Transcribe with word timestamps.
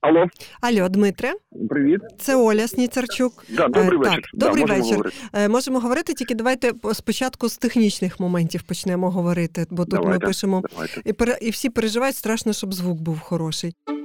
Алло, 0.00 0.26
Алло, 0.60 0.88
Дмитре, 0.88 1.32
привіт, 1.68 2.00
це 2.18 2.36
Оля 2.36 2.68
Сніцарчук. 2.68 3.44
Да, 3.48 3.68
добрий 3.68 3.94
Е, 3.94 3.96
вечір. 3.98 4.14
Так, 4.14 4.24
добрий 4.34 4.64
да, 4.64 4.72
можемо 4.72 4.82
вечір. 4.82 4.96
говорити. 4.96 5.16
Е, 5.32 5.48
Можемо 5.48 5.80
говорити, 5.80 6.14
тільки 6.14 6.34
давайте 6.34 6.72
спочатку 6.94 7.48
з 7.48 7.58
технічних 7.58 8.20
моментів 8.20 8.62
почнемо 8.62 9.10
говорити, 9.10 9.66
бо 9.70 9.84
тут 9.84 10.04
ми 10.04 10.18
пишемо 10.18 10.62
Давайте. 10.72 11.40
і, 11.42 11.46
і 11.46 11.50
всі 11.50 11.70
переживають 11.70 12.16
страшно, 12.16 12.52
щоб 12.52 12.74
звук 12.74 13.00
був 13.00 13.18
хороший.– 13.20 13.74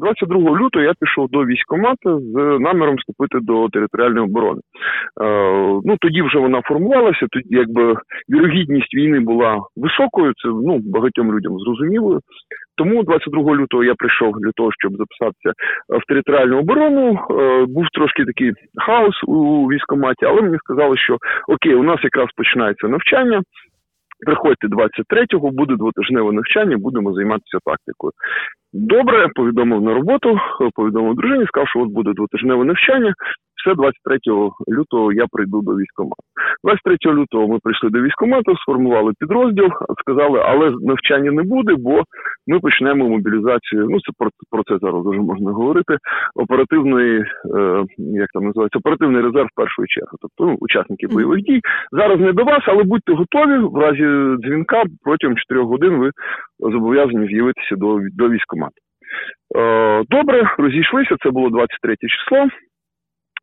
22 0.00 0.58
лютого 0.58 0.84
я 0.84 0.92
пішов 1.00 1.28
до 1.30 1.44
військкомату 1.46 2.20
з 2.20 2.34
наміром 2.58 2.96
вступити 2.96 3.38
до 3.40 3.68
територіальної 3.68 4.26
оборони. 4.26 4.60
Е, 5.22 5.80
ну 5.84 5.96
тоді 6.00 6.22
вже 6.22 6.38
вона 6.38 6.62
формувалася. 6.62 7.26
Тоді 7.30 7.48
якби 7.50 7.94
вірогідність 8.30 8.94
війни 8.94 9.20
була 9.20 9.58
високою. 9.76 10.32
Це 10.32 10.48
ну 10.48 10.78
багатьом 10.78 11.36
людям 11.36 11.58
зрозумілою. 11.58 12.20
Тому 12.76 13.02
22 13.02 13.54
лютого 13.54 13.84
я 13.84 13.94
прийшов 13.94 14.34
для 14.40 14.50
того, 14.56 14.70
щоб 14.72 14.92
записатися 14.92 15.52
в 15.88 16.06
територіальну 16.08 16.58
оборону. 16.58 17.18
Е, 17.30 17.64
був 17.66 17.84
трошки 17.92 18.24
такий 18.24 18.52
хаос 18.76 19.14
у 19.26 19.66
військкоматі, 19.66 20.24
але 20.26 20.42
мені 20.42 20.56
сказали, 20.58 20.96
що 20.96 21.16
окей, 21.48 21.74
у 21.74 21.82
нас 21.82 22.00
якраз 22.04 22.26
починається 22.36 22.88
навчання. 22.88 23.42
Приходьте 24.26 24.66
23-го, 24.66 25.50
буде 25.50 25.76
двотижневе 25.76 26.32
навчання, 26.32 26.76
будемо 26.78 27.12
займатися 27.12 27.58
тактикою. 27.64 28.12
Добре, 28.72 29.28
повідомив 29.34 29.82
на 29.82 29.94
роботу, 29.94 30.38
повідомив 30.74 31.14
дружині, 31.14 31.46
сказав, 31.46 31.68
що 31.68 31.80
от 31.80 31.88
буде 31.88 32.12
двотижневе 32.12 32.64
навчання. 32.64 33.14
Все 33.60 33.74
23 33.74 34.18
лютого 34.68 35.12
я 35.12 35.26
прийду 35.32 35.62
до 35.62 35.76
військкомату. 35.76 36.22
23 36.64 37.12
лютого 37.12 37.48
ми 37.48 37.58
прийшли 37.62 37.90
до 37.90 38.00
військкомату, 38.02 38.56
сформували 38.56 39.12
підрозділ, 39.18 39.68
сказали, 40.00 40.40
але 40.44 40.70
навчання 40.80 41.30
не 41.30 41.42
буде, 41.42 41.74
бо 41.78 42.02
ми 42.46 42.60
почнемо 42.60 43.08
мобілізацію. 43.08 43.86
Ну 43.90 44.00
це 44.00 44.12
про, 44.18 44.30
про 44.50 44.62
це 44.62 44.78
зараз 44.82 45.06
вже 45.06 45.20
можна 45.20 45.50
говорити. 45.52 45.96
Оперативний, 46.34 47.18
е, 47.18 47.84
як 47.98 48.28
там 48.32 48.44
називається, 48.44 48.78
оперативний 48.78 49.22
резерв 49.22 49.48
першої 49.54 49.88
черги, 49.88 50.16
тобто 50.22 50.44
ну, 50.50 50.56
учасники 50.60 51.06
бойових 51.06 51.40
дій. 51.40 51.60
Зараз 51.92 52.20
не 52.20 52.32
до 52.32 52.44
вас, 52.44 52.62
але 52.66 52.82
будьте 52.84 53.12
готові 53.12 53.58
в 53.58 53.76
разі 53.76 54.36
дзвінка 54.42 54.82
протягом 55.04 55.36
4 55.36 55.62
годин 55.62 55.98
ви 55.98 56.10
зобов'язані 56.72 57.26
з'явитися 57.26 57.76
до, 57.76 57.98
до 58.16 58.28
військкомату. 58.28 58.74
Е, 59.56 60.02
добре, 60.10 60.54
розійшлися. 60.58 61.16
Це 61.22 61.30
було 61.30 61.50
23 61.50 61.96
число. 61.96 62.48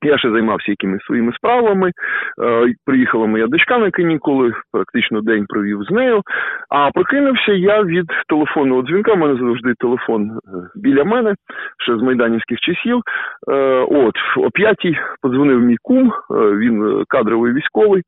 Я 0.04 0.18
ще 0.18 0.32
займався 0.32 0.72
якимись 0.72 1.04
своїми 1.04 1.34
справами. 1.34 1.92
Е, 2.44 2.74
приїхала 2.86 3.26
моя 3.28 3.48
дочка 3.48 3.78
на 3.78 3.92
канікули, 3.92 4.54
практично 4.72 5.22
день 5.22 5.46
провів 5.50 5.84
з 5.90 5.92
нею. 5.92 6.22
А 6.70 6.92
прокинувся 6.92 7.52
я 7.52 7.84
від 7.84 8.06
телефонного 8.30 8.82
дзвінка. 8.82 9.14
У 9.14 9.18
мене 9.18 9.40
завжди 9.40 9.74
телефон 9.80 10.32
е, 10.32 10.38
біля 10.76 11.04
мене, 11.04 11.36
ще 11.84 11.98
з 11.98 12.02
майданівських 12.02 12.60
часів. 12.60 13.02
Е, 13.52 13.56
от 13.90 14.16
о 14.38 14.50
п'ятій 14.52 14.98
подзвонив 15.22 15.60
мій 15.60 15.78
кум, 15.82 16.12
він 16.30 17.04
кадровий 17.08 17.54
військовий. 17.54 18.04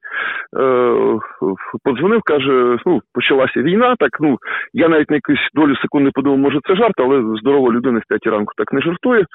Подзвонив, 1.84 2.22
каже: 2.26 2.78
ну, 2.86 3.02
почалася 3.14 3.62
війна. 3.62 3.96
Так 4.00 4.10
ну 4.20 4.38
я 4.74 4.88
навіть 4.88 5.10
на 5.10 5.16
якусь 5.16 5.50
долю 5.54 5.76
секунди 5.76 6.12
подумав, 6.14 6.40
може 6.40 6.60
це 6.68 6.76
жарт, 6.76 6.94
але 6.98 7.38
здорова 7.40 7.72
людина 7.72 8.00
в 8.00 8.08
п'ятій 8.10 8.30
ранку 8.30 8.54
так 8.58 8.74
не 8.74 8.82
жартує. 8.82 9.26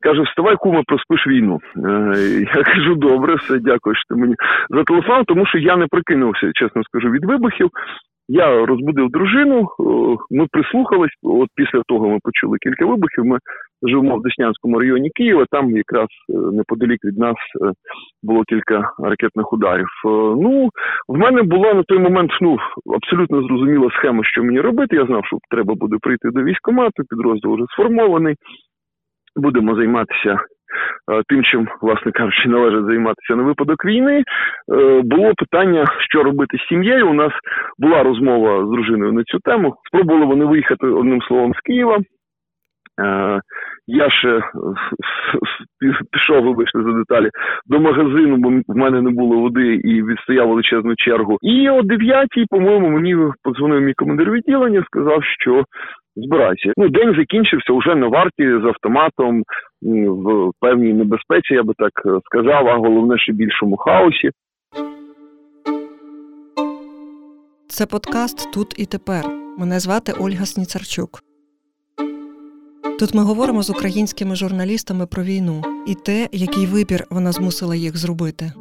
Каже: 0.00 0.22
Вставай, 0.22 0.56
куме, 0.56 0.82
проспиш 0.86 1.26
війну. 1.26 1.60
Я 2.56 2.62
кажу, 2.74 2.94
добре, 2.94 3.34
все, 3.34 3.58
дякую, 3.58 3.96
що 3.96 4.04
ти 4.08 4.20
мені 4.20 4.34
зателефонував, 4.70 5.24
тому 5.26 5.46
що 5.46 5.58
я 5.58 5.76
не 5.76 5.86
прикинувся, 5.86 6.50
чесно 6.54 6.82
скажу, 6.84 7.10
від 7.10 7.24
вибухів. 7.24 7.70
Я 8.28 8.66
розбудив 8.66 9.10
дружину, 9.10 9.68
ми 10.30 10.46
прислухались. 10.50 11.10
От 11.22 11.48
після 11.54 11.82
того 11.86 12.08
ми 12.08 12.18
почули 12.22 12.58
кілька 12.58 12.86
вибухів. 12.86 13.24
Ми 13.24 13.38
живемо 13.82 14.16
в 14.16 14.22
Деснянському 14.22 14.78
районі 14.78 15.10
Києва. 15.14 15.44
Там 15.50 15.76
якраз 15.76 16.08
е, 16.30 16.32
неподалік 16.32 17.04
від 17.04 17.18
нас 17.18 17.36
е, 17.62 17.72
було 18.22 18.42
кілька 18.44 18.92
ракетних 18.98 19.52
ударів. 19.52 19.86
Е, 20.06 20.08
Ну, 20.44 20.68
в 21.08 21.18
мене 21.18 21.42
була 21.42 21.74
на 21.74 21.82
той 21.82 21.98
момент 21.98 22.30
ну 22.40 22.56
абсолютно 22.94 23.42
зрозуміла 23.42 23.90
схема, 23.90 24.24
що 24.24 24.44
мені 24.44 24.60
робити. 24.60 24.96
Я 24.96 25.06
знав, 25.06 25.24
що 25.24 25.38
треба 25.50 25.74
буде 25.74 25.96
прийти 26.02 26.30
до 26.30 26.42
військкомату, 26.42 27.02
підрозділ 27.10 27.54
вже 27.54 27.64
сформований. 27.72 28.34
Будемо 29.36 29.74
займатися 29.74 30.38
тим, 31.28 31.42
чим, 31.42 31.68
власне 31.80 32.12
кажучи, 32.12 32.48
належить 32.48 32.86
займатися 32.86 33.36
на 33.36 33.42
випадок 33.42 33.84
війни. 33.84 34.22
Е, 34.72 35.00
Було 35.04 35.32
питання, 35.34 35.84
що 35.98 36.22
робити 36.22 36.58
з 36.58 36.68
сім'єю. 36.68 37.10
У 37.10 37.14
нас 37.14 37.32
була 37.78 38.02
розмова 38.02 38.66
з 38.66 38.70
дружиною 38.70 39.12
на 39.12 39.24
цю 39.24 39.38
тему. 39.38 39.74
Спробували 39.86 40.26
вони 40.26 40.44
виїхати 40.44 40.86
одним 40.86 41.22
словом 41.22 41.54
з 41.54 41.60
Києва. 41.60 41.98
Е, 43.88 43.92
Я 43.92 44.10
ще 44.10 44.40
пішов, 46.12 46.44
вибачте 46.44 46.82
за 46.82 46.92
деталі, 46.92 47.30
до 47.66 47.80
магазину, 47.80 48.36
бо 48.36 48.48
в 48.72 48.76
мене 48.76 49.02
не 49.02 49.10
було 49.10 49.40
води 49.40 49.74
і 49.74 50.02
відстояв 50.02 50.48
величезну 50.48 50.94
чергу. 50.96 51.38
І 51.42 51.70
о 51.70 51.82
9 51.82 52.28
по-моєму, 52.50 52.90
мені 52.90 53.16
подзвонив 53.42 53.80
мій 53.80 53.94
командир 53.94 54.30
відділення, 54.30 54.84
сказав, 54.86 55.24
що 55.24 55.64
збирайся. 56.16 56.72
Ну, 56.76 56.88
день 56.88 57.14
закінчився 57.14 57.72
вже 57.72 57.94
на 57.94 58.08
варті 58.08 58.44
з 58.62 58.64
автоматом 58.64 59.42
в 60.06 60.50
певній 60.60 60.92
небезпеці, 60.92 61.54
я 61.54 61.62
би 61.62 61.74
так 61.78 61.92
е, 62.06 62.20
сказав, 62.24 62.68
а 62.68 62.76
головне 62.76 63.18
ще 63.18 63.32
більшому 63.32 63.76
хаосі. 63.76 64.30
Це 67.68 67.86
подкаст 67.86 68.54
Тут 68.54 68.78
і 68.78 68.86
тепер. 68.86 69.24
Мене 69.58 69.80
звати 69.80 70.12
Ольга 70.20 70.44
Сніцарчук. 70.44 71.33
Тут 72.98 73.14
ми 73.14 73.22
говоримо 73.22 73.62
з 73.62 73.70
українськими 73.70 74.36
журналістами 74.36 75.06
про 75.06 75.22
війну 75.22 75.62
і 75.86 75.94
те, 75.94 76.28
який 76.32 76.66
вибір 76.66 77.06
вона 77.10 77.32
змусила 77.32 77.76
їх 77.76 77.96
зробити. 77.96 78.52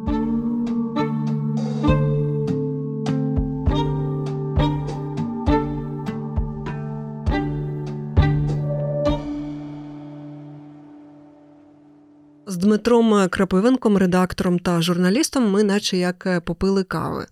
Дмитром 12.73 13.29
Крапивенком, 13.29 13.97
редактором 13.97 14.59
та 14.59 14.81
журналістом, 14.81 15.51
ми 15.51 15.63
наче 15.63 15.97
як 15.97 16.41
попили 16.45 16.83
кави. 16.83 17.25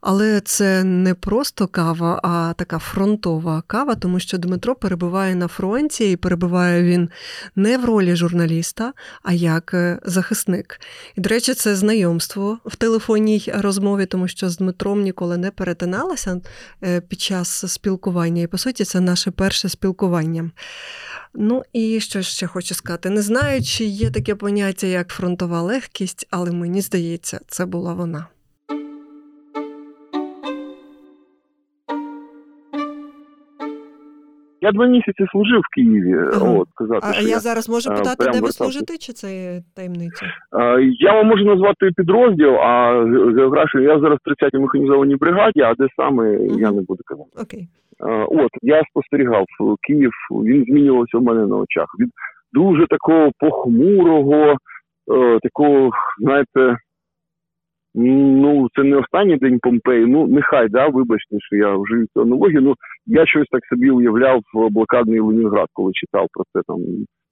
Але 0.00 0.40
це 0.40 0.84
не 0.84 1.14
просто 1.14 1.66
кава, 1.66 2.20
а 2.22 2.52
така 2.58 2.78
фронтова 2.78 3.62
кава, 3.66 3.94
тому 3.94 4.20
що 4.20 4.38
Дмитро 4.38 4.74
перебуває 4.74 5.34
на 5.34 5.48
фронті, 5.48 6.10
і 6.12 6.16
перебуває 6.16 6.82
він 6.82 7.08
не 7.56 7.78
в 7.78 7.84
ролі 7.84 8.16
журналіста, 8.16 8.92
а 9.22 9.32
як 9.32 9.74
захисник. 10.04 10.80
І, 11.16 11.20
до 11.20 11.28
речі, 11.28 11.54
це 11.54 11.76
знайомство 11.76 12.58
в 12.64 12.76
телефонній 12.76 13.52
розмові, 13.54 14.06
тому 14.06 14.28
що 14.28 14.48
з 14.48 14.56
Дмитром 14.56 15.02
ніколи 15.02 15.36
не 15.36 15.50
перетиналася 15.50 16.40
під 17.08 17.20
час 17.20 17.72
спілкування. 17.72 18.42
І, 18.42 18.46
по 18.46 18.58
суті, 18.58 18.84
це 18.84 19.00
наше 19.00 19.30
перше 19.30 19.68
спілкування. 19.68 20.50
Ну 21.34 21.62
і 21.72 22.00
що 22.00 22.22
ще 22.22 22.46
хочу 22.46 22.74
сказати? 22.74 23.10
Не 23.10 23.22
знаю, 23.22 23.62
чи 23.62 23.84
є 23.84 24.10
таке 24.10 24.34
поняття, 24.34 24.81
як 24.86 25.08
фронтова 25.08 25.62
легкість, 25.62 26.28
але 26.30 26.52
мені 26.52 26.80
здається, 26.80 27.40
це 27.46 27.66
була 27.66 27.94
вона. 27.94 28.26
Я 34.62 34.72
два 34.72 34.86
місяці 34.86 35.26
служив 35.32 35.60
в 35.60 35.74
Києві. 35.74 36.14
Ага. 36.32 36.52
От 36.52 36.68
сказати, 36.70 37.06
А 37.10 37.12
що 37.12 37.28
я 37.28 37.38
зараз 37.38 37.68
можу 37.68 37.90
е, 37.90 37.96
питати, 37.96 38.30
де 38.32 38.40
ви 38.40 38.48
служите, 38.48 38.96
чи 38.96 39.12
це 39.12 39.28
таємниця? 39.76 40.26
Е, 40.26 40.90
Я 40.98 41.12
вам 41.12 41.26
можу 41.26 41.44
назвати 41.44 41.90
підрозділ, 41.96 42.54
а 42.54 42.92
географію 43.36 43.82
я 43.84 44.00
зараз 44.00 44.18
в 44.24 44.28
30-й 44.28 44.58
механізованій 44.58 45.16
бригаді, 45.16 45.60
а 45.60 45.74
де 45.74 45.86
саме 45.96 46.32
я 46.58 46.70
не 46.70 46.82
буду 46.82 47.02
казати. 47.04 47.30
Окей. 47.42 47.68
Е, 48.00 48.26
От 48.28 48.50
я 48.62 48.82
спостерігав 48.90 49.44
Київ, 49.86 50.10
він 50.30 50.64
змінювався 50.64 51.18
в 51.18 51.22
мене 51.22 51.46
на 51.46 51.56
очах. 51.56 51.86
Від 51.98 52.08
дуже 52.52 52.86
такого 52.86 53.30
похмурого, 53.38 54.56
е, 55.12 55.38
знаєте, 56.18 56.76
ну 57.94 58.68
це 58.76 58.82
не 58.82 58.96
останній 58.96 59.36
день 59.36 59.58
Помпеї. 59.58 60.06
Ну 60.06 60.26
нехай 60.26 60.68
да, 60.68 60.88
вибачте, 60.88 61.36
що 61.40 61.56
я 61.56 61.76
вжив 61.76 62.06
цю 62.14 62.20
аналогію. 62.20 62.60
Ну 62.60 62.74
я 63.06 63.26
щось 63.26 63.48
так 63.50 63.66
собі 63.66 63.90
уявляв 63.90 64.40
в 64.54 64.68
блокадний 64.70 65.20
Ленінград, 65.20 65.68
коли 65.72 65.92
читав 65.92 66.26
про 66.32 66.44
це 66.52 66.60
там. 66.66 66.78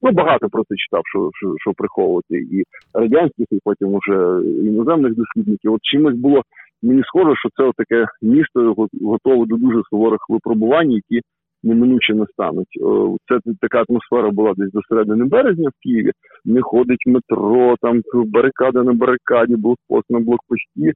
Ну 0.03 0.13
багато 0.13 0.49
про 0.49 0.63
це 0.65 0.75
читав, 0.77 1.03
що, 1.05 1.31
що, 1.35 1.55
що 1.59 1.73
приховувати 1.77 2.35
і 2.37 2.63
радянських, 2.95 3.47
і 3.51 3.59
потім 3.65 3.95
уже 3.95 4.41
іноземних 4.65 5.15
дослідників. 5.15 5.73
От 5.73 5.81
чимось 5.83 6.17
було 6.17 6.43
мені 6.83 7.03
схоже, 7.03 7.35
що 7.37 7.49
це 7.57 7.71
таке 7.77 8.07
місто 8.23 8.75
готове 9.03 9.47
до 9.47 9.57
дуже 9.57 9.83
суворих 9.91 10.21
випробувань, 10.29 10.91
які 10.91 11.21
неминуче 11.63 12.15
настануть. 12.15 12.79
Це 13.29 13.53
така 13.61 13.85
атмосфера 13.89 14.31
була 14.31 14.55
десь 14.57 14.73
до 14.73 14.81
середини 14.89 15.25
березня 15.25 15.69
в 15.69 15.83
Києві. 15.83 16.11
Не 16.45 16.63
ходить 16.63 17.07
метро, 17.07 17.77
там 17.81 18.01
барикада 18.15 18.83
на 18.83 18.93
барикаді, 18.93 19.57
блокпост 19.57 20.11
на 20.11 20.21
блокпості. 20.21 20.93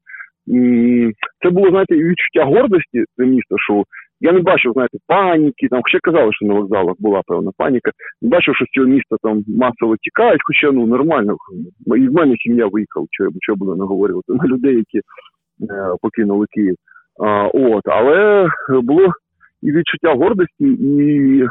це 1.43 1.51
було, 1.51 1.71
знаєте, 1.71 1.95
відчуття 1.95 2.45
гордості 2.45 3.05
це 3.17 3.27
місто, 3.27 3.57
що 3.59 3.85
я 4.21 4.33
не 4.33 4.41
бачив, 4.41 4.73
знаєте, 4.73 4.99
паніки, 5.07 5.69
там 5.69 5.81
ще 5.85 5.99
казали, 6.03 6.31
що 6.33 6.47
на 6.47 6.55
вокзалах 6.55 6.95
була 6.99 7.23
певна 7.27 7.51
паніка. 7.57 7.91
Не 8.23 8.29
бачив, 8.29 8.57
що 8.57 8.65
з 8.65 8.69
цього 8.69 8.87
міста 8.87 9.17
там 9.23 9.45
масово 9.49 9.97
тікають, 9.97 10.41
хоча 10.45 10.73
ну 10.73 10.87
нормально. 10.87 11.37
І 11.97 12.09
в 12.09 12.13
мене 12.13 12.35
сім'я 12.37 12.67
виїхала, 12.67 13.07
що, 13.11 13.29
що 13.41 13.55
буду 13.57 13.77
наговорювати 13.77 14.33
на 14.33 14.45
людей, 14.45 14.77
які 14.77 14.99
е, 14.99 15.03
покинули 16.03 16.47
Київ. 16.51 16.75
А, 17.25 17.47
От, 17.47 17.83
але 17.85 18.49
було 18.83 19.09
і 19.65 19.73
відчуття 19.73 20.15
гордості, 20.15 20.65
і 20.65 20.99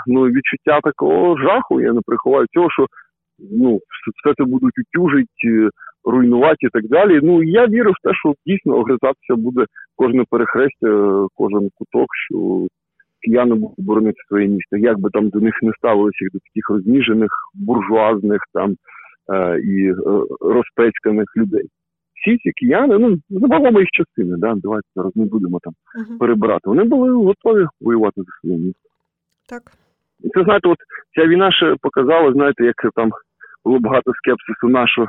ну, 0.07 0.23
відчуття 0.23 0.79
такого 0.83 1.37
жаху. 1.37 1.81
Я 1.81 1.93
не 1.93 2.01
приховаю 2.05 2.45
цього, 2.53 2.67
що 2.71 2.85
ну, 3.39 3.79
все 4.23 4.33
це 4.37 4.43
будуть 4.43 4.73
утюжити, 4.79 5.69
руйнувати 6.03 6.57
і 6.67 6.69
так 6.69 6.87
далі. 6.87 7.19
Ну 7.23 7.43
я 7.43 7.67
вірю 7.67 7.91
в 7.91 8.07
те, 8.07 8.13
що 8.13 8.33
дійсно 8.45 8.75
огризатися 8.75 9.35
буде 9.35 9.65
кожне 9.95 10.23
перехрестя, 10.29 11.25
кожен 11.35 11.69
куток, 11.75 12.07
що 12.29 12.67
кияни 13.21 13.55
будуть 13.55 13.85
боронити 13.85 14.17
своє 14.27 14.47
місто. 14.47 14.77
Як 14.77 14.99
би 14.99 15.09
там 15.13 15.29
до 15.29 15.39
них 15.39 15.53
не 15.61 15.71
ставилося 15.77 16.25
до 16.33 16.39
таких 16.39 16.69
розніжених, 16.69 17.31
буржуазних 17.53 18.39
там 18.53 18.75
е, 19.33 19.59
і 19.59 19.89
е, 19.89 19.95
розпецьканих 20.41 21.27
людей. 21.37 21.67
Всі 22.23 22.37
ці 22.37 22.51
кияни, 22.51 22.97
ну 22.97 23.17
забавимо 23.29 23.79
їх 23.79 23.89
частини, 23.91 24.35
да, 24.37 24.53
давайте 24.55 24.87
зараз 24.95 25.15
не 25.15 25.25
будемо 25.25 25.59
там 25.63 25.73
uh-huh. 25.73 26.17
перебирати. 26.17 26.61
Вони 26.65 26.83
були 26.83 27.11
готові 27.11 27.67
воювати 27.81 28.21
за 28.21 28.31
своє 28.41 28.57
місто. 28.57 28.89
Так. 29.49 29.61
І 30.23 30.29
це 30.29 30.43
знаєте, 30.43 30.69
от 30.69 30.77
ця 31.15 31.27
війна 31.27 31.51
ще 31.51 31.75
показала, 31.81 32.33
знаєте, 32.33 32.65
як 32.65 32.75
там 32.95 33.11
було 33.65 33.79
багато 33.79 34.11
скепсису 34.13 34.67
нашого 34.69 35.07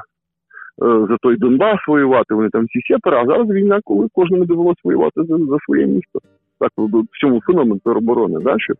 Е, 0.83 1.07
за 1.09 1.17
той 1.23 1.37
Донбас 1.37 1.79
воювати, 1.89 2.35
вони 2.35 2.49
там 2.49 2.65
всі 2.65 2.81
сепари, 2.93 3.17
а 3.17 3.27
зараз 3.27 3.49
війна, 3.49 3.81
коли 3.85 4.09
кожному 4.13 4.45
довелося 4.45 4.81
воювати 4.85 5.25
за, 5.25 5.39
за 5.39 5.59
своє 5.67 5.87
місто. 5.87 6.19
Так, 6.61 6.71
в 6.77 7.21
цьому 7.21 7.41
феномен 7.47 7.79
тероборони, 7.79 8.41
да, 8.41 8.59
що 8.59 8.75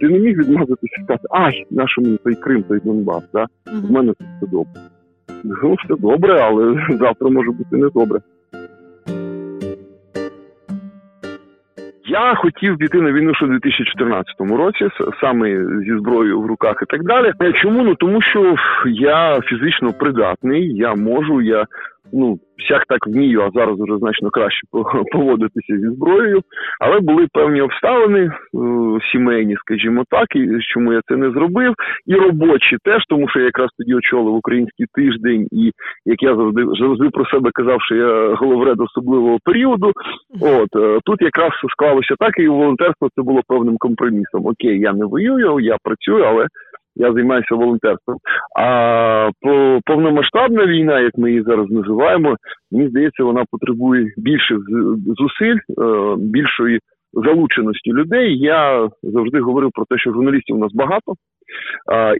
ти 0.00 0.08
не 0.08 0.18
міг 0.18 0.38
відмазатися 0.38 0.96
і 1.00 1.02
сказати, 1.02 1.28
ай, 1.30 1.66
нашому 1.70 2.16
той 2.16 2.34
Крим, 2.34 2.62
той 2.62 2.80
Донбас, 2.84 3.30
да? 3.32 3.46
в 3.66 3.90
мене 3.90 4.12
тут 4.12 4.26
все 4.36 4.46
добре. 4.46 4.72
Ну, 5.44 5.74
все 5.74 5.94
добре, 5.98 6.40
але 6.40 6.86
завтра 6.98 7.30
може 7.30 7.50
бути 7.50 7.76
не 7.76 7.88
добре. 7.94 8.20
Я 12.06 12.34
хотів 12.34 12.78
піти 12.78 13.00
на 13.00 13.12
війну 13.12 13.34
ще 13.34 13.44
у 13.44 13.48
2014 13.48 14.34
році, 14.40 14.88
саме 15.20 15.66
зі 15.84 15.98
зброєю 15.98 16.40
в 16.40 16.46
руках 16.46 16.78
і 16.82 16.86
так 16.86 17.04
далі. 17.04 17.32
Чому? 17.62 17.82
Ну 17.82 17.94
тому 17.94 18.22
що 18.22 18.56
я 18.86 19.40
фізично 19.40 19.92
придатний, 19.92 20.76
я 20.76 20.94
можу, 20.94 21.42
я 21.42 21.66
ну 22.14 22.38
всяк 22.58 22.84
так 22.88 23.06
вмію, 23.06 23.40
а 23.40 23.50
зараз 23.54 23.76
вже 23.80 23.98
значно 23.98 24.30
краще 24.30 24.66
поводитися 25.12 25.78
зі 25.78 25.88
зброєю. 25.88 26.42
Але 26.80 27.00
були 27.00 27.26
певні 27.32 27.60
обставини 27.60 28.20
е, 28.20 28.32
сімейні, 29.12 29.56
скажімо 29.56 30.04
так, 30.10 30.36
і 30.36 30.48
чому 30.60 30.92
я 30.92 31.00
це 31.08 31.16
не 31.16 31.30
зробив, 31.30 31.74
і 32.06 32.14
робочі 32.14 32.76
теж, 32.84 33.02
тому 33.08 33.28
що 33.28 33.38
я 33.38 33.44
якраз 33.44 33.68
тоді 33.78 33.94
очолив 33.94 34.34
український 34.34 34.86
тиждень, 34.94 35.48
і 35.52 35.70
як 36.06 36.22
я 36.22 36.36
завжди 36.36 36.64
завжди 36.80 37.10
про 37.10 37.26
себе 37.26 37.50
казав, 37.54 37.78
що 37.82 37.94
я 37.94 38.34
головред 38.34 38.80
особливого 38.80 39.38
періоду. 39.44 39.92
От 40.40 40.76
е, 40.76 40.98
тут 41.04 41.22
якраз 41.22 41.52
склалося 41.72 42.14
так, 42.18 42.38
і 42.38 42.48
волонтерство 42.48 43.08
це 43.16 43.22
було 43.22 43.40
певним 43.48 43.76
компромісом. 43.78 44.46
Окей, 44.46 44.80
я 44.80 44.92
не 44.92 45.04
воюю, 45.04 45.60
я 45.60 45.76
працюю, 45.82 46.24
але 46.24 46.46
я 46.96 47.12
займаюся 47.12 47.54
волонтерством. 47.54 48.18
А 48.58 49.30
повномасштабна 49.86 50.66
війна, 50.66 51.00
як 51.00 51.12
ми 51.18 51.30
її 51.30 51.42
зараз 51.42 51.70
називаємо, 51.70 52.36
мені 52.72 52.88
здається, 52.88 53.24
вона 53.24 53.44
потребує 53.50 54.12
більших 54.16 54.58
зусиль, 55.06 55.58
е, 55.58 56.16
більшої 56.18 56.80
залученості 57.14 57.92
людей. 57.92 58.38
Я 58.38 58.88
завжди 59.02 59.40
говорив 59.40 59.70
про 59.74 59.84
те, 59.84 59.98
що 59.98 60.12
журналістів 60.12 60.56
у 60.56 60.58
нас 60.58 60.72
багато. 60.74 61.12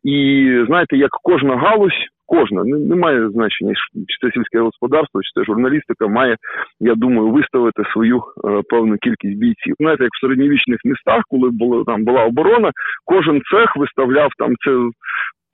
І 0.05 0.49
знаєте, 0.67 0.97
як 0.97 1.11
кожна 1.23 1.57
галузь 1.57 2.09
кожна 2.27 2.65
не 2.65 2.97
має 2.97 3.31
значення, 3.31 3.75
чи 4.09 4.17
це 4.21 4.33
сільське 4.33 4.61
господарство, 4.61 5.23
чи 5.23 5.41
це 5.41 5.45
журналістика, 5.45 6.07
має, 6.07 6.37
я 6.81 6.95
думаю, 6.95 7.31
виставити 7.31 7.83
свою 7.93 8.19
е, 8.19 8.63
певну 8.69 8.97
кількість 8.97 9.39
бійців. 9.39 9.75
Знаєте, 9.79 10.05
як 10.05 10.13
в 10.15 10.21
середньовічних 10.21 10.79
містах, 10.85 11.23
коли 11.29 11.51
було 11.51 11.85
там 11.85 12.05
була 12.05 12.25
оборона, 12.25 12.71
кожен 13.05 13.43
цех 13.53 13.77
виставляв 13.77 14.31
там 14.39 14.55
це. 14.65 14.71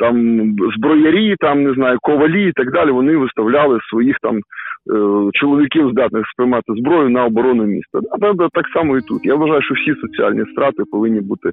Там 0.01 0.17
зброярі, 0.77 1.37
там 1.41 1.63
не 1.63 1.75
знаю, 1.75 1.99
ковалі 2.03 2.49
і 2.49 2.53
так 2.53 2.73
далі. 2.73 2.91
Вони 2.91 3.17
виставляли 3.17 3.79
своїх 3.91 4.17
там 4.23 4.37
е, 4.37 4.41
чоловіків, 5.33 5.91
здатних 5.91 6.25
сприймати 6.33 6.73
зброю 6.77 7.09
на 7.09 7.25
оборону 7.25 7.65
міста. 7.65 8.01
Да, 8.19 8.49
так 8.53 8.67
само 8.75 8.97
і 8.97 9.01
тут. 9.01 9.25
Я 9.25 9.35
вважаю, 9.35 9.63
що 9.63 9.75
всі 9.75 10.01
соціальні 10.01 10.45
страти 10.53 10.83
повинні 10.91 11.21
бути 11.21 11.49
е, 11.49 11.53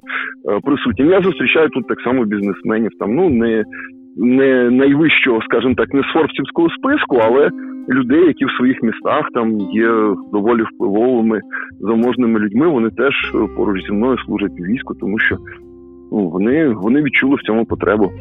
присутні. 0.64 1.06
Я 1.06 1.20
зустрічаю 1.20 1.68
тут 1.68 1.88
так 1.88 2.00
само 2.00 2.24
бізнесменів. 2.24 2.90
Там 2.98 3.14
ну 3.14 3.28
не 3.28 3.64
не 4.16 4.70
найвищого, 4.70 5.42
скажімо 5.42 5.74
так, 5.74 5.94
не 5.94 6.02
з 6.02 6.12
форбсівського 6.12 6.68
списку, 6.70 7.16
але 7.22 7.50
людей, 7.88 8.26
які 8.26 8.44
в 8.44 8.50
своїх 8.50 8.82
містах 8.82 9.28
там 9.34 9.60
є 9.60 9.88
доволі 10.32 10.62
впливовими 10.62 11.40
заможними 11.80 12.40
людьми. 12.40 12.68
Вони 12.68 12.90
теж 12.90 13.14
поруч 13.56 13.86
зі 13.86 13.92
мною 13.92 14.18
служать 14.18 14.60
війську, 14.60 14.94
тому 14.94 15.18
що 15.18 15.36
ну, 16.12 16.28
вони, 16.28 16.68
вони 16.68 17.02
відчули 17.02 17.36
в 17.36 17.42
цьому 17.42 17.66
потребу. 17.66 18.12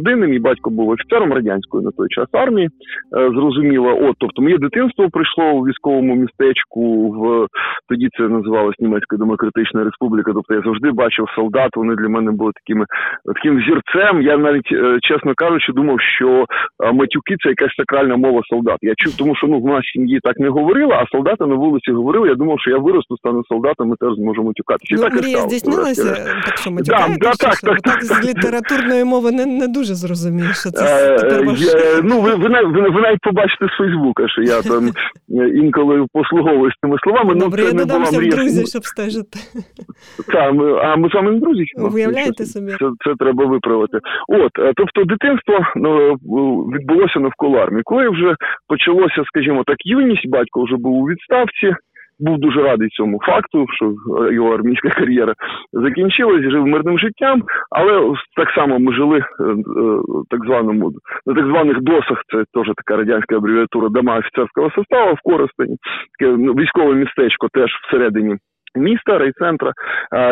Родини. 0.00 0.26
Мій 0.26 0.38
батько 0.38 0.70
був 0.70 0.88
офіцером 0.88 1.32
радянської 1.32 1.84
на 1.84 1.90
той 1.90 2.08
час 2.08 2.26
армії. 2.32 2.66
Е, 2.66 2.70
зрозуміло, 3.12 3.98
от 4.02 4.16
тобто 4.18 4.42
моє 4.42 4.58
дитинство 4.58 5.10
прийшло 5.10 5.44
у 5.44 5.66
військовому 5.66 6.14
містечку. 6.14 7.10
В 7.10 7.46
тоді 7.88 8.08
це 8.18 8.22
називалось 8.22 8.74
Німецька 8.78 9.16
Демократична 9.16 9.84
Республіка. 9.84 10.32
Тобто 10.34 10.54
я 10.54 10.60
завжди 10.60 10.90
бачив 10.90 11.26
солдат. 11.34 11.70
Вони 11.76 11.94
для 11.94 12.08
мене 12.08 12.30
були 12.30 12.52
такими 12.54 12.86
таким 13.34 13.54
зірцем. 13.60 14.22
Я 14.22 14.36
навіть 14.36 14.72
е, 14.72 14.98
чесно 15.02 15.34
кажучи, 15.34 15.72
думав, 15.72 16.00
що 16.00 16.46
матюки 16.92 17.36
це 17.42 17.48
якась 17.48 17.74
сакральна 17.76 18.16
мова 18.16 18.40
солдат. 18.50 18.78
Я 18.82 18.94
чув, 18.96 19.16
тому 19.16 19.36
що 19.36 19.46
ну 19.46 19.60
в 19.60 19.66
нашій 19.66 19.90
сім'ї 19.92 20.20
так 20.22 20.38
не 20.38 20.48
говорили, 20.48 20.92
а 20.94 21.06
солдати 21.12 21.46
на 21.46 21.54
вулиці 21.54 21.92
говорили. 21.92 22.28
Я 22.28 22.34
думав, 22.34 22.60
що 22.60 22.70
я 22.70 22.78
виросту, 22.78 23.16
стану 23.16 23.42
солдатом 23.48 23.92
і 23.92 23.96
теж 24.00 24.14
зможу 24.14 24.42
матюкатися. 24.42 24.94
Ну, 24.96 25.02
так 25.02 25.12
мрія 25.12 25.38
здійснилася, 25.38 26.14
так 26.44 26.56
що 26.58 26.70
матюкаєте? 26.70 27.16
Да, 27.20 27.30
да, 27.30 27.32
так, 27.46 27.60
так, 27.60 27.80
так, 27.80 28.04
з 28.04 28.28
літературної 28.28 29.04
мови 29.04 29.32
не 29.32 29.46
не 29.46 29.68
дуже 29.68 29.89
зрозумію, 29.94 30.48
що 30.52 30.70
це 30.70 31.16
е, 31.22 31.42
ваш... 31.42 31.60
Ну, 32.04 32.20
ви, 32.20 32.34
ви, 32.34 32.48
ви, 32.48 32.90
ви 32.90 33.00
навіть 33.00 33.20
побачите 33.20 33.66
з 33.66 33.78
Фейсбука, 33.78 34.28
що 34.28 34.42
я 34.42 34.62
там 34.62 34.88
е, 34.88 35.48
інколи 35.48 36.06
послуговуюсь 36.12 36.74
цими 36.80 36.96
словами. 37.02 37.34
Ну, 37.34 37.40
Добре, 37.40 37.62
ну, 37.62 37.70
це 37.70 37.76
я 37.76 37.84
додамся 37.84 38.18
в 38.18 38.28
друзі, 38.28 38.66
щоб 38.66 38.84
стежити. 38.84 39.38
Так, 40.32 40.54
а 40.82 40.96
ми 40.96 41.08
з 41.08 41.14
вами 41.14 41.30
не 41.30 41.40
друзі? 41.40 41.64
Уявляєте 41.94 42.44
собі? 42.46 42.70
Це, 42.70 42.86
це 43.04 43.14
треба 43.18 43.44
виправити. 43.44 43.98
От, 44.28 44.52
е, 44.58 44.72
тобто 44.76 45.04
дитинство 45.04 45.58
ну, 45.76 46.14
відбулося 46.74 47.20
навколо 47.20 47.58
армії. 47.58 47.82
Коли 47.84 48.08
вже 48.08 48.34
почалося, 48.68 49.24
скажімо 49.26 49.62
так, 49.66 49.76
юність, 49.84 50.28
батько 50.28 50.64
вже 50.64 50.76
був 50.76 51.02
у 51.02 51.04
відставці 51.04 51.74
був 52.20 52.38
дуже 52.38 52.62
радий 52.62 52.88
цьому 52.88 53.20
факту, 53.26 53.66
що 53.70 53.94
його 54.32 54.54
армійська 54.54 54.90
кар'єра 54.90 55.34
закінчилась, 55.72 56.42
жив 56.42 56.66
мирним 56.66 56.98
життям, 56.98 57.42
але 57.70 58.14
так 58.36 58.50
само 58.50 58.78
ми 58.78 58.94
жили 58.94 59.18
е, 59.18 59.22
е, 59.22 59.54
так 60.30 60.44
званому 60.46 60.92
на 61.26 61.34
так 61.34 61.46
званих 61.46 61.80
досах. 61.80 62.22
Це 62.32 62.44
теж 62.54 62.74
така 62.76 62.96
радянська 62.96 63.36
абревіатура 63.36 63.88
дома 63.88 64.18
офіцерського 64.18 64.70
составу 64.70 65.14
в 65.14 65.20
Коростені, 65.22 65.76
таке 66.18 66.36
ну, 66.38 66.52
військове 66.52 66.94
містечко 66.94 67.48
теж 67.52 67.70
всередині 67.86 68.36
міста, 68.74 69.18
райцентра. 69.18 69.72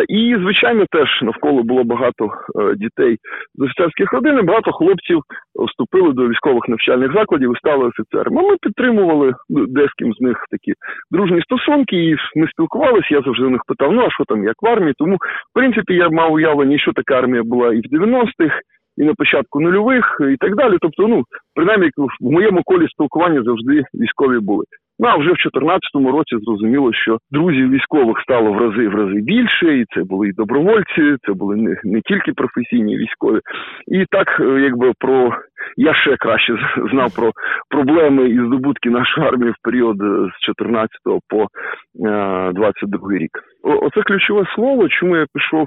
І, 0.09 0.37
звичайно, 0.41 0.85
теж 0.91 1.23
навколо 1.23 1.63
було 1.63 1.85
багато 1.85 2.25
е, 2.25 2.75
дітей 2.75 3.17
з 3.55 3.63
офіцерських 3.63 4.13
родин. 4.13 4.47
Багато 4.47 4.73
хлопців 4.73 5.21
вступили 5.67 6.13
до 6.13 6.29
військових 6.29 6.69
навчальних 6.69 7.13
закладів 7.13 7.53
і 7.53 7.59
стали 7.59 7.85
офіцерами. 7.85 8.43
Ми 8.43 8.57
підтримували 8.63 9.35
деяким 9.49 10.13
з 10.15 10.21
них 10.21 10.37
такі 10.51 10.73
дружні 11.11 11.43
стосунки, 11.43 11.97
і 11.97 12.17
ми 12.37 12.49
спілкувалися. 12.49 13.09
Я 13.11 13.23
завжди 13.23 13.45
у 13.45 13.51
них 13.51 13.63
питав, 13.67 13.93
ну 13.93 14.03
а 14.07 14.11
що 14.11 14.25
там, 14.25 14.45
як 14.45 14.63
в 14.63 14.67
армії? 14.67 14.95
Тому, 14.99 15.17
в 15.17 15.55
принципі, 15.55 15.95
я 15.95 16.09
мав 16.09 16.33
уявлення, 16.33 16.79
що 16.79 16.93
така 16.93 17.19
армія 17.19 17.43
була 17.43 17.75
і 17.75 17.79
в 17.81 18.03
90-х. 18.03 18.61
І 18.97 19.05
на 19.05 19.15
початку 19.15 19.61
нульових, 19.61 20.21
і 20.33 20.37
так 20.37 20.57
далі. 20.57 20.77
Тобто, 20.81 21.09
ну 21.09 21.25
принаймні 21.55 21.91
в 22.21 22.31
моєму 22.33 22.63
колі 22.65 22.89
спілкування 22.89 23.43
завжди 23.43 23.83
військові 23.95 24.39
були. 24.39 24.65
Ну 25.01 25.09
а 25.09 25.17
вже 25.17 25.31
в 25.31 25.43
2014 25.43 25.81
році 25.95 26.45
зрозуміло, 26.45 26.93
що 26.93 27.19
друзів 27.31 27.71
військових 27.71 28.21
стало 28.21 28.53
в 28.53 28.59
рази 28.59 28.89
в 28.89 28.95
рази 28.95 29.21
більше, 29.21 29.79
і 29.79 29.85
це 29.95 30.05
були 30.05 30.29
і 30.29 30.33
добровольці, 30.33 31.17
це 31.27 31.33
були 31.33 31.57
не, 31.57 31.77
не 31.85 32.01
тільки 32.01 32.33
професійні 32.33 32.97
військові. 32.97 33.41
І 33.87 34.05
так, 34.11 34.41
е, 34.41 34.61
якби 34.61 34.93
про 34.99 35.33
я 35.77 35.95
ще 35.95 36.17
краще 36.17 36.57
знав 36.93 37.15
про 37.17 37.33
проблеми 37.71 38.29
і 38.29 38.47
здобутки 38.47 38.91
нашої 38.91 39.27
армії 39.27 39.51
в 39.51 39.63
період 39.63 40.03
е, 40.03 40.31
з 40.37 40.45
14 40.47 40.91
по 41.29 41.47
22 41.95 43.19
рік. 43.19 43.31
Оце 43.63 44.03
ключове 44.03 44.45
слово, 44.55 44.89
чому 44.89 45.17
я 45.17 45.27
пішов 45.35 45.63
е, 45.63 45.67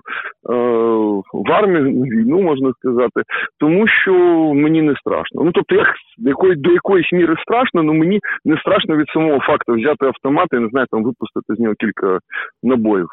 в 1.33 1.51
армію 1.51 1.83
на 1.83 2.05
війну, 2.05 2.41
можна 2.41 2.71
сказати, 2.79 3.21
тому 3.59 3.87
що 3.87 4.13
мені 4.53 4.81
не 4.81 4.95
страшно. 4.95 5.43
Ну 5.43 5.51
тобто, 5.51 5.75
як 5.75 5.87
до 6.17 6.29
якої 6.29 6.55
до 6.55 6.71
якоїсь 6.71 7.11
міри 7.11 7.35
страшно, 7.41 7.81
але 7.81 7.83
ну, 7.83 7.93
мені 7.93 8.19
не 8.45 8.57
страшно 8.57 8.97
від 8.97 9.09
самого 9.09 9.39
факту 9.39 9.73
взяти 9.73 10.05
автомат 10.05 10.47
і 10.53 10.55
не 10.55 10.69
знаю, 10.69 10.87
там 10.91 11.03
випустити 11.03 11.55
з 11.55 11.59
нього 11.59 11.75
кілька 11.79 12.19
набоїв 12.63 13.07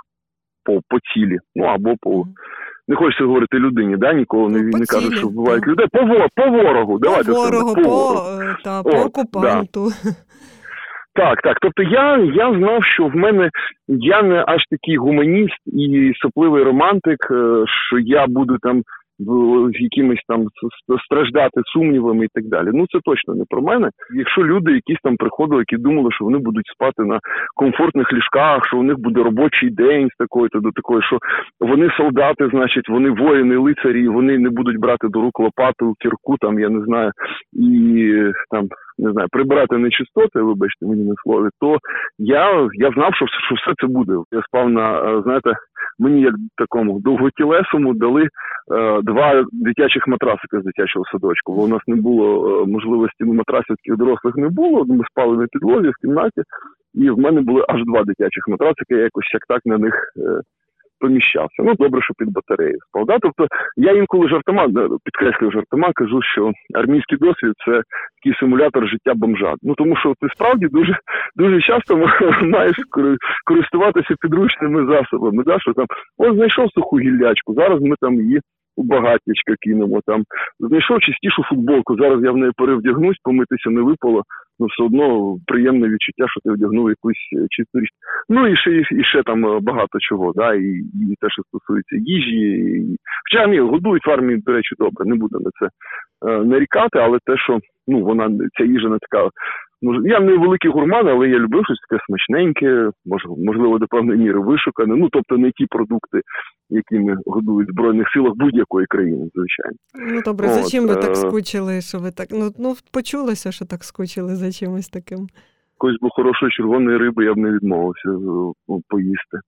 по 0.65 0.81
по 0.89 0.99
цілі, 1.01 1.39
ну 1.57 1.65
або 1.65 1.95
по. 2.01 2.25
Не 2.89 2.97
хочеться 2.97 3.25
говорити 3.25 3.59
людині, 3.59 3.97
да, 3.97 4.13
ніколи 4.13 4.51
не, 4.51 4.79
не 4.79 4.87
кажуть, 4.87 5.17
що 5.17 5.29
вбивають 5.29 5.67
людей. 5.67 5.87
По 5.93 5.99
по 6.37 6.51
ворогу. 6.51 6.93
По 6.93 6.99
Давайте 6.99 7.33
ворогу, 7.33 7.75
по, 7.75 7.83
по, 7.83 8.43
е, 8.43 8.57
та, 8.65 8.83
по 8.83 8.91
окупанту. 8.91 9.89
Да. 10.05 10.11
Так, 11.19 11.43
так. 11.43 11.57
Тобто 11.61 11.83
я 11.83 12.17
я 12.17 12.55
знав, 12.55 12.85
що 12.85 13.07
в 13.07 13.17
мене 13.17 13.51
я 13.89 14.23
не 14.23 14.45
аж 14.47 14.63
такий 14.71 14.97
гуманіст 14.97 15.59
і 15.67 16.13
сопливий 16.23 16.63
романтик, 16.63 17.29
е, 17.31 17.65
що 17.67 17.99
я 17.99 18.27
буду 18.27 18.59
там 18.59 18.83
в 19.19 19.71
якимось 19.81 20.23
там 20.29 20.47
страждати 21.05 21.61
сумнівами 21.65 22.25
і 22.25 22.29
так 22.35 22.45
далі. 22.45 22.69
Ну 22.73 22.87
це 22.93 22.99
точно 23.05 23.35
не 23.35 23.45
про 23.51 23.63
мене. 23.63 23.91
Якщо 24.15 24.45
люди 24.45 24.73
якісь 24.73 25.03
там 25.03 25.17
приходили, 25.17 25.61
які 25.61 25.83
думали, 25.83 26.11
що 26.13 26.25
вони 26.25 26.39
будуть 26.39 26.67
спати 26.67 27.05
на 27.05 27.19
комфортних 27.55 28.13
ліжках, 28.13 28.67
що 28.67 28.79
у 28.79 28.83
них 28.83 28.99
буде 28.99 29.23
робочий 29.23 29.71
день 29.71 30.09
з 30.15 30.17
такої 30.19 30.49
то 30.49 30.61
до 30.61 30.71
такої, 30.71 31.03
що 31.03 31.19
вони 31.61 31.91
солдати, 31.97 32.49
значить, 32.49 32.89
вони 32.89 33.11
воїни, 33.11 33.57
лицарі, 33.57 34.09
вони 34.09 34.39
не 34.39 34.51
будуть 34.51 34.81
брати 34.81 35.09
до 35.09 35.21
рук 35.21 35.41
лопату, 35.41 35.95
кірку, 36.01 36.37
там 36.41 36.61
я 36.61 36.69
не 36.69 36.85
знаю, 36.85 37.13
і 37.53 38.13
там 38.51 38.69
не 38.99 39.13
знаю, 39.13 39.29
прибирати 39.31 39.79
нечистоти, 39.79 40.41
вибачте 40.41 40.87
мені 40.87 41.05
на 41.05 41.15
слові, 41.23 41.49
то 41.61 41.77
я 42.19 42.69
я 42.73 42.91
знав, 42.91 43.15
що 43.15 43.27
що 43.27 43.55
все 43.55 43.73
це 43.81 43.87
буде. 43.87 44.13
Я 44.33 44.43
спав 44.43 44.71
на 44.71 45.23
знаєте, 45.23 45.53
мені 45.99 46.21
як 46.21 46.35
такому 46.57 47.01
довготілесому 47.01 47.95
дали 47.95 48.23
е, 48.23 48.29
два 49.03 49.45
дитячих 49.53 50.09
матрасика 50.09 50.61
з 50.61 50.65
дитячого 50.65 51.05
садочку, 51.13 51.55
бо 51.55 51.63
у 51.63 51.69
нас 51.69 51.81
не 51.87 51.97
було 51.97 52.27
е, 52.63 52.67
можливості 52.67 53.25
ну, 53.25 53.33
матрасів 53.35 53.77
таких 53.77 53.97
дорослих 53.97 54.37
не 54.37 54.49
було. 54.49 54.85
Ми 54.85 55.05
спали 55.11 55.37
на 55.37 55.47
підлозі 55.53 55.89
в 55.89 56.01
кімнаті, 56.01 56.43
і 56.95 57.11
в 57.11 57.19
мене 57.19 57.41
були 57.41 57.65
аж 57.69 57.85
два 57.85 58.05
дитячих 58.05 58.49
матрасики. 58.49 58.95
Я 58.95 59.03
якось 59.03 59.35
як 59.35 59.43
так 59.49 59.61
на 59.65 59.79
них. 59.79 59.95
Поміщався. 61.01 61.63
Ну 61.63 61.75
добре, 61.75 62.03
що 62.03 62.15
під 62.19 62.33
батарею 62.33 62.79
спав. 62.89 63.07
Да? 63.07 63.19
Тобто 63.23 63.47
я 63.77 63.93
інколи 63.93 64.29
жартома, 64.29 64.65
е, 64.65 64.89
підкреслюю 65.05 65.53
жартома, 65.53 65.93
кажу, 65.95 66.23
що 66.23 66.53
армійський 66.75 67.19
досвід 67.19 67.53
це 67.67 67.83
такий 68.17 68.39
симулятор 68.41 68.89
життя 68.89 69.13
бомжа. 69.15 69.55
Ну 69.63 69.75
тому 69.75 69.97
що 69.97 70.15
ти 70.21 70.29
справді 70.35 70.67
дуже 70.67 70.99
дуже 71.37 71.61
часто 71.61 71.97
маєш 72.43 72.77
користуватися 73.45 74.15
підручними 74.21 74.87
засобами. 74.87 75.43
Да? 75.45 75.59
Що 75.59 75.73
там 75.73 75.87
от 76.19 76.35
знайшов 76.35 76.71
суху 76.75 76.99
гіллячку, 76.99 77.55
зараз 77.55 77.83
ми 77.83 77.97
там 78.01 78.15
її 78.15 78.41
у 78.79 78.83
багатничка 78.85 79.55
кинемо 79.61 80.01
там. 80.07 80.25
Знайшов 80.61 81.01
чистішу 81.01 81.43
футболку. 81.43 81.97
Зараз 81.97 82.25
я 82.25 82.33
в 82.33 82.37
неї 82.37 82.53
перевдягнусь, 82.57 83.19
помитися 83.23 83.71
не 83.71 83.81
випало. 83.81 84.23
Ну 84.59 84.67
все 84.67 84.83
одно 84.83 85.37
приємне 85.47 85.89
відчуття, 85.89 86.25
що 86.29 86.41
ти 86.41 86.51
вдягнув 86.53 86.89
якусь 86.89 87.25
е, 87.37 87.47
чисту 87.51 87.81
річ. 87.81 87.91
Ну 88.29 88.47
і 88.47 88.57
ще 88.57 88.71
і 89.01 89.05
ще 89.05 89.23
там 89.23 89.47
е, 89.47 89.61
багато 89.63 89.99
чого, 90.01 90.33
да, 90.37 90.55
і 90.55 90.69
і 91.11 91.15
те, 91.21 91.27
що 91.31 91.43
стосується 91.43 91.97
їжі. 91.97 92.41
І... 92.41 92.97
Хоча 93.25 93.47
ні, 93.47 93.61
годують 93.61 94.07
в 94.07 94.11
армії, 94.11 94.43
до 94.47 94.53
речі, 94.53 94.75
добре, 94.79 95.05
не 95.07 95.15
буду 95.15 95.39
на 95.41 95.51
це 95.59 95.67
е, 96.31 96.45
нарікати, 96.45 96.99
але 96.99 97.19
те, 97.25 97.37
що 97.37 97.59
ну 97.89 98.01
вона 98.01 98.31
ця 98.59 98.65
їжа 98.65 98.89
не 98.89 98.99
така 98.99 99.31
я 99.83 100.21
не 100.21 100.37
великий 100.37 100.71
гурман, 100.71 101.09
але 101.09 101.29
я 101.29 101.39
любив 101.39 101.65
щось 101.65 101.79
таке 101.89 102.03
смачненьке, 102.07 102.91
можливо, 103.37 103.79
до 103.79 103.87
певної 103.87 104.19
міри 104.19 104.41
вишукане. 104.41 104.97
Ну 104.97 105.09
тобто 105.13 105.39
не 105.39 105.53
ті 105.53 105.67
продукти, 105.67 106.21
якими 106.71 107.17
годують 107.27 107.69
в 107.69 107.73
збройних 107.73 108.07
силах 108.15 108.33
будь-якої 108.37 108.87
країни, 108.87 109.31
звичайно. 109.35 109.77
Ну 110.15 110.23
добре, 110.23 110.49
за 110.49 110.71
чим 110.71 110.89
ви 110.89 110.95
так 110.95 111.11
е, 111.11 111.15
скучили? 111.15 111.81
Що 111.81 111.99
ви 111.99 112.11
так 112.11 112.29
ну 112.31 112.51
ну 112.59 112.75
почулося, 112.93 113.53
що 113.53 113.65
так 113.65 113.85
скучили 113.85 114.37
за 114.37 114.53
чимось 114.53 114.89
таким? 114.89 115.29
Якоїсь 115.75 115.99
бо 116.01 116.11
хорошої 116.11 116.51
червоної 116.51 116.99
риби 116.99 117.25
я 117.25 117.35
б 117.35 117.37
не 117.37 117.51
відмовився 117.51 118.09
ну, 118.69 118.83
поїсти. 118.89 119.39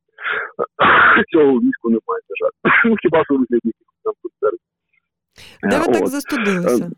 Цього 1.32 1.52
війську 1.52 1.88
немає, 1.88 2.20
на 2.30 2.36
жаль. 2.40 2.72
Ну 2.84 2.96
хіба 3.02 3.24
що 3.24 3.34
вигляді 3.34 3.72
там 4.04 4.14
концерт. 4.22 4.60
Де 5.62 5.78
ви 5.78 5.98
так 5.98 6.06
застудилися? 6.08 6.90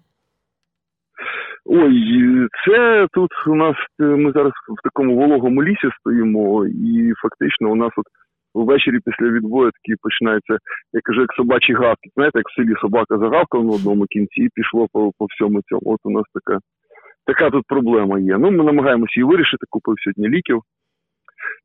Ой, 1.65 2.49
це 2.67 3.07
тут 3.13 3.31
у 3.47 3.55
нас 3.55 3.77
е, 4.01 4.05
ми 4.05 4.33
зараз 4.33 4.53
в 4.53 4.83
такому 4.83 5.17
вологому 5.17 5.63
лісі 5.63 5.91
стоїмо, 6.01 6.67
і 6.67 7.13
фактично 7.23 7.71
у 7.71 7.75
нас 7.75 7.93
от 7.97 8.07
ввечері 8.55 8.99
після 9.05 9.33
відбою 9.33 9.71
такі 9.71 9.97
починається, 10.03 10.59
я 10.93 11.01
кажу, 11.05 11.21
як 11.21 11.33
собачі 11.33 11.73
гавки. 11.73 12.11
Знаєте, 12.15 12.39
як 12.39 12.49
в 12.49 12.55
селі 12.55 12.75
собака 12.81 13.19
загавкала 13.19 13.65
на 13.65 13.73
одному 13.73 14.05
кінці 14.05 14.41
і 14.43 14.49
пішло 14.55 14.87
по 14.93 15.13
по 15.19 15.25
всьому 15.27 15.61
цьому. 15.69 15.83
От 15.85 16.01
у 16.05 16.11
нас 16.11 16.25
така 16.35 16.59
така 17.27 17.51
тут 17.51 17.65
проблема 17.67 18.19
є. 18.19 18.39
Ну, 18.39 18.51
ми 18.51 18.65
намагаємося 18.65 19.13
її 19.17 19.25
вирішити, 19.25 19.67
купив 19.71 19.95
сьогодні 19.99 20.29
ліків, 20.37 20.61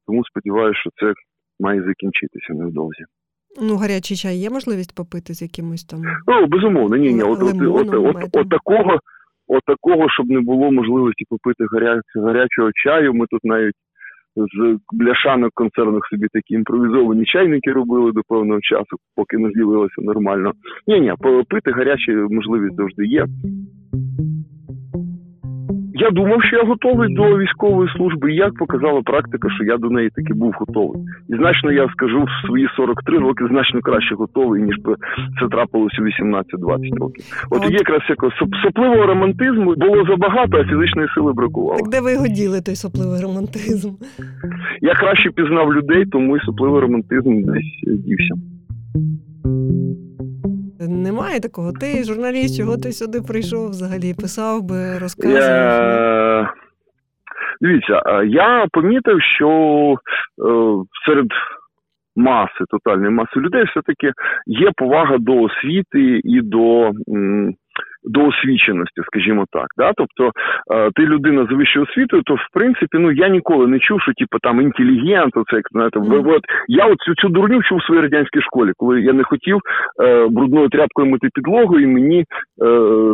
тому 0.08 0.26
сподіваюся, 0.26 0.80
що 0.80 0.90
це 1.00 1.14
має 1.60 1.84
закінчитися 1.84 2.54
невдовзі. 2.54 3.04
Ну, 3.62 3.76
гарячий 3.76 4.18
чай 4.18 4.38
є 4.38 4.50
можливість 4.50 4.96
попити 4.96 5.34
з 5.34 5.42
якимось 5.42 5.86
там. 5.86 6.02
Ну, 6.28 6.48
безумовно, 6.48 6.96
ні, 6.96 7.14
ні. 7.14 7.24
От, 7.24 7.40
от, 7.42 7.56
от, 7.62 8.30
от 8.34 8.50
такого 8.50 9.00
от 9.48 9.64
такого, 9.66 10.10
щоб 10.10 10.28
не 10.30 10.42
було 10.42 10.72
можливості 10.72 11.26
попити 11.30 11.64
гарячого 12.16 12.70
чаю. 12.84 13.14
Ми 13.14 13.26
тут 13.30 13.44
навіть 13.44 13.76
з 14.38 14.78
бляшанок-концернах 14.94 16.02
собі 16.10 16.28
такі 16.34 16.54
імпровізовані 16.54 17.26
чайники 17.26 17.72
робили 17.72 18.12
до 18.12 18.22
певного 18.28 18.60
часу, 18.62 18.98
поки 19.16 19.38
не 19.38 19.50
з'явилося 19.52 20.02
нормально. 20.02 20.52
Ні, 20.88 21.00
ні, 21.00 21.14
пити 21.50 21.72
гарячі 21.72 22.12
можливість 22.12 22.76
завжди 22.76 23.06
є. 23.06 23.26
Я 26.00 26.10
думав, 26.12 26.44
що 26.44 26.56
я 26.56 26.64
готовий 26.64 27.16
до 27.16 27.38
військової 27.38 27.90
служби, 27.98 28.32
і 28.32 28.36
як 28.36 28.54
показала 28.58 29.02
практика, 29.02 29.48
що 29.56 29.64
я 29.64 29.78
до 29.78 29.90
неї 29.90 30.10
таки 30.16 30.34
був 30.34 30.54
готовий. 30.60 31.02
І 31.30 31.36
значно 31.36 31.72
я 31.72 31.90
скажу 31.90 32.24
в 32.24 32.48
свої 32.48 32.68
43 32.76 33.18
роки 33.18 33.46
значно 33.50 33.82
краще 33.82 34.16
готовий, 34.16 34.62
ніж 34.62 34.76
це 35.40 35.48
трапилось 35.48 36.00
у 36.00 36.04
18-20 36.04 37.00
років. 37.00 37.26
От 37.50 37.64
є 37.64 37.78
якраз 37.78 38.02
якось 38.10 38.34
сопливого 38.64 39.06
романтизму 39.06 39.76
було 39.76 40.06
забагато, 40.06 40.58
а 40.58 40.64
фізичної 40.64 41.08
сили 41.16 41.34
бракувало. 41.34 41.80
Так 41.80 41.90
де 41.90 42.02
ви 42.02 42.14
його 42.14 42.28
діли, 42.28 42.62
той 42.62 42.76
сопливий 42.76 43.22
романтизм? 43.22 43.90
Я 44.82 44.94
краще 44.94 45.30
пізнав 45.30 45.74
людей, 45.74 46.06
тому 46.06 46.38
і 46.38 46.40
сопливий 46.40 46.82
романтизм 46.82 47.44
десь 47.44 48.04
дівся. 48.06 48.34
Немає 50.88 51.40
такого. 51.40 51.72
Ти 51.72 52.04
журналіст, 52.04 52.58
чого 52.58 52.78
ти 52.78 52.92
сюди 52.92 53.22
прийшов 53.22 53.70
взагалі? 53.70 54.14
Писав 54.14 54.64
би, 54.64 54.98
розказував? 55.00 56.50
Дивіться, 57.62 58.02
я 58.26 58.68
помітив, 58.72 59.18
що 59.22 59.50
е, 59.96 60.50
серед 61.06 61.28
маси, 62.16 62.64
тотальної 62.70 63.12
маси 63.12 63.40
людей, 63.40 63.64
все-таки 63.64 64.12
є 64.48 64.72
повага 64.78 65.18
до 65.18 65.42
освіти 65.42 66.22
і 66.24 66.42
до. 66.42 66.92
До 68.10 68.26
освіченості, 68.26 69.02
скажімо 69.06 69.46
так. 69.52 69.68
Да? 69.78 69.94
Тобто 69.98 70.32
е, 70.74 70.90
ти 70.96 71.02
людина 71.02 71.48
з 71.50 71.56
вищою 71.56 71.86
освітою, 71.90 72.24
то 72.26 72.34
в 72.36 72.48
принципі 72.54 72.98
ну 72.98 73.12
я 73.12 73.28
ніколи 73.30 73.68
не 73.68 73.80
чув, 73.80 74.02
що 74.02 74.12
типу 74.14 74.38
там 74.42 74.62
інтелігент, 74.62 75.34
це 75.34 75.56
як 75.56 75.66
знаєте, 75.72 76.00
mm. 76.00 76.30
от 76.36 76.44
я 76.68 76.86
от 76.86 76.98
цю 76.98 77.16
цю 77.16 77.30
дурню 77.30 77.64
чув 77.64 77.78
у 77.78 77.82
своїй 77.82 78.02
радянській 78.02 78.42
школі, 78.42 78.72
коли 78.78 79.02
я 79.02 79.14
не 79.14 79.24
хотів 79.24 79.58
е, 80.04 80.28
брудною 80.30 80.70
тряпкою 80.70 81.08
мити 81.08 81.30
підлогу, 81.34 81.80
і 81.80 81.88
мені 81.88 82.20
е, 82.20 82.26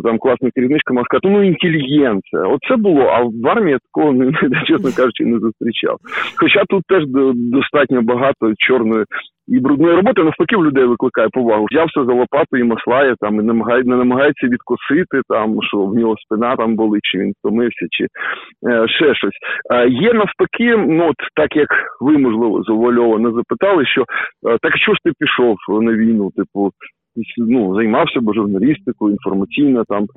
там 0.04 0.18
класна 0.18 0.50
керівничка 0.56 0.94
мала 0.94 1.06
сказати, 1.06 1.30
ну 1.30 1.44
інтелігенція. 1.44 2.42
Оце 2.42 2.76
було, 2.76 3.02
а 3.02 3.20
в 3.24 3.48
армії 3.48 3.72
я 3.72 3.80
такого 3.80 4.32
чесно 4.68 4.90
кажучи, 4.98 5.26
не 5.26 5.40
зустрічав. 5.40 5.98
Хоча 6.38 6.64
тут 6.70 6.84
теж 6.88 7.04
достатньо 7.36 8.02
багато 8.02 8.54
чорної 8.58 9.06
і 9.48 9.60
брудної 9.60 9.96
роботи 9.96 10.24
навпаки 10.24 10.58
в 10.58 10.66
людей 10.66 10.86
викликає 10.86 11.30
повагу. 11.32 11.66
Взявся 11.72 12.06
за 12.06 12.14
лопату 12.14 12.58
і 12.58 12.64
маслає 12.64 13.16
там 13.20 13.40
і 13.40 13.44
намагає, 13.44 13.84
не 13.84 13.96
намагається 13.96 14.48
відкосити 14.48 15.22
там, 15.30 15.58
що 15.62 15.78
в 15.78 15.96
нього 15.96 16.16
спина 16.18 16.56
там 16.56 16.76
болить, 16.76 17.04
чи 17.04 17.18
він 17.18 17.34
втомився, 17.40 17.86
чи 17.92 18.04
е, 18.70 18.88
ще 18.88 19.16
щось. 19.16 19.38
Е, 19.74 19.88
є 19.90 20.14
навпаки, 20.14 20.78
ну 20.78 21.10
от 21.10 21.16
так 21.36 21.56
як 21.56 21.70
ви 22.02 22.18
можливо 22.18 22.64
завуальовано 22.64 23.32
запитали, 23.32 23.86
що 23.86 24.02
е, 24.02 24.58
так 24.62 24.78
що 24.78 24.94
ж 24.94 25.00
ти 25.04 25.12
пішов 25.20 25.56
на 25.70 25.92
війну? 25.92 26.32
Типу, 26.36 26.72
ну, 27.38 27.75
займався 27.75 28.20
б 28.20 28.34
журналістикою, 28.34 29.12
інформаційна 29.12 29.84
там 29.88 30.03
е, 30.03 30.08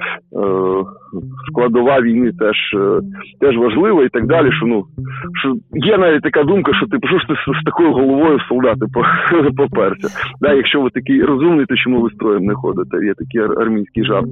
складова 1.50 2.00
війни 2.00 2.32
теж 2.38 2.56
е, 2.74 3.00
теж 3.40 3.56
важлива 3.56 4.04
і 4.04 4.08
так 4.08 4.26
далі. 4.26 4.52
Що 4.52 4.66
ну 4.66 4.84
що 5.40 5.54
є 5.72 5.98
навіть 5.98 6.22
така 6.22 6.44
думка, 6.44 6.72
що 6.74 6.86
типу, 6.86 7.08
що 7.08 7.18
ж 7.18 7.26
ти 7.28 7.34
з, 7.34 7.64
такою 7.64 7.92
головою 7.92 8.40
солдати 8.48 8.86
поперся. 9.56 10.08
Да, 10.40 10.52
Якщо 10.52 10.80
ви 10.80 10.90
такий 10.90 11.22
розумний, 11.22 11.66
то 11.66 11.76
чому 11.76 12.00
ви 12.00 12.10
строєм 12.10 12.44
не 12.44 12.54
ходите? 12.54 13.06
Є 13.06 13.14
такий 13.14 13.40
армійський 13.62 14.04
жарт. 14.04 14.26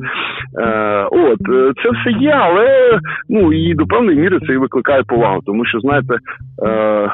Е, 0.59 1.09
От 1.11 1.41
це 1.83 1.91
все 1.91 2.11
є, 2.21 2.31
але 2.31 2.99
ну 3.29 3.53
і 3.53 3.75
до 3.75 3.87
певної 3.87 4.19
міри 4.19 4.41
це 4.47 4.53
і 4.53 4.57
викликає 4.57 5.03
повагу, 5.03 5.41
тому 5.47 5.65
що 5.67 5.81
знаєте, 5.81 6.17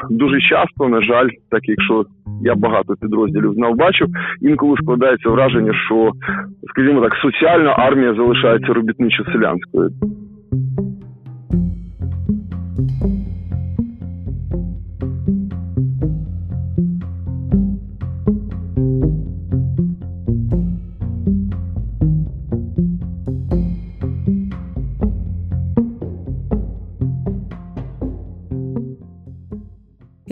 дуже 0.09 0.39
часто, 0.39 0.89
на 0.89 1.01
жаль, 1.01 1.29
так 1.51 1.61
якщо 1.63 2.05
я 2.41 2.55
багато 2.55 2.95
підрозділів 3.01 3.53
знав, 3.53 3.75
бачив, 3.75 4.07
інколи 4.41 4.77
складається 4.77 5.29
враження, 5.29 5.73
що, 5.73 6.11
скажімо 6.69 7.01
так, 7.01 7.13
соціальна 7.15 7.71
армія 7.71 8.13
залишається 8.13 8.73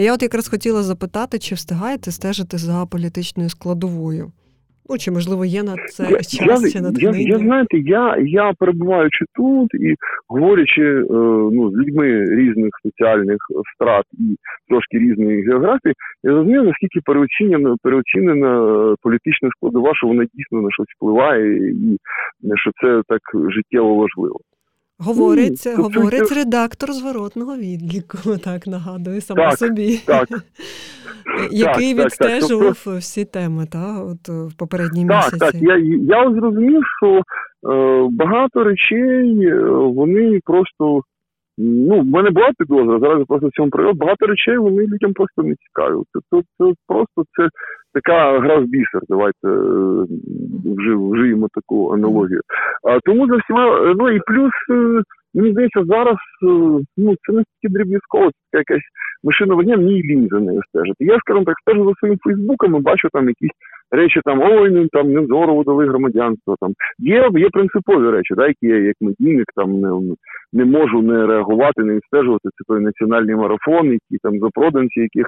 Я 0.01 0.13
от 0.13 0.21
якраз 0.21 0.49
хотіла 0.49 0.81
запитати, 0.81 1.39
чи 1.39 1.55
встигаєте 1.55 2.11
стежити 2.11 2.57
за 2.57 2.85
політичною 2.91 3.49
складовою? 3.49 4.25
Ну, 4.89 4.97
чи 4.97 5.11
можливо 5.11 5.45
є 5.45 5.63
на 5.63 5.75
це 5.75 6.03
я, 6.03 6.17
час 6.17 6.63
я, 6.63 6.71
чи 6.71 6.81
натхнення? 6.81 7.17
Я, 7.17 7.27
я 7.27 7.37
знаєте, 7.37 7.77
я 7.77 8.17
я 8.17 8.53
перебуваючи 8.59 9.25
тут 9.35 9.73
і 9.73 9.95
говорячи 10.27 10.81
е, 10.81 11.03
ну, 11.55 11.71
з 11.71 11.73
людьми 11.73 12.25
різних 12.25 12.71
соціальних 12.83 13.37
страт 13.75 14.05
і 14.13 14.35
трошки 14.69 14.97
різної 14.99 15.43
географії, 15.43 15.93
я 16.23 16.31
розумію, 16.31 16.63
наскільки 16.63 16.99
переоцінена 17.05 17.75
переоцінена 17.83 18.51
політична 19.01 19.49
складова, 19.57 19.91
що 19.95 20.07
вона 20.07 20.23
дійсно 20.33 20.61
на 20.61 20.71
щось 20.71 20.93
впливає, 20.95 21.69
і 21.69 21.99
що 22.55 22.71
це 22.81 23.01
так 23.07 23.21
життєво 23.55 23.95
важливо. 23.95 24.39
Говорить, 25.01 25.67
mm, 25.67 25.75
говорить 25.75 26.27
це... 26.27 26.35
редактор 26.35 26.93
зворотного 26.93 27.57
відліку, 27.57 28.17
так 28.43 28.67
нагадую 28.67 29.21
сама 29.21 29.49
так, 29.49 29.59
собі, 29.59 29.97
так. 30.05 30.27
який 31.51 31.95
так, 31.95 32.05
відстежував 32.05 32.83
так, 32.85 32.93
всі 32.93 33.25
теми, 33.25 33.65
та, 33.71 34.03
от 34.03 34.29
в 34.29 34.57
попередній 34.57 35.07
так, 35.07 35.17
місяці. 35.17 35.39
Так, 35.39 35.55
я 35.61 35.77
я 36.01 36.31
зрозумів, 36.31 36.81
що 36.97 37.21
е, 37.73 38.07
багато 38.11 38.63
речей 38.63 39.45
е, 39.45 39.61
вони 39.69 40.39
просто. 40.45 41.01
Ну, 41.61 42.01
в 42.01 42.05
мене 42.05 42.29
була 42.29 42.51
підозра, 42.57 42.99
зараз 42.99 43.27
просто 43.27 43.47
в 43.47 43.51
цьому 43.51 43.69
привод. 43.69 43.97
Багато 43.97 44.25
речей 44.25 44.57
вони 44.57 44.87
людям 44.87 45.13
просто 45.13 45.43
не 45.43 45.55
цікаві. 45.55 45.95
Це, 46.13 46.19
це, 46.29 46.41
це 46.57 46.73
просто 46.87 47.23
це 47.37 47.47
така 47.93 48.39
гра 48.39 48.57
в 48.59 48.63
бісер. 48.63 49.01
Давайте 49.09 49.47
вжив, 50.77 51.09
вжиємо 51.09 51.47
таку 51.53 51.93
аналогію. 51.93 52.41
А 52.83 52.99
тому 52.99 53.27
за 53.27 53.35
всіма, 53.35 53.93
ну 53.97 54.09
і 54.09 54.19
плюс, 54.19 54.51
е, 54.71 55.01
мені 55.39 55.51
здається, 55.51 55.83
зараз 55.85 56.17
е, 56.43 56.47
ну 56.97 57.15
це 57.21 57.33
не 57.33 57.43
стільки 57.43 57.73
дріб'язково, 57.73 58.29
це 58.51 58.57
якась 58.57 58.87
машина 59.23 59.55
вогня, 59.55 59.77
мені 59.77 60.03
лінь 60.03 60.27
за 60.31 60.39
нею 60.39 60.61
стежити. 60.67 61.05
Я, 61.05 61.17
скажімо 61.19 61.45
так, 61.45 61.55
стежу 61.61 61.85
за 61.85 61.93
своїм 61.99 62.17
Фейсбуком 62.23 62.75
і 62.75 62.79
бачу 62.79 63.07
там 63.13 63.27
якісь 63.27 63.57
речі, 63.91 64.21
там 64.25 64.41
ой, 64.41 64.71
ну 64.71 64.87
там 64.87 65.13
не 65.13 65.25
здорово 65.25 65.63
дали 65.63 65.87
громадянство. 65.87 66.55
Там 66.59 66.73
є 66.99 67.29
є 67.33 67.49
принципові 67.49 68.09
речі, 68.09 68.33
да, 68.37 68.47
які 68.47 68.67
я 68.67 68.77
як 68.77 68.95
медійник 69.01 69.47
там 69.55 69.81
не 69.81 70.15
не 70.53 70.65
можу 70.65 71.01
не 71.01 71.27
реагувати, 71.27 71.83
не 71.83 71.95
відстежувати. 71.95 72.49
Це 72.49 72.63
той 72.67 72.81
національний 72.81 73.35
марафон, 73.35 73.85
які 73.91 74.17
там 74.23 74.39
запроданці, 74.39 74.99
яких 74.99 75.27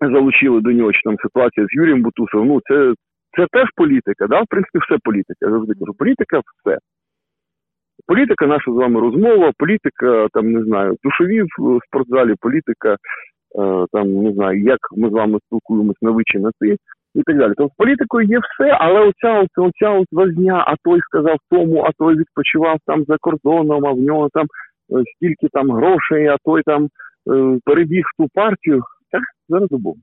залучили 0.00 0.60
до 0.60 0.72
нього 0.72 0.92
чи 0.92 1.00
там 1.04 1.16
ситуація 1.22 1.66
з 1.66 1.74
Юрієм 1.76 2.02
Бутусовим. 2.02 2.48
Ну 2.48 2.60
це 2.68 2.94
це 3.36 3.46
теж 3.52 3.68
політика. 3.76 4.26
Да? 4.26 4.42
В 4.42 4.46
принципі, 4.50 4.78
все 4.78 4.98
політика. 5.04 5.38
Я 5.40 5.50
завжди 5.50 5.74
кажу, 5.74 5.92
політика 5.98 6.40
все. 6.40 6.78
Політика 8.06 8.46
наша 8.46 8.72
з 8.72 8.74
вами 8.74 9.00
розмова, 9.00 9.52
політика, 9.58 10.26
там 10.32 10.52
не 10.52 10.64
знаю, 10.64 10.96
душові 11.04 11.42
в 11.42 11.78
спортзалі, 11.86 12.34
політика, 12.40 12.92
е, 12.92 13.86
там 13.92 14.12
не 14.12 14.32
знаю, 14.32 14.60
як 14.60 14.78
ми 14.96 15.08
з 15.08 15.12
вами 15.12 15.38
спілкуємось 15.46 16.02
на 16.02 16.10
ви 16.10 16.22
чи 16.26 16.38
на 16.38 16.50
ти 16.60 16.76
і 17.14 17.22
так 17.22 17.38
далі. 17.38 17.52
Тобто 17.56 17.74
політикою 17.76 18.28
є 18.28 18.38
все, 18.38 18.76
але 18.80 19.00
оця 19.00 19.40
оця, 19.40 19.60
оця 19.60 19.90
от 19.90 20.06
возня, 20.12 20.64
а 20.66 20.74
той 20.84 21.00
сказав 21.00 21.36
тому, 21.50 21.82
а 21.82 21.90
той 21.98 22.16
відпочивав 22.16 22.78
там 22.86 23.04
за 23.04 23.16
кордоном, 23.20 23.86
а 23.86 23.92
в 23.92 23.98
нього 23.98 24.28
там 24.32 24.46
е, 24.46 25.02
стільки 25.16 25.48
там 25.52 25.70
грошей, 25.70 26.26
а 26.26 26.36
той 26.44 26.62
там 26.62 26.84
е, 26.84 27.58
перебіг 27.64 28.04
в 28.04 28.22
ту 28.22 28.28
партію. 28.34 28.82
Так, 29.12 29.22
зараз 29.48 29.68
забув. 29.70 29.96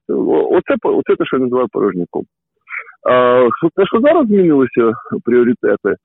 Оце, 0.52 0.76
оце 0.84 1.16
те, 1.16 1.26
що 1.26 1.38
я 1.38 1.44
називаю 1.44 1.68
порожняком. 1.72 2.24
Те, 3.76 3.86
що 3.86 4.00
зараз 4.02 4.28
змінилися 4.28 4.92
пріоритети, 5.26 5.96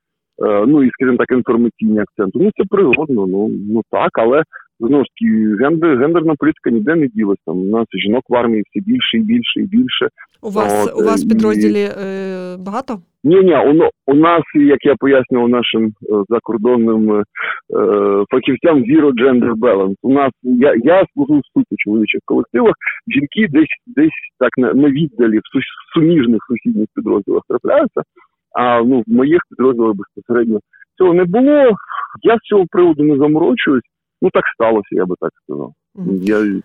ну 0.43 0.83
і, 0.83 0.91
скажімо 0.91 1.19
так, 1.19 1.31
інформаційні 1.31 1.99
акценти, 1.99 2.39
ну 2.43 2.51
це 2.57 2.65
природно, 2.71 3.27
ну 3.27 3.51
ну 3.71 3.83
так, 3.91 4.11
але 4.19 4.43
знову 4.81 5.05
ж 5.05 5.11
таки 5.15 5.57
гендер, 5.65 5.99
гендерна 5.99 6.35
політика 6.39 6.71
ніде 6.71 6.95
не 6.95 7.09
ділася. 7.09 7.43
Там 7.47 7.59
у 7.59 7.65
нас 7.65 7.87
жінок 7.95 8.23
в 8.29 8.35
армії 8.35 8.65
все 8.71 8.81
більше 8.81 9.17
і 9.17 9.21
більше 9.21 9.61
і 9.61 9.63
більше. 9.63 10.09
У 10.43 10.51
вас 10.51 10.87
От, 10.87 11.03
у 11.03 11.05
вас 11.05 11.25
в 11.25 11.29
підрозділі 11.29 11.81
і... 11.81 11.91
е, 12.05 12.57
багато? 12.59 12.99
Ні, 13.25 13.37
ні, 13.37 13.57
у, 13.57 13.91
у 14.07 14.15
нас, 14.15 14.43
як 14.55 14.85
я 14.85 14.95
пояснював 14.99 15.49
нашим 15.49 15.85
е, 15.87 15.91
закордонним 16.29 17.13
е, 17.13 17.25
фахівцям, 18.31 18.79
zero 18.79 19.11
gender 19.13 19.53
balance. 19.55 19.95
У 20.03 20.13
нас 20.13 20.31
я 20.43 20.75
я 20.85 21.05
служу 21.15 21.41
в 21.41 21.59
суті 21.59 21.77
чоловічих 21.79 22.21
колективах. 22.25 22.75
Жінки 23.15 23.53
десь 23.53 23.77
десь 23.87 24.19
так 24.39 24.51
на, 24.59 24.75
на 24.75 24.89
віддалі 24.89 25.39
в 25.39 25.43
суміжних 25.95 26.41
сусідніх 26.49 26.87
підрозділах 26.95 27.43
трапляються. 27.49 28.03
А 28.55 28.83
ну 28.83 29.03
в 29.07 29.12
моїх 29.12 29.41
підрозділах 29.51 29.95
безпосередньо 29.97 30.59
цього 30.99 31.15
не 31.15 31.25
було. 31.25 31.77
Я 32.23 32.37
з 32.37 32.49
цього 32.49 32.67
приводу 32.71 33.05
не 33.05 33.17
заморочуюсь. 33.17 33.85
Ну 34.23 34.31
так 34.33 34.45
сталося, 34.55 34.88
я 34.91 35.07
би 35.07 35.15
так 35.21 35.31
сказав. 35.45 35.73
Я 36.23 36.61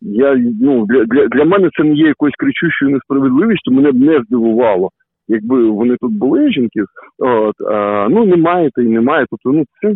я 0.00 0.36
ну 0.60 0.86
для, 0.86 1.04
для 1.04 1.26
для 1.26 1.44
мене 1.44 1.70
це 1.78 1.84
не 1.84 1.94
є 1.94 2.06
якоюсь 2.06 2.34
кричущою 2.38 2.90
несправедливістю. 2.90 3.72
Мене 3.72 3.92
б 3.92 3.96
не 3.96 4.22
здивувало, 4.26 4.90
якби 5.28 5.70
вони 5.70 5.96
тут 6.00 6.12
були 6.12 6.52
жінки. 6.52 6.80
От 7.18 7.54
а, 7.70 8.08
ну 8.10 8.24
немає 8.24 8.70
та 8.74 8.82
й 8.82 8.86
немає. 8.86 9.26
Тобто, 9.30 9.58
ну 9.58 9.64
це 9.82 9.94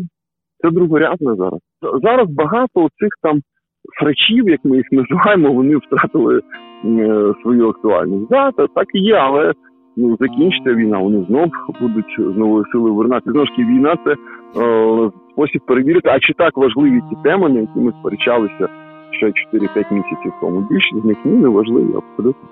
це 0.63 0.71
другорядне 0.71 1.35
зараз. 1.37 1.61
Зараз 2.03 2.31
багато 2.31 2.89
цих 2.99 3.11
там 3.23 3.41
фрачів, 4.01 4.49
як 4.49 4.61
ми 4.65 4.77
їх 4.77 4.87
називаємо, 4.93 5.53
вони 5.53 5.77
втратили 5.77 6.41
е, 6.85 7.33
свою 7.43 7.69
актуальність. 7.69 8.31
Да, 8.31 8.53
так 8.53 8.87
і 8.95 8.99
є, 8.99 9.15
але 9.15 9.53
ну 10.01 10.17
закінчиться 10.21 10.75
війна. 10.75 10.99
Вони 10.99 11.25
знов 11.29 11.51
будуть 11.81 12.17
з 12.19 12.37
новою 12.39 12.65
силою 12.73 12.95
вернати. 12.95 13.31
Знову 13.31 13.47
ж 13.47 13.53
таки, 13.53 13.63
війна 13.63 13.97
це 14.05 14.11
е, 14.11 15.11
спосіб 15.31 15.61
перевірити, 15.67 16.09
а 16.09 16.21
чи 16.21 16.33
так 16.33 16.57
важливі 16.57 17.01
ті 17.11 17.17
теми, 17.25 17.49
на 17.49 17.61
які 17.61 17.81
ми 17.81 17.93
сперечалися 18.01 18.69
ще 19.11 19.27
4-5 19.27 19.95
місяців 19.95 20.33
тому. 20.41 20.67
Більшість 20.71 21.03
з 21.03 21.05
них 21.05 21.17
ні, 21.25 21.33
не 21.33 21.49
важливі 21.49 21.95
абсолютно. 21.97 22.49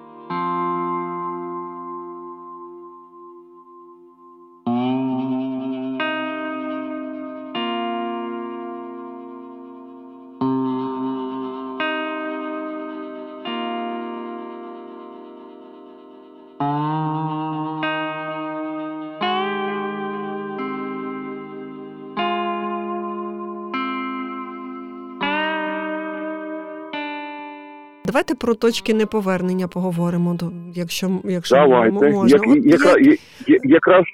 Про 28.40 28.54
точки 28.54 28.94
неповернення 28.94 29.68
поговоримо, 29.68 30.36
якщо 30.74 31.10
якщо 31.24 31.56
Давайте. 31.56 32.10
можна. 32.10 32.38
Як, 32.38 32.66
яка, 32.66 32.98
я... 33.00 33.16
якраз 33.64 34.04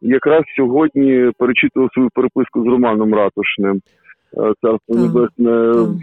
якраз 0.00 0.42
сьогодні 0.56 1.30
перечитував 1.38 1.88
свою 1.94 2.08
переписку 2.14 2.62
з 2.62 2.66
Романом 2.66 3.14
Ратушним. 3.14 3.80
Е, 4.38 4.52
Царство 4.62 4.94
Небесне. 4.94 5.52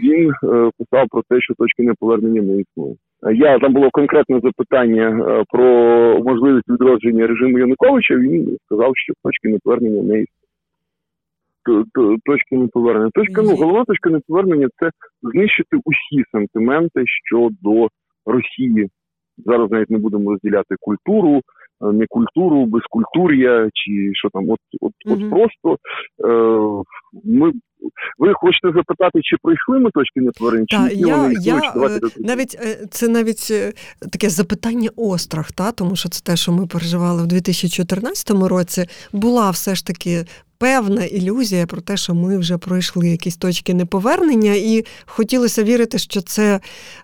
Він 0.02 0.30
е, 0.30 0.70
писав 0.78 1.06
про 1.10 1.22
те, 1.28 1.40
що 1.40 1.54
точки 1.54 1.82
неповернення 1.82 2.42
не 2.42 2.60
існує. 2.60 2.94
Я 3.34 3.58
там 3.58 3.72
було 3.72 3.90
конкретне 3.92 4.40
запитання 4.42 5.26
е, 5.28 5.44
про 5.48 5.64
можливість 6.24 6.68
відродження 6.68 7.26
режиму 7.26 7.58
Януковича. 7.58 8.14
Він 8.14 8.56
сказав, 8.66 8.92
що 8.94 9.12
точки 9.24 9.48
неповернення 9.48 10.02
не 10.02 10.20
існує 10.20 10.43
точки 12.24 12.56
неповернення. 12.56 13.10
Точка 13.14 13.42
ну 13.42 13.56
головна 13.56 13.84
точка 13.84 14.10
неповернення 14.10 14.68
це 14.80 14.90
знищити 15.22 15.76
усі 15.84 16.24
сентименти 16.32 17.04
щодо 17.06 17.88
Росії. 18.26 18.88
Зараз 19.46 19.70
навіть 19.70 19.90
не 19.90 19.98
будемо 19.98 20.30
розділяти 20.30 20.74
культуру, 20.80 21.40
не 21.80 22.06
культуру, 22.08 22.66
безкультур'я, 22.66 23.68
чи 23.74 24.10
що 24.14 24.28
там, 24.32 24.50
от 24.50 24.58
от, 24.80 24.92
от 25.06 25.30
просто 25.30 25.76
е, 26.24 26.84
ми. 27.24 27.52
Ви 28.18 28.32
хочете 28.34 28.68
запитати, 28.68 29.20
чи 29.22 29.36
пройшли 29.42 29.78
ми 29.78 29.90
точки 29.90 30.20
неповернення, 30.20 30.66
чи 30.68 30.78
ні, 30.78 31.00
я, 31.08 31.16
вони 31.16 31.34
я, 31.40 31.60
Давайте 31.74 32.06
навіть 32.18 32.50
це 32.90 33.08
навіть 33.08 33.52
таке 34.12 34.28
запитання 34.28 34.88
острах, 34.96 35.52
та 35.52 35.72
тому 35.72 35.96
що 35.96 36.08
це 36.08 36.24
те, 36.24 36.36
що 36.36 36.52
ми 36.52 36.66
переживали 36.66 37.22
в 37.22 37.26
2014 37.26 38.30
році, 38.30 38.86
була 39.12 39.50
все 39.50 39.74
ж 39.74 39.86
таки 39.86 40.24
певна 40.58 41.04
ілюзія 41.04 41.66
про 41.66 41.80
те, 41.80 41.96
що 41.96 42.14
ми 42.14 42.38
вже 42.38 42.58
пройшли 42.58 43.08
якісь 43.08 43.36
точки 43.36 43.74
неповернення, 43.74 44.54
і 44.54 44.84
хотілося 45.06 45.62
вірити, 45.62 45.98
що 45.98 46.20
це 46.20 46.60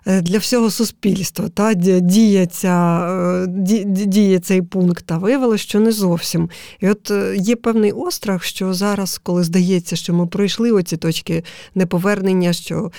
е, 0.07 0.21
для 0.21 0.37
всього 0.37 0.71
суспільства 0.71 1.49
та 1.49 1.73
діє, 1.73 2.45
ця, 2.45 3.07
е, 3.43 3.47
діє 3.85 4.39
цей 4.39 4.61
пункт, 4.61 5.11
а 5.11 5.17
виявилося, 5.17 5.63
що 5.63 5.79
не 5.79 5.91
зовсім. 5.91 6.49
І 6.79 6.89
от 6.89 7.11
е, 7.11 7.35
є 7.37 7.55
певний 7.55 7.91
острах, 7.91 8.43
що 8.43 8.73
зараз, 8.73 9.17
коли 9.23 9.43
здається, 9.43 9.95
що 9.95 10.13
ми 10.13 10.27
пройшли 10.27 10.71
оці 10.71 10.97
точки 10.97 11.43
неповернення, 11.75 12.53
що 12.53 12.91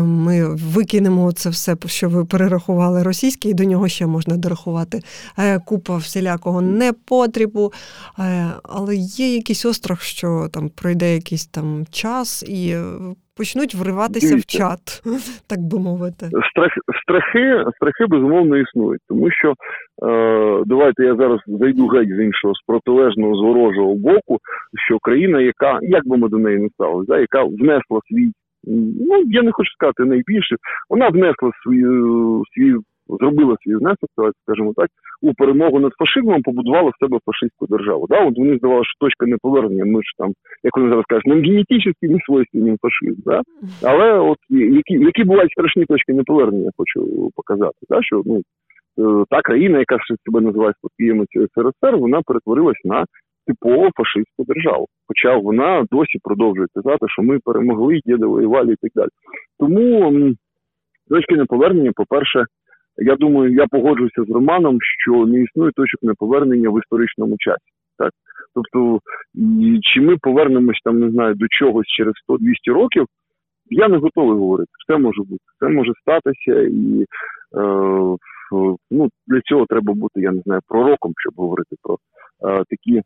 ми 0.00 0.54
викинемо 0.54 1.32
це 1.32 1.50
все, 1.50 1.76
що 1.86 2.08
ви 2.08 2.24
перерахували 2.24 3.02
російське, 3.02 3.48
і 3.48 3.54
до 3.54 3.64
нього 3.64 3.88
ще 3.88 4.06
можна 4.06 4.36
дорахувати 4.36 5.02
купа 5.64 5.96
всілякого 5.96 6.60
непотрібу, 6.60 7.72
але 8.62 8.96
є 8.96 9.34
якийсь 9.34 9.64
острах 9.64 9.99
що 10.00 10.48
там 10.54 10.70
пройде 10.82 11.14
якийсь 11.14 11.46
там 11.46 11.84
час 11.90 12.42
і 12.48 12.72
е, 12.74 12.82
почнуть 13.36 13.74
вриватися 13.74 14.28
Дивіться. 14.28 14.58
в 14.58 14.60
чат, 14.60 15.02
так 15.50 15.60
би 15.70 15.78
мовити. 15.78 16.24
Страх, 16.50 16.72
страхи, 17.02 17.64
страхи 17.76 18.06
безумовно 18.08 18.56
існують, 18.56 19.00
тому 19.08 19.30
що 19.30 19.48
е, 19.50 20.62
давайте 20.66 21.04
я 21.04 21.16
зараз 21.16 21.40
зайду 21.46 21.86
геть 21.86 22.16
з 22.16 22.20
іншого 22.24 22.54
з 22.54 22.62
протилежного 22.66 23.34
з 23.34 23.40
ворожого 23.40 23.94
боку, 23.94 24.38
що 24.86 24.98
країна, 24.98 25.40
яка 25.40 25.78
як 25.82 26.08
би 26.08 26.16
ми 26.16 26.28
до 26.28 26.38
неї 26.38 26.58
не 26.58 26.68
ставили, 26.68 27.04
да, 27.08 27.18
яка 27.18 27.42
внесла 27.44 28.00
свій. 28.08 28.30
Ну, 29.08 29.22
я 29.26 29.42
не 29.42 29.52
хочу 29.52 29.70
сказати 29.72 30.04
найбільше, 30.04 30.56
вона 30.90 31.08
внесла 31.08 31.50
свій 31.64 31.84
свій 32.54 32.76
зробила 33.18 33.56
свій 33.60 33.74
внесок, 33.74 34.10
скажімо 34.42 34.72
так, 34.76 34.88
у 35.22 35.34
перемогу 35.34 35.80
над 35.80 35.92
фашизмом, 35.98 36.42
побудувала 36.42 36.90
в 36.90 37.04
себе 37.04 37.18
фашистську 37.26 37.66
державу. 37.66 38.06
Да? 38.08 38.24
От 38.24 38.38
вони 38.38 38.56
здавали, 38.58 38.84
що 38.84 38.98
точка 39.00 39.26
неповернення, 39.26 39.84
ми 39.84 40.02
ж 40.02 40.08
там, 40.18 40.32
як 40.64 40.76
вони 40.76 40.88
зараз 40.88 41.04
кажуть, 41.08 41.26
нам 41.26 41.42
генетично 41.42 41.92
не 42.02 42.18
свойственний 42.26 42.76
фашизм. 42.82 43.20
Да? 43.24 43.42
Але 43.82 44.18
от 44.18 44.38
які 44.50 44.94
які 44.94 45.24
бувають 45.24 45.52
страшні 45.52 45.84
точки 45.84 46.12
неповернення, 46.12 46.64
я 46.64 46.70
хочу 46.76 47.30
показати, 47.36 47.78
да? 47.90 48.02
що 48.02 48.22
ну, 48.26 48.42
е, 48.98 49.24
та 49.30 49.40
країна, 49.42 49.78
яка 49.78 49.98
себе 50.26 50.40
називає 50.40 50.72
спадкоємицею 50.78 51.48
СРСР, 51.54 51.96
вона 51.96 52.22
перетворилась 52.22 52.84
на 52.84 53.04
типово 53.46 53.90
фашистську 53.96 54.44
державу. 54.44 54.86
Хоча 55.08 55.36
вона 55.36 55.84
досі 55.90 56.18
продовжує 56.22 56.66
казати, 56.74 57.06
що 57.08 57.22
ми 57.22 57.38
перемогли, 57.44 58.00
діди 58.06 58.26
воювали 58.26 58.72
і 58.72 58.76
так 58.80 58.90
далі. 58.94 59.08
Тому 59.58 60.34
точки 61.10 61.36
неповернення, 61.36 61.92
по-перше, 61.94 62.44
я 63.00 63.16
думаю, 63.16 63.54
я 63.54 63.66
погоджуюся 63.70 64.24
з 64.24 64.30
Романом, 64.30 64.78
що 64.80 65.26
не 65.26 65.42
існує 65.42 65.72
точок 65.76 66.02
неповернення 66.02 66.70
в 66.70 66.78
історичному 66.78 67.36
часі. 67.38 67.70
Так, 67.98 68.10
тобто, 68.54 69.00
чи 69.82 70.00
ми 70.00 70.16
повернемось 70.20 70.80
там, 70.84 71.00
не 71.00 71.10
знаю, 71.10 71.34
до 71.34 71.46
чогось 71.48 71.86
через 71.86 72.14
100-200 72.28 72.72
років, 72.74 73.06
я 73.70 73.88
не 73.88 73.96
готовий 73.96 74.38
говорити. 74.38 74.70
Все 74.84 74.98
може 74.98 75.22
бути, 75.22 75.42
все 75.56 75.68
може 75.68 75.92
статися, 76.00 76.60
і 76.62 77.02
е, 77.02 78.16
ну, 78.90 79.08
для 79.26 79.40
цього 79.44 79.66
треба 79.68 79.92
бути, 79.94 80.20
я 80.20 80.32
не 80.32 80.40
знаю, 80.40 80.60
пророком, 80.68 81.12
щоб 81.16 81.32
говорити 81.36 81.76
про 81.82 81.94
е, 81.94 82.64
такі, 82.68 83.02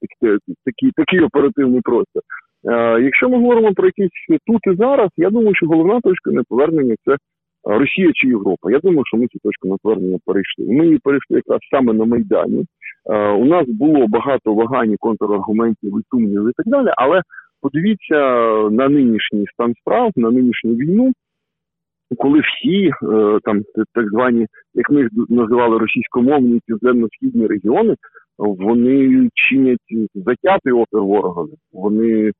такі, 0.00 0.38
такі, 0.64 0.90
такий 0.96 1.20
оперативний 1.20 1.80
простір. 1.80 2.22
Е, 2.68 3.02
якщо 3.02 3.28
ми 3.28 3.38
говоримо 3.38 3.74
про 3.74 3.86
якісь 3.86 4.38
тут 4.46 4.60
і 4.66 4.76
зараз, 4.76 5.10
я 5.16 5.30
думаю, 5.30 5.54
що 5.54 5.66
головна 5.66 6.00
точка 6.00 6.30
неповернення 6.30 6.94
це 7.04 7.16
Росія 7.64 8.10
чи 8.14 8.28
Європа. 8.28 8.70
Я 8.70 8.78
думаю, 8.78 9.02
що 9.06 9.16
ми 9.16 9.26
цю 9.26 9.38
точку 9.38 9.68
навернення 9.68 10.18
перейшли. 10.26 10.66
Ми 10.68 10.84
її 10.84 10.98
перейшли 10.98 11.36
якраз 11.36 11.60
саме 11.70 11.92
на 11.92 12.04
Майдані. 12.04 12.66
У 13.38 13.44
нас 13.44 13.68
було 13.68 14.06
багато 14.08 14.54
вагань, 14.54 14.96
контраргументів, 15.00 15.98
і 16.00 16.02
сумнівів 16.10 16.48
і 16.48 16.52
так 16.56 16.66
далі. 16.66 16.88
Але 16.96 17.22
подивіться 17.60 18.16
на 18.70 18.88
нинішній 18.88 19.46
стан 19.52 19.74
справ, 19.80 20.10
на 20.16 20.30
нинішню 20.30 20.74
війну. 20.74 21.12
Коли 22.18 22.40
всі 22.40 22.86
е, 22.86 23.38
там 23.42 23.62
так 23.94 24.10
звані, 24.10 24.46
як 24.74 24.90
ми 24.90 25.00
їх 25.00 25.10
називали 25.28 25.78
російськомовні 25.78 26.60
південно-східні 26.66 27.46
регіони, 27.46 27.94
вони 28.38 29.28
чинять 29.34 30.08
затятий 30.14 30.72
опір 30.72 31.00
ворогові. 31.00 31.52
Вони 31.72 32.32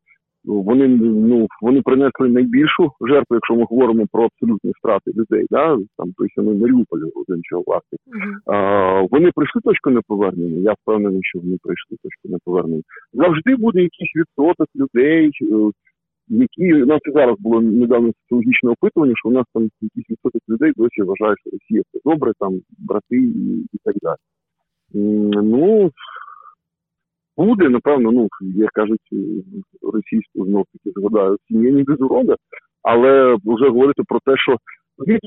вони 0.44 0.88
ну 0.88 1.46
вони 1.62 1.83
принесли 1.83 2.28
найбільшу 2.28 2.92
жертву, 3.00 3.37
якщо 3.37 3.54
ми 3.54 3.64
говоримо 3.70 4.07
про 4.12 4.24
абсолютні 4.24 4.72
втрати 4.78 5.11
людей, 5.16 5.46
да 5.50 5.78
там 5.96 6.12
той 6.16 6.28
самий 6.35 6.59
Маріуполь 6.59 6.98
один 7.14 7.40
чого 7.42 7.62
власне. 7.66 7.98
Uh-huh. 8.07 8.54
А, 8.54 9.00
Вони 9.11 9.30
прийшли 9.35 9.61
точку 9.64 9.90
неповернення. 9.90 10.61
Я 10.61 10.74
впевнений, 10.83 11.20
що 11.22 11.38
вони 11.38 11.59
прийшли 11.62 11.96
точку 12.02 12.28
неповернення. 12.28 12.83
Завжди 13.12 13.57
буде 13.57 13.83
якийсь 13.83 14.12
відсоток 14.16 14.68
людей, 14.76 15.30
е, 15.42 15.70
які 16.28 16.74
у 16.83 16.87
нас 16.87 17.00
і 17.09 17.12
зараз 17.12 17.37
було 17.38 17.61
недавно 17.61 18.12
соціологічне 18.22 18.70
опитування, 18.70 19.12
що 19.16 19.28
у 19.28 19.33
нас 19.33 19.44
там 19.54 19.62
якийсь 19.80 20.11
відсоток 20.11 20.42
людей 20.48 20.72
досі 20.76 21.02
вважають, 21.02 21.38
що 21.40 21.50
Росія 21.50 21.83
все 21.87 22.00
добре, 22.04 22.33
там 22.38 22.61
брати 22.78 23.16
і, 23.16 23.59
і 23.72 23.78
так 23.85 23.94
далі. 24.02 24.16
Ну 25.42 25.90
буде, 27.37 27.68
напевно, 27.68 28.12
ну 28.12 28.29
як 28.40 28.70
кажуть, 28.70 29.09
російську 29.83 30.44
знов 30.47 30.64
таки 30.73 31.01
згадаю 31.01 31.37
сім'я 31.49 31.73
не 31.73 31.83
без 31.83 32.01
урода, 32.01 32.35
але 32.83 33.37
вже 33.44 33.68
говорити 33.68 34.03
про 34.09 34.18
те, 34.27 34.37
що 34.37 34.57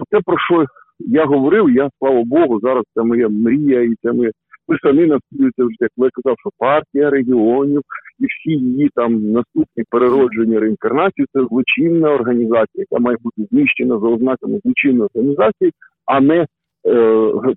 те, 0.09 0.19
про 0.25 0.37
що 0.37 0.65
я 0.99 1.25
говорив, 1.25 1.69
я 1.69 1.89
слава 1.99 2.23
Богу, 2.25 2.59
зараз 2.59 2.83
це 2.93 3.03
моя 3.03 3.29
мрія, 3.29 3.81
і 3.81 3.95
це 4.01 4.11
моє 4.11 4.31
ми 4.67 4.77
самі 4.83 5.05
навчилися 5.05 5.65
вже, 5.65 5.75
як 5.79 5.91
ви 5.97 6.09
казав, 6.13 6.35
що 6.39 6.49
партія 6.57 7.09
регіонів 7.09 7.81
і 8.19 8.25
всі 8.25 8.51
її 8.51 8.89
там 8.95 9.31
наступні 9.31 9.83
переродження 9.89 10.59
реінкарнації 10.59 11.27
це 11.33 11.39
злочинна 11.49 12.13
організація, 12.13 12.85
яка 12.91 13.03
має 13.03 13.17
бути 13.21 13.47
знищена 13.51 13.99
за 13.99 14.07
ознаками 14.07 14.59
злочинної 14.63 15.09
організації, 15.15 15.71
а 16.05 16.21
не 16.21 16.35
е, 16.37 16.47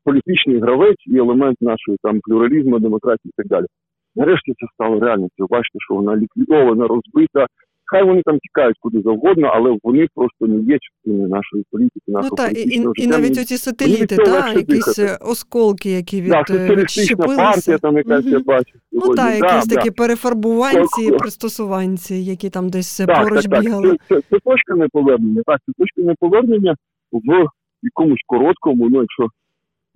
політичний 0.05 0.61
гравець 0.61 1.07
і 1.07 1.17
елемент 1.17 1.57
нашої 1.61 1.99
там 2.03 2.21
плюралізму, 2.21 2.79
демократії 2.79 3.31
і 3.31 3.37
так 3.37 3.47
далі. 3.47 3.67
Нарешті 4.17 4.53
це 4.53 4.67
стало 4.75 5.01
реальністю. 5.01 5.47
Бачите, 5.51 5.79
що 5.79 5.95
вона 5.95 6.17
ліквідована, 6.17 6.87
розбита. 6.87 7.47
Хай 7.93 8.05
вони 8.05 8.23
там 8.25 8.39
тікають 8.39 8.77
куди 8.81 9.03
завгодно, 9.03 9.47
але 9.55 9.77
вони 9.83 10.07
просто 10.15 10.47
не 10.47 10.73
є 10.73 10.79
частиною 10.79 11.29
нашої 11.29 11.65
політики, 11.71 12.05
нашого 12.07 12.29
ну, 12.31 12.37
та, 12.37 12.49
і, 12.49 12.61
і, 12.61 12.87
і 12.95 13.07
навіть 13.07 13.39
оці 13.39 13.57
сателіти, 13.57 14.17
та, 14.17 14.53
якісь 14.53 14.97
дихати. 14.97 15.25
осколки, 15.25 15.91
які 15.91 16.23
від 16.23 16.31
да, 16.31 16.45
соціалістична 16.47 17.27
партія, 17.27 17.79
там 17.79 17.97
якась 17.97 18.25
угу. 18.25 18.35
я 18.35 18.39
бачу. 18.39 18.73
Ну 18.93 19.15
так, 19.15 19.35
якісь 19.35 19.67
да, 19.67 19.75
такі 19.75 19.89
да. 19.91 19.95
перефарбуванці, 19.95 21.11
пристосуванці, 21.19 22.15
які 22.15 22.51
там 22.51 22.69
десь 22.69 22.97
так, 22.97 23.23
поруч 23.25 23.47
так, 23.47 23.63
бігали. 23.63 23.89
Так, 23.89 23.99
це, 24.09 24.15
це, 24.15 24.23
це 24.31 24.39
точка 24.39 24.75
неповернення. 24.75 25.43
Так, 25.47 25.61
це 25.67 25.73
точка 25.79 26.03
неповернення 26.03 26.75
в 27.13 27.47
якомусь 27.83 28.23
короткому, 28.27 28.89
ну 28.89 29.01
якщо 29.01 29.29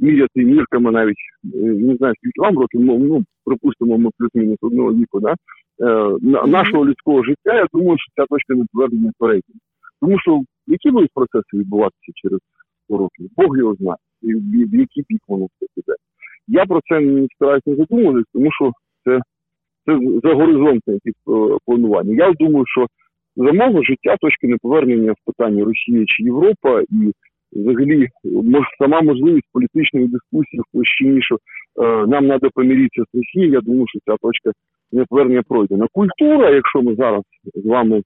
міряти 0.04 0.44
мірками 0.44 0.90
навіть 0.90 1.16
е, 1.44 1.58
не 1.58 1.96
знаю, 1.96 2.14
скільки 2.18 2.40
вам 2.40 2.58
років, 2.58 2.80
ну, 2.80 2.98
ну 2.98 3.24
припустимо, 3.44 3.98
ми 3.98 4.10
плюс-мінус 4.18 4.58
одного 4.60 4.94
віку, 4.94 5.20
да, 5.20 5.32
е, 5.32 6.18
нашого 6.46 6.86
людського 6.86 7.24
життя, 7.24 7.54
я 7.54 7.66
думаю, 7.72 7.98
що 7.98 8.12
ця 8.16 8.26
точка 8.26 8.54
не 8.54 8.64
повернення 8.72 9.12
перейдена. 9.18 9.58
Тому 10.00 10.18
що 10.20 10.40
які 10.66 10.90
будуть 10.90 11.10
процеси 11.14 11.54
відбуватися 11.54 12.12
через 12.14 12.40
100 12.84 12.98
років? 12.98 13.30
Бог 13.36 13.58
його 13.58 13.74
знає, 13.74 13.96
і 14.22 14.34
в, 14.34 14.70
в 14.70 14.74
який 14.74 15.04
бік 15.08 15.20
воно 15.28 15.44
все 15.44 15.66
піде. 15.74 15.96
Я 16.48 16.66
про 16.66 16.80
це 16.88 17.00
не 17.00 17.26
стараюся 17.34 17.70
не 17.70 17.76
задумуватись, 17.76 18.32
тому 18.32 18.52
що 18.52 18.72
це 19.04 19.20
це 19.86 19.98
за 20.22 20.34
горизонтне 20.34 20.94
е, 20.94 21.00
планування. 21.66 22.14
Я 22.26 22.32
думаю, 22.32 22.64
що 22.66 22.86
за 23.36 23.52
мого 23.52 23.82
життя 23.82 24.16
точки 24.20 24.48
неповернення 24.48 25.12
в 25.12 25.16
питанні 25.26 25.62
Росія 25.62 26.04
чи 26.06 26.22
Європа 26.22 26.80
і 26.80 27.12
взагалі 27.54 28.08
мож, 28.24 28.66
сама 28.78 29.00
можливість 29.02 29.48
політичної 29.52 30.08
дискусії 30.08 30.60
в 30.60 30.72
площині, 30.72 31.22
що 31.22 31.34
е, 31.34 32.06
нам 32.06 32.26
треба 32.26 32.50
поміритися 32.54 33.02
з 33.12 33.16
Росією, 33.16 33.52
я 33.52 33.60
думаю, 33.60 33.86
що 33.88 33.98
ця 34.06 34.16
точка 34.16 34.50
неповернення 34.92 35.42
пройдена. 35.48 35.86
Культура, 35.92 36.50
якщо 36.50 36.82
ми 36.82 36.94
зараз 36.94 37.22
з 37.54 37.66
вами 37.66 38.02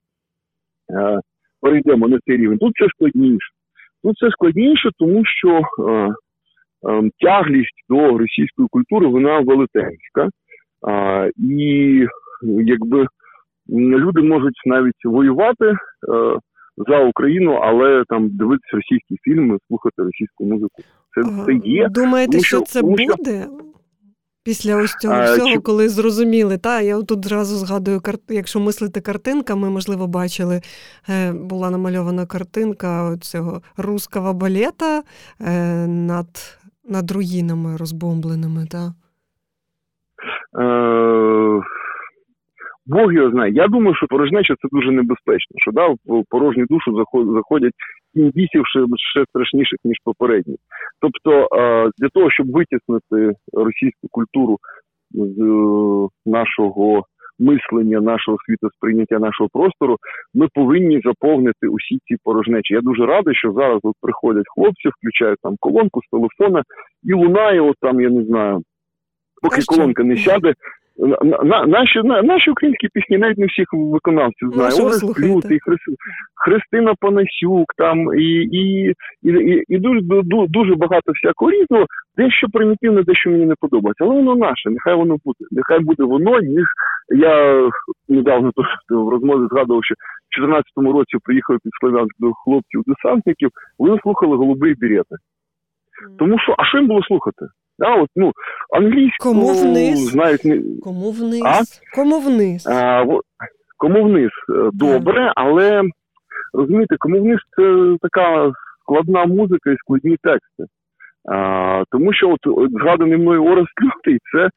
е, 0.93 1.19
перейдемо 1.61 2.07
на 2.07 2.19
цей 2.27 2.37
рівень, 2.37 2.57
тут 2.57 2.73
це 2.79 2.87
складніше. 2.89 3.49
Тут 4.03 4.17
це 4.17 4.29
складніше, 4.31 4.89
тому 4.99 5.25
що 5.25 5.49
е, 5.59 5.91
е, 5.91 7.09
тяглість 7.19 7.85
до 7.89 8.17
російської 8.17 8.67
культури 8.71 9.07
вона 9.07 9.39
велетенська. 9.39 10.29
Е, 10.89 11.31
і 11.37 12.05
якби 12.43 13.07
люди 13.69 14.21
можуть 14.21 14.61
навіть 14.65 15.05
воювати. 15.05 15.73
За 16.87 16.99
Україну, 16.99 17.51
але 17.53 18.03
там 18.07 18.29
дивитися 18.29 18.75
російські 18.75 19.17
фільми, 19.23 19.57
слухати 19.67 19.95
російську 20.03 20.45
музику. 20.45 20.81
Це 21.15 21.45
це 21.45 21.53
є. 21.69 21.89
Думаєте, 21.89 22.31
тому, 22.31 22.43
що, 22.43 22.57
що 22.57 22.65
це 22.65 22.81
тому, 22.81 22.95
буде? 22.95 23.47
Після 24.43 24.75
ось 24.75 24.95
цього 24.95 25.13
а, 25.13 25.33
всього, 25.33 25.53
чи... 25.53 25.59
коли 25.59 25.89
зрозуміли, 25.89 26.57
та 26.57 26.81
я 26.81 27.01
тут 27.01 27.25
зразу 27.25 27.55
згадую, 27.55 28.01
якщо 28.29 28.59
мислити 28.59 29.01
картинками, 29.01 29.69
можливо, 29.69 30.07
бачили, 30.07 30.61
е, 31.09 31.33
була 31.33 31.69
намальована 31.69 32.25
картинка 32.25 33.17
цього 33.17 33.61
руского 33.77 34.33
балета 34.33 35.03
е, 35.41 35.87
над 35.87 36.27
над 36.89 37.11
руїнами 37.11 37.77
розбомбленими. 37.77 38.65
так? 38.71 38.91
Е, 40.59 41.61
Бог 42.89 43.13
його 43.13 43.31
знає. 43.31 43.53
Я 43.53 43.67
думаю, 43.67 43.95
що 43.95 44.07
порожнеча 44.07 44.55
це 44.61 44.67
дуже 44.71 44.91
небезпечно, 44.91 45.55
що 45.57 45.71
да, 45.71 45.87
в 45.87 46.23
порожню 46.29 46.65
душу 46.69 47.05
заходять 47.33 47.73
індійців 48.13 48.63
ще, 48.65 48.79
ще 49.13 49.25
страшніших, 49.29 49.79
ніж 49.83 49.97
попередні. 50.03 50.55
Тобто, 51.01 51.47
для 51.97 52.09
того, 52.13 52.31
щоб 52.31 52.51
витіснити 52.51 53.33
російську 53.53 54.07
культуру 54.11 54.57
з 55.11 55.41
е, 55.41 56.07
нашого 56.25 57.03
мислення, 57.39 58.01
нашого 58.01 58.37
світосприйняття, 58.45 59.19
нашого 59.19 59.49
простору, 59.53 59.97
ми 60.33 60.47
повинні 60.53 61.01
заповнити 61.03 61.67
усі 61.67 61.99
ці 62.05 62.15
порожнечі. 62.23 62.73
Я 62.73 62.81
дуже 62.81 63.05
радий, 63.05 63.35
що 63.35 63.51
зараз 63.51 63.79
от 63.83 63.95
приходять 64.01 64.45
хлопці, 64.55 64.89
включають 64.89 65.39
там 65.41 65.55
колонку 65.59 66.01
з 66.01 66.09
телефона 66.09 66.63
і 67.03 67.13
лунає, 67.13 67.61
от 67.61 67.75
там, 67.81 68.01
я 68.01 68.09
не 68.09 68.23
знаю. 68.23 68.61
Поки 69.41 69.61
колонка 69.67 70.03
не 70.03 70.17
сяде, 70.17 70.53
на, 71.43 71.65
наші 71.65 72.01
на, 72.03 72.21
наші 72.21 72.51
українські 72.51 72.87
пісні 72.93 73.17
навіть 73.17 73.37
не 73.37 73.45
всіх 73.45 73.67
виконавців 73.73 74.49
знає. 74.53 74.71
Орес 74.71 75.03
Лютий, 75.19 75.59
Хри, 75.59 75.75
Христина 76.35 76.93
Панасюк, 76.99 77.65
там 77.77 78.19
і 78.19 78.23
і, 78.23 78.93
і, 79.21 79.29
і, 79.29 79.63
і 79.67 79.77
дуже 79.77 79.99
дуже 80.47 80.75
багато 80.75 81.11
всякого 81.11 81.51
різного, 81.51 81.85
дещо 82.17 82.47
примітивне, 82.53 83.03
дещо 83.03 83.29
мені 83.29 83.45
не 83.45 83.55
подобається. 83.59 84.03
Але 84.03 84.15
воно 84.15 84.35
наше, 84.35 84.69
нехай 84.69 84.95
воно 84.95 85.17
буде. 85.25 85.45
Нехай 85.51 85.79
буде 85.79 86.03
воно, 86.03 86.39
ніж 86.39 86.67
я 87.15 87.67
недавно 88.09 88.51
в 88.89 89.09
розмові 89.09 89.47
згадував, 89.51 89.83
що 89.83 89.95
в 89.95 90.41
2014 90.41 90.95
році 90.95 91.17
приїхав 91.23 91.57
під 91.63 91.71
Слов'янськ 91.79 92.15
до 92.19 92.31
хлопців-десантників, 92.33 93.49
вони 93.79 93.99
слухали 94.03 94.37
голубий 94.37 94.73
бірети. 94.73 95.15
Тому 96.19 96.39
що, 96.39 96.55
а 96.57 96.65
що 96.65 96.77
їм 96.77 96.87
було 96.87 97.03
слухати? 97.03 97.45
Да, 97.79 97.95
от, 97.95 98.09
ну, 98.15 98.31
англійську 98.75 99.23
Кому 99.29 99.47
вниз? 99.47 100.11
знають 100.11 100.45
не 100.45 100.61
кому 100.83 101.11
вниз? 101.11 101.41
А? 101.45 101.61
Кому 101.95 102.19
вниз? 102.19 102.67
А, 102.67 103.05
Кому 103.77 104.03
вниз 104.03 104.29
е, 104.49 104.69
добре, 104.73 105.33
але 105.35 105.83
розумієте, 106.53 106.95
кому 106.99 107.21
вниз 107.21 107.39
це 107.55 107.95
така 108.01 108.51
складна 108.81 109.25
музика 109.25 109.71
і 109.71 109.77
складні 109.77 110.17
тексти. 110.23 110.63
А, 111.31 111.83
Тому 111.91 112.13
що 112.13 112.29
от, 112.29 112.47
от 112.47 112.71
згаданий 112.71 113.17
мною 113.17 113.43
Орес 113.43 113.67
Лютий, 113.83 114.19
це 114.31 114.43
е, 114.45 114.49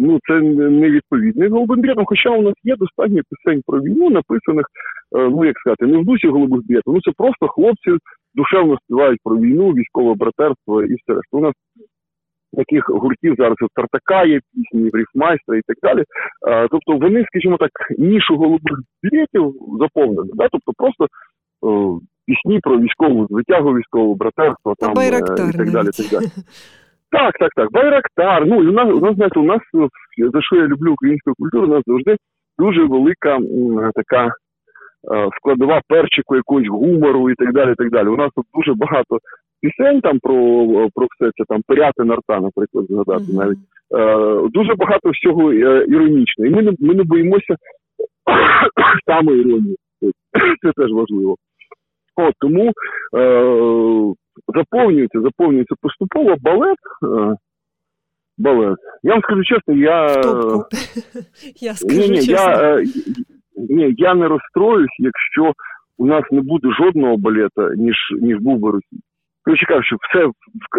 ну, 0.00 0.18
це 0.28 0.40
невідповідний 0.70 1.48
голубим 1.48 2.04
хоча 2.06 2.30
у 2.30 2.42
нас 2.42 2.54
є 2.64 2.76
достатньо 2.76 3.22
пісень 3.30 3.62
про 3.66 3.80
війну, 3.80 4.10
написаних, 4.10 4.66
е, 5.16 5.28
ну 5.30 5.44
як 5.44 5.58
сказати, 5.58 5.86
не 5.86 5.98
в 5.98 6.04
дусі 6.04 6.28
голубих 6.28 6.60
брєтом, 6.66 6.94
ну 6.94 7.00
це 7.00 7.10
просто 7.16 7.48
хлопці 7.48 7.90
душевно 8.34 8.78
співають 8.84 9.20
про 9.24 9.36
війну, 9.36 9.70
військове 9.70 10.14
братерство 10.14 10.82
і 10.82 10.94
все 10.94 11.14
решта. 11.14 11.36
У 11.36 11.40
нас 11.40 11.52
таких 12.56 12.88
гуртів 12.88 13.34
зараз 13.38 13.56
у 13.62 13.66
Тартака 13.74 14.24
є 14.24 14.40
пісні, 14.54 14.90
в 14.90 14.96
Ріфмайстра 14.96 15.56
і 15.56 15.60
так 15.66 15.76
далі. 15.82 16.04
Тобто 16.70 17.06
вони, 17.06 17.24
скажімо 17.24 17.56
так, 17.56 17.70
нішу 17.98 18.36
голубих 18.36 18.78
білетів 19.02 19.54
заповнили. 19.80 20.28
Да? 20.34 20.48
Тобто 20.52 20.72
просто 20.76 21.06
о, 21.62 21.98
пісні 22.26 22.60
про 22.62 22.78
військову 22.78 23.26
звитягу, 23.30 23.74
військового 23.74 24.14
братерства 24.14 24.74
там 24.78 24.98
е, 24.98 25.08
і 25.08 25.10
так 25.10 25.70
далі. 25.70 25.90
так 25.96 26.06
далі. 26.10 26.26
Так, 27.12 27.34
так, 27.38 27.50
так. 27.56 27.72
Байрактар. 27.72 28.46
Ну, 28.46 28.58
у 28.58 28.72
нас, 28.72 28.88
у 28.88 29.00
нас, 29.00 29.16
знаєте, 29.16 29.40
у 29.40 29.44
нас, 29.44 29.60
за 30.32 30.42
що 30.42 30.56
я 30.56 30.66
люблю 30.66 30.92
українську 30.92 31.32
культуру, 31.38 31.66
у 31.66 31.70
нас 31.70 31.82
завжди 31.86 32.16
дуже 32.58 32.84
велика 32.84 33.36
м, 33.36 33.90
така 33.94 34.26
е, 34.26 34.30
складова 35.36 35.80
перчику 35.88 36.36
якогось 36.36 36.68
гумору 36.68 37.30
і 37.30 37.34
так 37.34 37.52
далі. 37.52 37.74
так 37.74 37.90
далі. 37.90 38.08
У 38.08 38.16
нас 38.16 38.30
тут 38.36 38.46
дуже 38.54 38.74
багато 38.74 39.18
пісень 39.60 40.00
там 40.00 40.18
про 40.18 40.34
про 40.94 41.06
все 41.06 41.30
це 41.36 41.44
там 41.48 41.62
пиряти 41.66 42.04
нарта, 42.04 42.40
наприклад, 42.40 42.86
згадати 42.88 43.24
mm-hmm. 43.24 43.36
навіть 43.36 43.58
е, 43.94 44.48
дуже 44.48 44.74
багато 44.74 45.10
всього 45.10 45.52
е, 45.52 45.86
іронічно. 45.88 46.46
І 46.46 46.50
ми 46.50 46.62
не 46.62 46.72
ми 46.78 46.94
не 46.94 47.04
боїмося 47.04 47.56
саме 49.06 49.32
іронії. 49.32 49.76
Це 50.62 50.72
теж 50.76 50.92
важливо. 50.92 51.36
От, 52.16 52.34
Тому 52.38 52.72
е, 53.16 54.14
заповнюється, 54.54 55.20
заповнюється 55.20 55.74
поступово 55.82 56.36
балет. 56.40 56.78
Е, 57.04 57.36
балет. 58.38 58.78
Я 59.02 59.12
вам 59.12 59.22
скажу 59.22 59.42
чесно, 59.44 59.74
я. 59.74 60.06
Я 61.60 61.74
скажу 61.74 62.00
ні, 62.00 62.08
ні, 62.08 62.16
чесно. 62.16 62.34
Я, 62.34 62.76
е, 62.76 62.84
ні, 63.56 63.94
я 63.96 64.14
не 64.14 64.28
розстроюсь, 64.28 64.96
якщо 64.98 65.52
у 65.98 66.06
нас 66.06 66.22
не 66.30 66.40
буде 66.40 66.68
жодного 66.80 67.16
балета, 67.16 67.74
ніж 67.76 67.96
ніж 68.20 68.38
був 68.38 68.58
би 68.58 68.70
російський 68.70 69.09
коротше 69.44 69.66
кажучи, 69.66 69.96
все 69.96 70.30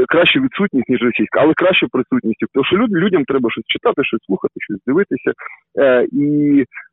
краще 0.10 0.40
відсутність, 0.40 0.90
ніж 0.90 1.02
російська, 1.02 1.40
але 1.42 1.54
краще 1.54 1.88
присутність. 1.92 2.46
Тому 2.54 2.66
що 2.66 2.78
люд, 2.78 2.92
людям 2.92 3.24
треба 3.26 3.50
щось 3.52 3.66
читати, 3.68 4.04
щось 4.04 4.26
слухати, 4.26 4.54
щось 4.58 4.80
дивитися. 4.88 5.32
Е, 5.80 6.08
І 6.12 6.26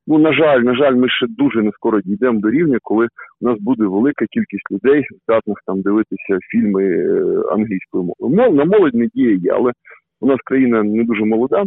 ну 0.06 0.18
на 0.18 0.32
жаль, 0.32 0.60
на 0.60 0.74
жаль, 0.76 0.94
ми 0.94 1.08
ще 1.08 1.26
дуже 1.28 1.62
не 1.62 1.72
скоро 1.72 2.00
дійдемо 2.00 2.40
до 2.40 2.50
рівня, 2.50 2.78
коли 2.82 3.08
у 3.40 3.48
нас 3.48 3.58
буде 3.60 3.84
велика 3.84 4.26
кількість 4.30 4.70
людей, 4.72 5.04
здатних 5.24 5.56
там 5.66 5.82
дивитися 5.82 6.38
фільми 6.50 6.84
е, 6.84 7.42
англійською 7.52 8.04
мовою. 8.04 8.36
Мов 8.36 8.54
на 8.54 8.64
молодь 8.64 8.94
не 8.94 9.06
діє 9.06 9.34
є, 9.36 9.52
але 9.52 9.72
у 10.20 10.26
нас 10.26 10.38
країна 10.44 10.82
не 10.82 11.04
дуже 11.04 11.24
молода, 11.24 11.64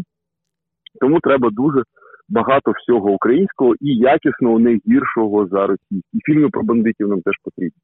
тому 1.01 1.19
треба 1.19 1.49
дуже. 1.51 1.83
Багато 2.29 2.71
всього 2.71 3.11
українського 3.11 3.75
і 3.81 3.95
якісного, 3.95 4.59
не 4.59 4.79
гіршого 4.87 5.47
за 5.47 5.67
російські. 5.67 6.09
І 6.13 6.19
фільми 6.25 6.49
про 6.49 6.63
бандитів 6.63 7.07
нам 7.07 7.21
теж 7.21 7.35
потрібні. 7.43 7.81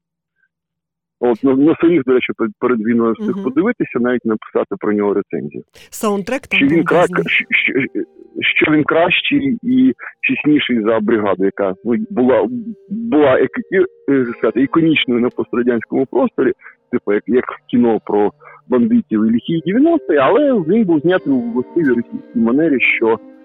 От 1.20 1.44
на, 1.44 1.56
на 1.56 1.76
своїх, 1.76 2.02
до 2.04 2.12
речі, 2.12 2.32
перед 2.58 2.78
війною 2.80 3.12
встиг 3.12 3.36
uh-huh. 3.36 3.44
подивитися, 3.44 3.98
навіть 4.00 4.24
написати 4.24 4.74
про 4.78 4.92
нього 4.92 5.14
рецензію. 5.14 5.62
Саундтрек 5.90 6.46
там 6.46 6.58
що 6.58 6.66
він 6.66 6.84
кра... 6.84 7.04
що, 7.50 7.72
що 8.40 8.72
він 8.72 8.84
кращий 8.84 9.58
і 9.62 9.92
чесніший 10.20 10.82
за 10.82 11.00
бригаду, 11.00 11.44
яка 11.44 11.74
ну, 11.84 11.94
була 12.10 12.46
була 12.88 13.38
як, 13.38 13.50
сказати, 14.36 14.62
іконічною 14.62 15.20
на 15.20 15.28
пострадянському 15.28 16.06
просторі, 16.06 16.52
типу 16.92 17.12
як 17.12 17.22
як 17.26 17.44
кіно 17.70 18.00
про 18.04 18.32
бандитів 18.68 19.26
і 19.26 19.30
ліхі 19.30 19.62
90-ті, 19.66 20.16
але 20.16 20.52
він 20.52 20.84
був 20.84 21.00
знятий 21.00 21.32
у 21.32 21.40
властивій 21.40 21.88
російській 21.88 22.38
манері, 22.38 22.80
що 22.80 23.18
Е, 23.18 23.37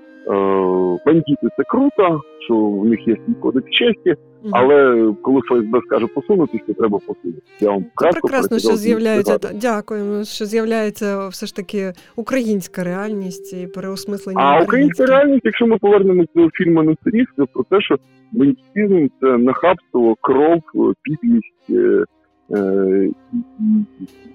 бандити 1.05 1.47
це 1.57 1.63
круто, 1.67 2.21
що 2.39 2.55
в 2.55 2.85
них 2.85 3.07
є 3.07 3.15
свій 3.25 3.33
кодекс 3.33 3.67
честі, 3.69 4.15
але 4.51 5.07
коли 5.21 5.41
ФСБ 5.41 5.81
скаже 5.85 6.07
посунутися, 6.07 6.63
то 6.67 6.73
треба 6.73 6.99
посунутися. 6.99 7.47
Я 7.59 7.69
вам 7.69 7.85
кратко 7.95 8.27
прекрасно, 8.27 8.59
що 8.59 8.75
з'являється 8.75 9.37
дякуємо, 9.53 10.23
що 10.23 10.45
з'являється 10.45 11.27
все 11.27 11.45
ж 11.45 11.55
таки 11.55 11.93
українська 12.15 12.83
реальність 12.83 13.53
і 13.53 13.67
переосмислення. 13.67 14.39
А 14.41 14.63
українська 14.63 15.05
реальність, 15.05 15.45
якщо 15.45 15.67
ми 15.67 15.77
повернемося 15.77 16.29
до 16.35 16.49
фільму 16.49 16.83
«Несеріс», 16.83 17.27
це 17.37 17.45
про 17.53 17.63
те, 17.63 17.81
що 17.81 17.95
бандитизм– 18.31 19.07
це 19.21 19.37
нахабство, 19.37 20.15
кров, 20.21 20.61
підлість 21.01 21.69
е, 21.69 22.05
е, 22.51 23.09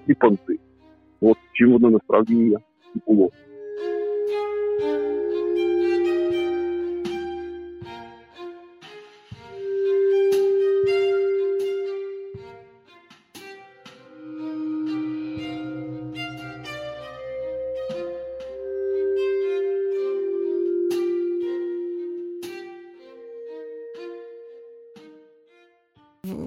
і, 0.07 0.13
понти. 0.13 0.59
От 1.21 1.37
чим 1.53 1.71
воно 1.71 1.89
насправді 1.89 2.35
є 2.35 2.57
і 2.95 2.99
було. 3.07 3.29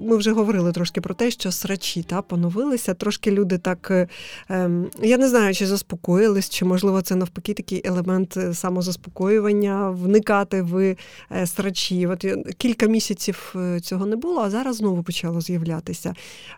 Ми 0.01 0.17
вже 0.17 0.31
говорили 0.31 0.71
трошки 0.71 1.01
про 1.01 1.13
те, 1.13 1.31
що 1.31 1.51
срачі 1.51 2.03
та 2.03 2.21
поновилися. 2.21 2.93
Трошки 2.93 3.31
люди 3.31 3.57
так, 3.57 3.91
е, 3.91 4.07
ем, 4.49 4.89
я 5.01 5.17
не 5.17 5.29
знаю, 5.29 5.53
чи 5.53 5.67
заспокоїлись, 5.67 6.49
чи 6.49 6.65
можливо 6.65 7.01
це 7.01 7.15
навпаки 7.15 7.53
такий 7.53 7.81
елемент 7.85 8.37
е, 8.37 8.53
самозаспокоювання, 8.53 9.89
вникати 9.89 10.61
в 10.61 10.95
е, 11.31 11.47
срачі. 11.47 12.07
От 12.07 12.25
кілька 12.57 12.85
місяців 12.85 13.55
цього 13.81 14.05
не 14.05 14.15
було, 14.15 14.41
а 14.41 14.49
зараз 14.49 14.75
знову 14.75 15.03
почало 15.03 15.41
з'являтися. 15.41 16.13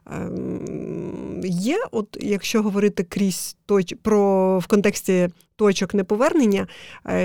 Ем, 0.06 1.42
є, 1.44 1.78
от 1.92 2.18
якщо 2.22 2.62
говорити 2.62 3.04
крізь 3.04 3.58
точ 3.66 3.94
про 4.02 4.60
в 4.60 4.68
контексті 4.68 5.30
точок 5.56 5.94
неповернення, 5.94 6.68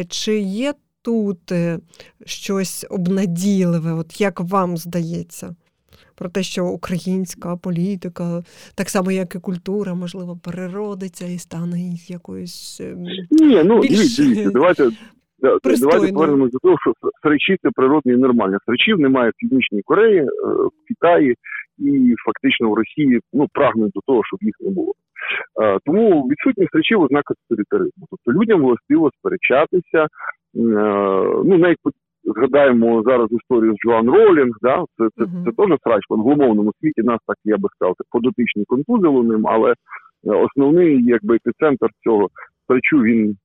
чи 0.09 0.39
є 0.39 0.75
тут 1.03 1.53
щось 2.25 2.87
обнадійливе, 2.91 3.93
от 3.93 4.21
як 4.21 4.41
вам 4.41 4.77
здається? 4.77 5.55
Про 6.21 6.29
те, 6.29 6.43
що 6.43 6.67
українська 6.67 7.57
політика, 7.57 8.43
так 8.75 8.89
само 8.89 9.11
як 9.11 9.35
і 9.35 9.39
культура, 9.39 9.95
можливо, 9.95 10.39
переродиться 10.45 11.27
і 11.27 11.39
стане 11.39 11.79
якоюсь. 12.09 12.81
Ем, 12.81 13.03
Ні, 13.31 13.63
ну 13.65 13.81
більш... 13.81 14.17
дивіться, 14.19 14.51
давайте 14.51 14.91
давайте 15.81 16.13
повернемося 16.13 16.53
до 16.53 16.59
того, 16.59 16.77
що 16.81 16.93
сречі 17.23 17.57
це 17.63 17.71
природне 17.75 18.13
і 18.13 18.17
нормально. 18.17 18.59
Сречів 18.67 19.01
немає 19.01 19.31
в 19.31 19.33
Північній 19.37 19.83
Кореї, 19.83 20.19
е, 20.19 20.27
в 20.45 20.89
Китаї 20.89 21.35
і 21.79 22.15
фактично 22.25 22.71
в 22.71 22.75
Росії 22.75 23.21
ну 23.33 23.47
прагнуть 23.53 23.93
до 23.95 24.01
того, 24.07 24.21
щоб 24.25 24.39
їх 24.43 24.55
не 24.61 24.71
було. 24.71 24.93
Е, 25.63 25.79
тому 25.87 26.29
відсутність 26.29 26.75
речів 26.75 27.01
ознака 27.01 27.35
тоталітаризму. 27.35 28.07
Тобто 28.11 28.41
людям 28.41 28.63
властиво 28.63 29.11
сперечатися. 29.19 30.03
Е, 30.03 30.09
ну 31.45 31.59
навіть 31.59 31.79
згадаємо 32.25 33.03
зараз 33.07 33.29
історію 33.33 33.75
з 33.75 33.87
Джоан 33.87 34.11
Ролінг, 34.11 34.55
да 34.63 34.85
це 34.99 35.09
це, 35.17 35.25
uh-huh. 35.25 35.45
це 35.45 35.51
теж 35.51 35.79
срач 35.83 36.03
в 36.11 36.15
англомовному 36.15 36.73
світі. 36.81 37.03
Нас 37.03 37.19
так 37.27 37.37
я 37.45 37.57
би 37.57 37.69
сказав, 37.75 37.95
подотичні 38.11 38.65
контузили 38.65 39.23
ним, 39.23 39.47
але 39.47 39.75
основний 40.25 41.05
якби 41.05 41.37
епіцентр 41.37 41.89
цього 42.05 42.29
срачу 42.67 42.97
він 43.03 43.37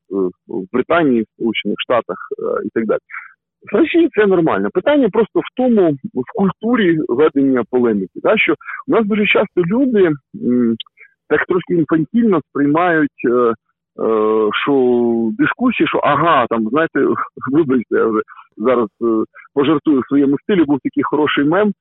в 0.48 0.64
Британії, 0.74 1.26
Сполучених 1.36 1.76
Штатах 1.80 2.18
і 2.66 2.70
так 2.74 2.86
далі. 2.86 3.00
В 3.74 4.20
це 4.20 4.26
нормально. 4.26 4.70
Питання 4.74 5.10
просто 5.10 5.40
в 5.40 5.58
тому, 5.58 5.92
в 6.14 6.24
культурі 6.36 7.00
ведення 7.08 7.64
полеміки. 7.70 8.20
Да, 8.24 8.38
що 8.38 8.54
у 8.88 8.92
нас 8.92 9.06
дуже 9.06 9.26
часто 9.26 9.62
люди 9.62 10.12
так 11.30 11.46
трошки 11.46 11.74
інфантільно 11.74 12.42
сприймають, 12.50 13.22
е, 13.30 13.32
е, 13.32 13.54
що 14.64 14.74
дискусії, 15.40 15.88
що 15.88 15.98
ага, 15.98 16.46
там 16.50 16.70
знаєте, 16.70 17.00
вибачте, 17.52 17.96
я 17.96 18.06
вже 18.06 18.22
зараз 18.58 18.88
е, 19.02 19.24
пожартую 19.54 20.00
в 20.00 20.08
своєму 20.08 20.38
стилі, 20.40 20.64
був 20.66 20.80
такий 20.84 21.04
хороший 21.04 21.44
мем. 21.46 21.72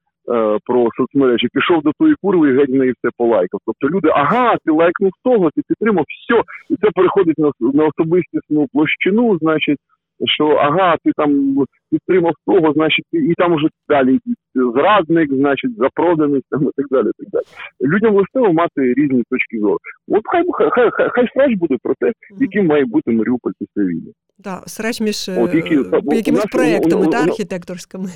Про 0.66 0.88
соцмережі 0.96 1.48
пішов 1.52 1.82
до 1.82 1.90
тої 1.98 2.14
курви 2.22 2.50
і 2.50 2.56
геть 2.56 2.68
неї 2.68 2.92
все 2.92 3.10
полайкав. 3.16 3.60
Тобто 3.66 3.96
люди, 3.96 4.08
ага, 4.14 4.56
ти 4.64 4.72
лайкнув 4.72 5.10
того, 5.24 5.50
ти 5.54 5.62
підтримав, 5.68 6.04
все, 6.08 6.42
і 6.70 6.76
це 6.76 6.90
переходить 6.94 7.38
на 7.38 7.50
на 7.60 7.84
особистісну 7.84 8.66
площину, 8.72 9.38
значить, 9.38 9.78
що 10.24 10.46
ага, 10.46 10.96
ти 11.04 11.12
там 11.16 11.56
підтримав 11.90 12.32
того, 12.46 12.72
значить, 12.72 13.04
і 13.12 13.34
там 13.36 13.52
уже 13.52 13.68
далі 13.88 14.18
зрадник, 14.54 15.34
значить, 15.34 15.76
запроданість 15.76 16.46
там 16.50 16.62
і 16.62 16.70
так 16.76 16.86
далі. 16.90 17.10
так 17.18 17.28
далі. 17.32 17.44
Людям 17.92 18.14
властиво 18.14 18.52
мати 18.52 18.94
різні 18.94 19.22
точки 19.30 19.58
зору. 19.60 19.78
От 20.08 20.22
хай 20.24 20.44
хай 20.70 20.90
хай, 20.90 21.08
хай 21.10 21.28
срач 21.34 21.58
буде 21.58 21.76
про 21.82 21.94
те, 22.00 22.12
яким 22.40 22.66
має 22.66 22.84
бути 22.84 23.10
Маріуполь 23.10 23.52
після 23.58 23.88
війни. 23.88 24.12
Так, 24.44 24.62
срач 24.66 25.00
між 25.00 25.28
От, 25.38 25.54
які, 25.54 25.74
е, 25.74 26.16
якимись 26.16 26.46
проектами, 26.46 27.06
та 27.06 27.22
архітекторськими. 27.22 28.08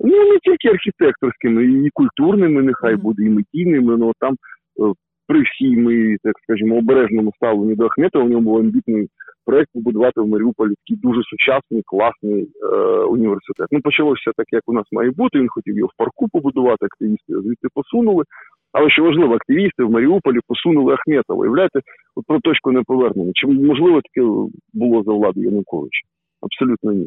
Ну, 0.00 0.32
не 0.32 0.38
тільки 0.38 0.68
архітекторськими, 0.68 1.64
і 1.64 1.90
культурними, 1.92 2.62
нехай 2.62 2.96
буде, 2.96 3.22
і 3.22 3.28
медійними, 3.28 3.96
ну 3.96 4.12
там 4.18 4.32
е, 4.32 4.92
при 5.26 5.42
всій 5.42 5.76
ми, 5.76 6.16
так 6.22 6.34
скажімо, 6.42 6.76
обережному 6.76 7.32
ставленні 7.36 7.74
до 7.74 7.86
Ахметова, 7.86 8.24
у 8.24 8.28
нього 8.28 8.40
був 8.40 8.56
амбітний 8.56 9.08
проект 9.50 9.70
побудувати 9.74 10.20
в 10.20 10.28
Маріуполі 10.28 10.74
такий 10.80 10.96
дуже 11.02 11.20
сучасний, 11.22 11.82
класний 11.86 12.48
е, 12.62 12.76
університет. 13.16 13.66
Ну, 13.70 13.80
почалося 13.80 14.30
так, 14.36 14.46
як 14.52 14.62
у 14.66 14.72
нас 14.72 14.84
має 14.92 15.10
бути. 15.10 15.38
Він 15.38 15.48
хотів 15.48 15.76
його 15.76 15.90
в 15.94 15.96
парку 15.96 16.28
побудувати, 16.32 16.86
активісти 16.86 17.32
звідти 17.32 17.68
посунули. 17.74 18.24
Але 18.72 18.90
що 18.90 19.02
важливо, 19.04 19.34
активісти 19.34 19.84
в 19.84 19.90
Маріуполі 19.90 20.38
посунули 20.46 20.94
Ахметова. 20.94 21.40
Уявляєте, 21.40 21.80
от 22.16 22.24
про 22.26 22.40
точку 22.40 22.72
неповернення. 22.72 23.32
Чи 23.34 23.46
можливо 23.46 24.00
таке 24.00 24.26
було 24.72 25.02
за 25.02 25.12
влади 25.12 25.40
Януковича? 25.40 26.06
Абсолютно 26.42 26.92
ні. 26.92 27.06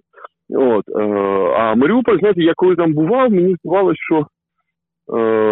От, 0.49 0.83
е, 0.89 1.03
А 1.57 1.75
Маріуполь, 1.75 2.19
знаєте, 2.19 2.41
я 2.41 2.53
коли 2.55 2.75
там 2.75 2.93
бував, 2.93 3.31
мені 3.31 3.55
здавалося, 3.63 4.01
що 4.09 4.27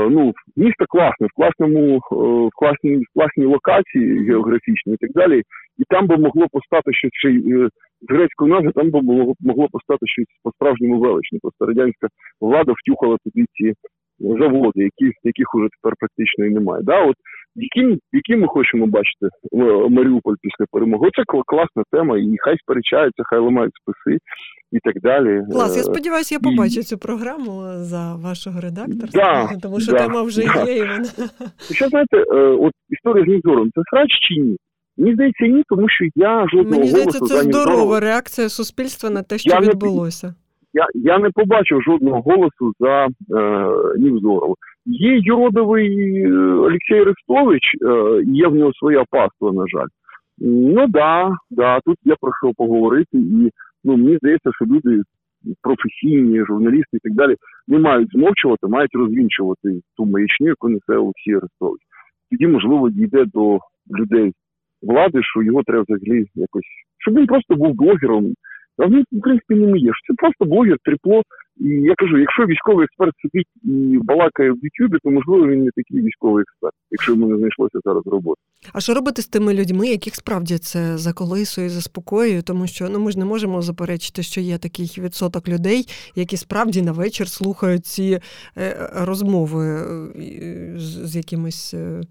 ну, 0.10 0.34
місто 0.56 0.86
класне, 0.90 1.28
в 1.28 1.36
класному, 1.36 1.96
е, 1.96 2.00
в 2.48 2.50
класній 2.56 2.98
в 2.98 3.14
класній 3.14 3.46
локації 3.46 4.28
географічній 4.28 4.94
і 4.94 4.98
так 4.98 5.12
далі. 5.12 5.42
І 5.78 5.84
там 5.90 6.08
би 6.08 6.18
могло 6.18 6.48
постати 6.52 6.94
щось 6.94 7.12
ще 7.14 7.30
е, 7.30 7.70
з 8.02 8.14
грецької 8.14 8.52
назви, 8.52 8.72
там 8.76 8.90
би 8.92 9.02
могло, 9.02 9.34
могло 9.40 9.68
постати 9.72 10.08
щось 10.08 10.26
по-справжньому 10.44 11.00
величне. 11.00 11.40
Просто 11.42 11.66
радянська 11.66 12.08
влада 12.42 12.74
втюхала 12.76 13.18
туди 13.24 13.46
ці 13.54 13.74
заводи, 14.20 14.84
які, 14.84 15.14
яких 15.24 15.56
уже 15.56 15.68
тепер 15.76 15.96
практично 16.00 16.46
і 16.46 16.50
немає. 16.50 16.84
Да, 16.84 17.06
от 17.06 17.16
яким, 17.56 18.00
яким 18.12 18.40
ми 18.40 18.48
хочемо 18.48 18.88
бачити 18.88 19.28
Маріуполь 19.90 20.36
після 20.42 20.66
перемоги? 20.72 21.10
Це 21.16 21.24
класна 21.46 21.84
тема, 21.92 22.18
і 22.18 22.36
хай 22.40 22.58
сперечаються, 22.58 23.24
хай 23.26 23.40
ламають 23.40 23.74
списи 23.76 24.18
і 24.72 24.80
так 24.80 25.02
далі. 25.02 25.44
Клас, 25.52 25.78
я 25.78 25.84
сподіваюся, 25.84 26.36
я 26.36 26.40
побачу 26.40 26.80
і... 26.80 26.84
цю 26.84 26.98
програму 26.98 27.62
за 27.76 28.16
вашого 28.16 28.62
редакторства, 28.62 29.48
да, 29.52 29.60
тому 29.62 29.80
що 29.80 29.92
да, 29.92 29.98
тема 29.98 30.22
вже 30.22 30.42
да. 30.46 30.64
є. 30.64 30.78
і 30.78 30.80
вона... 30.82 31.04
Що 31.72 31.88
знаєте, 31.88 32.18
е, 32.18 32.36
от 32.38 32.74
історія 32.90 33.26
з 33.26 33.28
Нізором, 33.28 33.70
це 33.76 33.82
срач 33.92 34.10
чи 34.28 34.42
ні? 34.42 34.58
Мені 34.98 35.14
здається, 35.14 35.48
ні, 35.48 35.64
тому 35.70 35.90
що 35.90 36.06
я 36.16 36.48
жодного 36.48 36.80
Мені 36.80 36.88
здається, 36.88 37.20
голосу 37.20 37.36
це 37.36 37.42
здорова 37.42 38.00
реакція 38.00 38.50
суспільства 38.50 39.10
на 39.10 39.24
те, 39.24 39.38
що 39.38 39.50
я 39.50 39.60
відбулося. 39.60 40.36
Я 40.74 40.88
я 40.94 41.20
не 41.20 41.30
побачив 41.30 41.82
жодного 41.82 42.22
голосу 42.22 42.74
за 42.80 43.06
е, 43.06 43.10
Нівзорова. 43.98 44.56
Є 44.86 45.18
юродовий 45.18 46.18
е, 46.24 46.34
Олексій 46.38 46.94
Арестович, 46.94 47.64
е, 47.82 48.22
є 48.26 48.48
в 48.48 48.56
нього 48.56 48.74
своя 48.74 49.04
паства, 49.10 49.52
на 49.52 49.68
жаль. 49.68 49.88
Ну 50.44 50.88
да, 50.88 51.32
да, 51.50 51.80
тут 51.86 51.98
є 52.04 52.16
про 52.22 52.32
що 52.42 52.54
поговорити, 52.58 53.18
і 53.18 53.50
ну 53.84 53.98
мені 53.98 54.18
здається, 54.18 54.50
що 54.54 54.66
люди 54.66 55.02
професійні, 55.62 56.46
журналісти 56.46 56.98
і 56.98 57.00
так 57.04 57.14
далі 57.14 57.36
не 57.68 57.80
мають 57.80 58.12
змовчувати, 58.12 58.68
мають 58.68 58.96
розвінчувати 58.96 59.82
ту 59.98 60.06
маячню, 60.06 60.48
яку 60.48 60.70
несе 60.70 60.94
Олексій 60.98 61.32
Арестович. 61.32 61.82
Тоді, 62.32 62.48
можливо, 62.48 62.90
дійде 62.90 63.26
до 63.26 63.60
людей 64.00 64.32
влади, 64.82 65.20
що 65.24 65.44
його 65.44 65.64
треба 65.64 65.84
взагалі 65.88 66.26
якось, 66.36 66.64
щоб 66.98 67.16
він 67.16 67.28
просто 67.28 67.56
був 67.56 67.74
блогером. 67.74 68.34
А 68.82 68.88
він, 68.88 69.06
в 69.12 69.22
принципі, 69.22 69.56
не 69.56 69.78
є. 69.78 69.92
Це 70.08 70.14
просто 70.18 70.46
блогер, 70.46 70.78
трипло. 70.84 71.22
І 71.58 71.68
я 71.68 71.94
кажу, 71.98 72.18
якщо 72.18 72.46
військовий 72.46 72.86
експерт 72.86 73.14
сидить 73.22 73.48
і 73.64 74.00
балакає 74.04 74.52
в 74.52 74.58
Ютубі, 74.62 74.98
то 75.04 75.10
можливо 75.10 75.48
він 75.48 75.64
не 75.64 75.72
такий 75.76 76.02
військовий 76.02 76.42
експерт, 76.42 76.74
якщо 76.92 77.12
йому 77.12 77.28
не 77.28 77.38
знайшлося 77.38 77.80
зараз 77.86 78.04
роботи. 78.06 78.42
А 78.74 78.80
що 78.80 78.94
робити 78.94 79.22
з 79.22 79.28
тими 79.28 79.54
людьми, 79.54 79.88
яких 79.88 80.16
справді 80.16 80.58
це 80.58 80.98
заколисує, 80.98 81.70
заспокоює, 81.70 82.42
тому 82.42 82.68
що 82.68 82.90
ну 82.90 83.00
ми 83.00 83.12
ж 83.12 83.20
не 83.20 83.26
можемо 83.26 83.62
заперечити, 83.62 84.24
що 84.24 84.42
є 84.42 84.58
такий 84.58 84.96
відсоток 84.98 85.48
людей, 85.48 85.86
які 86.16 86.38
справді 86.38 86.82
на 86.82 86.92
вечір 86.92 87.28
слухають 87.28 87.86
ці 87.86 88.20
е, 88.58 88.90
розмови 88.96 89.66
е, 89.66 90.74
з, 90.78 91.16
якимись. 91.16 91.74
Е, 91.74 92.02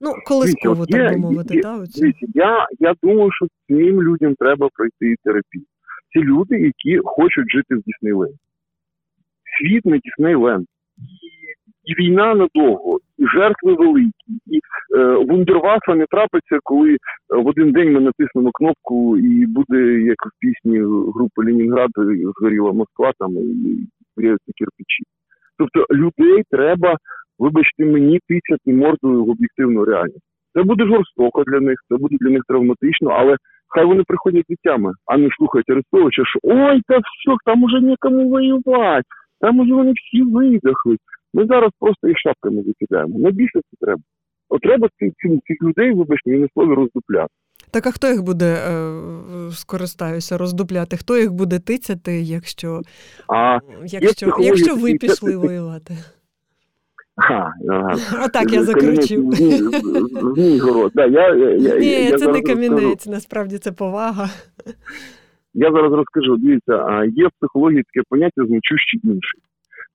ну, 0.00 0.12
колисково, 0.26 0.86
так 0.86 1.12
би 1.12 1.16
мовити, 1.16 1.60
я, 1.64 1.84
я 2.34 2.66
я 2.80 2.94
думаю, 3.02 3.30
що 3.32 3.46
цим 3.68 4.02
людям 4.02 4.34
треба 4.34 4.68
пройти 4.74 5.16
терапію. 5.24 5.64
Ці 6.12 6.18
люди, 6.18 6.60
які 6.60 7.00
хочуть 7.04 7.52
жити 7.52 7.74
в 7.74 7.82
Діснейленді 7.82 8.38
світ 9.58 9.86
не 9.86 9.98
Діснейленд. 9.98 10.66
І 11.84 11.94
війна 11.94 12.34
надовго, 12.34 12.98
і 13.18 13.26
жертви 13.26 13.74
великі, 13.74 14.12
і 14.46 14.60
е, 14.96 15.14
вундервафа 15.14 15.94
не 15.94 16.06
трапиться, 16.10 16.58
коли 16.62 16.92
е, 16.92 16.96
в 17.28 17.46
один 17.46 17.72
день 17.72 17.92
ми 17.92 18.00
натиснемо 18.00 18.50
кнопку, 18.52 19.18
і 19.18 19.46
буде 19.46 20.00
як 20.00 20.16
в 20.26 20.30
пісні 20.40 20.78
групи 21.14 21.42
Ленінград 21.44 21.90
згоріла 22.38 22.72
Москва 22.72 23.12
там 23.18 23.32
і 23.36 23.86
вряються 24.16 24.52
кирпичі. 24.56 25.02
Тобто 25.58 25.94
людей 25.94 26.42
треба, 26.50 26.96
вибачте 27.38 27.84
мені, 27.84 28.20
тицяти 28.28 28.72
мордою 28.72 29.24
в 29.24 29.30
об'єктивну 29.30 29.84
реальність. 29.84 30.31
Це 30.54 30.62
буде 30.62 30.86
жорстоко 30.86 31.44
для 31.44 31.60
них, 31.60 31.78
це 31.88 31.96
буде 31.96 32.16
для 32.20 32.30
них 32.30 32.42
травматично, 32.48 33.10
але 33.10 33.36
хай 33.68 33.84
вони 33.84 34.02
приходять 34.06 34.44
дітями, 34.48 34.92
а 35.06 35.16
не 35.18 35.28
слухають 35.38 35.70
Арестовича, 35.70 36.22
що 36.24 36.38
ой, 36.42 36.82
та 36.88 36.94
все, 36.98 37.36
там 37.44 37.62
уже 37.62 37.80
нікому 37.80 38.28
воювати. 38.28 39.08
Там 39.40 39.60
уже 39.60 39.74
вони 39.74 39.92
всі 39.92 40.22
видохли. 40.22 40.96
Ми 41.34 41.46
зараз 41.46 41.70
просто 41.80 42.08
їх 42.08 42.18
шапками 42.18 42.62
закидаємо. 42.62 43.18
Найбільше 43.18 43.60
це 43.70 43.86
треба. 43.86 44.02
От 44.48 44.60
треба 44.60 44.88
цих, 44.98 45.12
цих 45.46 45.62
людей, 45.62 45.92
вибачте, 45.92 46.30
на 46.30 46.48
слові 46.54 46.74
роздупляти. 46.74 47.32
Так 47.70 47.86
а 47.86 47.90
хто 47.90 48.06
їх 48.06 48.22
буде 48.22 48.54
е, 48.54 49.50
скористаюся, 49.50 50.38
роздупляти? 50.38 50.96
Хто 50.96 51.18
їх 51.18 51.32
буде 51.32 51.58
тицяти, 51.58 52.12
якщо 52.12 52.80
а, 53.28 53.58
якщо, 53.84 54.26
якщо 54.40 54.76
ви 54.76 54.94
пішли 54.94 55.36
воювати? 55.36 55.94
Ага, 57.16 57.54
ага. 57.68 57.96
Отак 58.26 58.52
я 58.52 58.62
закручив. 58.62 59.24
Ні, 61.80 62.12
це 62.18 62.32
не 62.32 62.42
камінець, 62.42 63.06
насправді 63.06 63.58
це 63.58 63.72
повага. 63.72 64.28
Я 65.54 65.72
зараз 65.72 65.92
розкажу, 65.92 66.36
дивіться, 66.36 67.04
є 67.04 67.26
в 67.26 67.30
психології 67.38 67.82
таке 67.82 68.04
поняття 68.08 68.46
значущий 68.46 69.00
інший. 69.04 69.40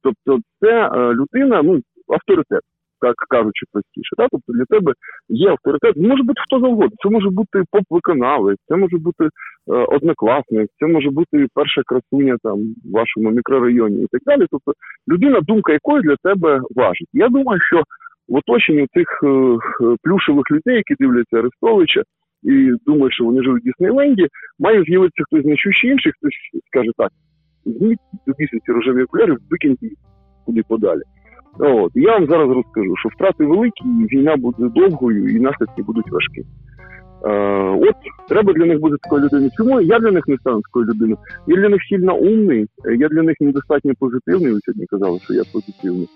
Тобто, 0.02 0.40
це 0.62 0.68
е, 0.68 1.14
людина, 1.14 1.62
ну, 1.64 1.82
авторитет. 2.08 2.62
Так 3.02 3.16
кажучи 3.30 3.66
простіше. 3.72 4.16
Да? 4.18 4.28
Тобто 4.32 4.54
для 4.54 4.66
тебе 4.66 4.92
є 5.30 5.50
авторитет. 5.50 5.94
Може 5.98 6.24
бути 6.24 6.42
хто 6.46 6.60
завгодно. 6.60 6.96
Це 7.04 7.10
може 7.10 7.30
бути 7.30 7.64
поп-виконавець, 7.72 8.58
це 8.68 8.76
може 8.76 8.98
бути 8.98 9.24
е, 9.24 9.30
однокласник, 9.68 10.70
це 10.80 10.88
може 10.88 11.10
бути 11.10 11.48
перша 11.54 11.82
красуня 11.86 12.38
там 12.44 12.58
в 12.60 12.92
вашому 12.92 13.32
мікрорайоні 13.32 14.04
і 14.04 14.08
так 14.12 14.22
далі. 14.26 14.46
Тобто 14.52 14.72
людина, 15.12 15.40
думка 15.42 15.74
якої 15.74 16.02
для 16.02 16.16
тебе 16.24 16.62
важить. 16.76 17.10
Я 17.14 17.30
думаю, 17.30 17.60
що 17.62 17.84
в 18.28 18.36
оточенні 18.36 18.88
цих 18.94 19.08
е, 19.24 19.58
плюшевих 20.04 20.52
людей, 20.52 20.76
які 20.76 20.96
дивляться 21.00 21.38
Арестовича. 21.38 22.02
І 22.44 22.72
думають, 22.86 23.14
що 23.14 23.26
вони 23.26 23.44
живуть 23.44 23.62
в 23.62 23.66
Діснейленді, 23.66 24.28
має 24.60 24.84
з'явитися 24.84 25.24
хтось 25.24 25.44
значущий 25.44 25.92
інший, 25.92 26.12
хтось 26.12 26.34
скаже 26.68 26.92
так: 26.98 27.12
зміть 27.66 28.00
до 28.28 28.34
місяці 28.40 28.72
рожеві 28.72 29.04
окуляри, 29.04 29.36
викиньте 29.50 29.88
куди 30.46 30.62
подалі. 30.68 31.02
От 31.60 31.92
я 31.96 32.14
вам 32.14 32.28
зараз 32.28 32.50
розкажу, 32.50 32.96
що 32.96 33.10
втрати 33.10 33.46
великі, 33.46 33.84
війна 33.86 34.36
буде 34.38 34.70
довгою, 34.76 35.30
і 35.36 35.40
наслідки 35.40 35.84
будуть 35.84 36.12
важкі. 36.12 36.46
Е, 37.26 37.90
От 37.90 37.96
треба 38.30 38.54
для 38.54 38.66
них 38.66 38.80
бути 38.80 38.96
такою 39.02 39.24
людиною. 39.24 39.52
Чому 39.58 39.82
я 39.82 40.00
для 40.00 40.12
них 40.12 40.28
не 40.28 40.38
стану 40.38 40.62
такою 40.62 40.86
людиною? 40.86 41.18
Я 41.48 41.56
для 41.56 41.70
них 41.70 41.82
сильно 41.90 42.16
умний, 42.18 42.68
я 42.98 43.08
для 43.08 43.22
них 43.22 43.36
недостатньо 43.40 43.94
позитивний. 44.00 44.54
Ви 44.54 44.60
сьогодні 44.66 44.86
казали, 44.86 45.20
що 45.20 45.34
я 45.34 45.44
позитивний. 45.54 46.08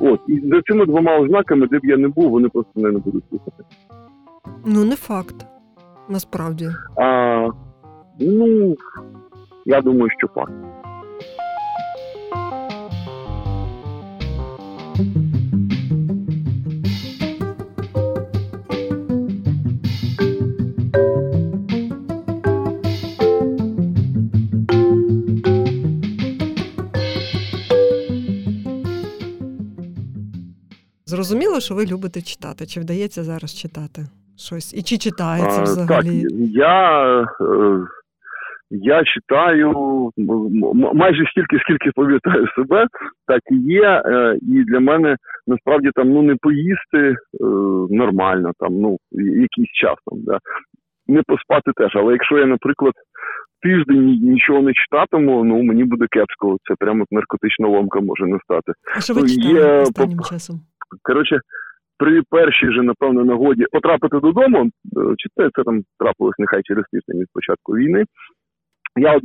От 0.00 0.20
і 0.28 0.40
за 0.48 0.62
цими 0.62 0.86
двома 0.86 1.18
ознаками, 1.18 1.66
де 1.66 1.78
б 1.78 1.84
я 1.84 1.96
не 1.96 2.08
був, 2.08 2.30
вони 2.30 2.48
просто 2.48 2.72
мене 2.76 2.90
не 2.92 2.98
будуть 2.98 3.24
слухати. 3.28 3.64
Ну 4.66 4.84
не 4.84 4.96
факт. 4.96 5.46
Насправді. 6.08 6.68
А, 6.96 7.48
Ну 8.20 8.76
я 9.66 9.80
думаю, 9.80 10.10
що 10.18 10.28
факт. 10.28 10.52
Зрозуміло, 31.12 31.60
що 31.60 31.74
ви 31.74 31.86
любите 31.86 32.20
читати. 32.20 32.66
Чи 32.66 32.80
вдається 32.80 33.22
зараз 33.24 33.54
читати 33.54 34.00
щось? 34.36 34.74
І 34.74 34.82
чи 34.82 34.98
читається 34.98 35.62
взагалі? 35.62 36.22
Так, 36.22 36.32
Я 36.52 37.20
е, 37.40 37.86
я 38.70 39.04
читаю 39.04 39.72
майже 40.94 41.26
стільки, 41.30 41.58
скільки 41.58 41.90
пам'ятаю 41.94 42.46
себе, 42.56 42.86
так 43.26 43.40
і 43.50 43.56
є. 43.56 44.02
Е, 44.06 44.38
і 44.42 44.64
для 44.64 44.80
мене 44.80 45.16
насправді 45.46 45.90
там 45.94 46.12
ну 46.12 46.22
не 46.22 46.36
поїсти 46.36 46.98
е, 46.98 47.16
нормально, 47.90 48.52
там 48.58 48.74
ну 48.80 48.98
якийсь 49.42 49.72
час 49.82 49.96
там, 50.06 50.18
да. 50.22 50.38
не 51.06 51.22
поспати 51.26 51.70
теж. 51.76 51.96
Але 51.96 52.12
якщо 52.12 52.38
я, 52.38 52.46
наприклад, 52.46 52.94
тиждень 53.62 54.18
нічого 54.22 54.62
не 54.62 54.72
читатиму, 54.72 55.44
ну 55.44 55.62
мені 55.62 55.84
буде 55.84 56.06
кепсько. 56.10 56.56
Це 56.68 56.74
прямо 56.78 57.04
наркотична 57.10 57.68
ломка 57.68 58.00
може 58.00 58.26
настати. 58.26 58.72
А 58.96 59.00
що 59.00 59.14
ви 59.14 59.28
читали 59.28 59.78
останнім 59.78 60.20
часом? 60.20 60.60
Коротше, 61.02 61.40
при 61.98 62.22
першій 62.30 62.72
же, 62.72 62.82
напевно, 62.82 63.24
нагоді 63.24 63.64
потрапити 63.72 64.20
додому, 64.20 64.64
е, 64.64 64.70
чи 65.16 65.28
це, 65.36 65.50
це 65.56 65.62
там 65.62 65.82
трапилось 65.98 66.38
нехай 66.38 66.62
через 66.62 66.84
тиждень 66.92 67.20
від 67.20 67.28
початку 67.32 67.72
війни. 67.72 68.04
Я 68.96 69.16
е, 69.16 69.18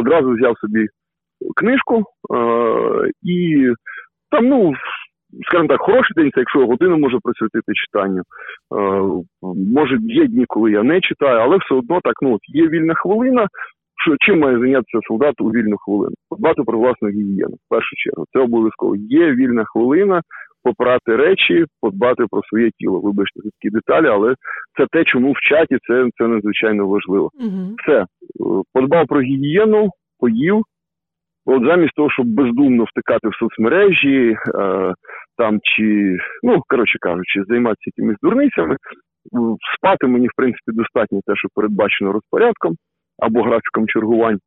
одразу 0.00 0.30
взяв 0.30 0.58
собі 0.58 0.86
книжку 1.56 2.04
е, 2.34 3.10
і 3.22 3.68
там, 4.30 4.46
ну, 4.46 4.74
скажімо 5.48 5.68
так, 5.68 5.80
хороший 5.80 6.14
день, 6.16 6.30
це 6.34 6.40
якщо 6.40 6.66
годину 6.66 6.98
можу 6.98 7.18
присвятити 7.22 7.72
читанню. 7.74 8.22
Може, 9.74 9.96
є 10.00 10.26
дні, 10.26 10.44
коли 10.48 10.70
я 10.70 10.82
не 10.82 11.00
читаю, 11.00 11.38
але 11.38 11.56
все 11.56 11.74
одно 11.74 12.00
так, 12.04 12.14
ну, 12.22 12.38
є 12.42 12.68
вільна 12.68 12.94
хвилина. 12.94 13.46
Що 14.04 14.16
чим 14.20 14.38
має 14.38 14.58
зайнятися 14.58 14.98
солдат 15.08 15.40
у 15.40 15.50
вільну 15.50 15.76
хвилину? 15.76 16.14
Подбати 16.28 16.62
про 16.62 16.78
власну 16.78 17.08
гігієну, 17.08 17.54
в 17.54 17.68
першу 17.68 17.96
чергу. 17.96 18.24
Це 18.32 18.38
обов'язково. 18.40 18.96
Є 18.96 19.34
вільна 19.34 19.64
хвилина, 19.64 20.22
попрати 20.62 21.16
речі, 21.16 21.64
подбати 21.80 22.24
про 22.30 22.42
своє 22.42 22.70
тіло. 22.78 23.00
Вибачте 23.00 23.40
такі 23.40 23.70
деталі, 23.70 24.06
але 24.06 24.34
це 24.78 24.86
те, 24.92 25.04
чому 25.04 25.32
в 25.32 25.40
чаті 25.40 25.78
це 25.88 26.08
це 26.18 26.28
надзвичайно 26.28 26.88
важливо. 26.88 27.30
Угу. 27.40 27.76
Все 27.78 28.00
е, 28.00 28.06
подбав 28.72 29.06
про 29.06 29.20
гігієну, 29.20 29.90
поїв. 30.18 30.62
От 31.46 31.62
замість 31.64 31.94
того, 31.94 32.10
щоб 32.10 32.26
бездумно 32.26 32.84
втикати 32.84 33.28
в 33.28 33.34
соцмережі, 33.34 34.36
е, 34.54 34.94
там 35.36 35.58
чи, 35.62 36.16
ну 36.42 36.62
коротше 36.68 36.98
кажучи, 37.00 37.44
займатися 37.48 37.90
якимись 37.96 38.16
дурницями, 38.22 38.76
спати 39.76 40.06
мені 40.06 40.26
в 40.26 40.36
принципі 40.36 40.72
достатньо 40.72 41.20
те, 41.26 41.32
що 41.36 41.48
передбачено 41.54 42.12
розпорядком 42.12 42.76
або 43.18 43.42
графіком 43.42 43.88
чергувань. 43.88 44.38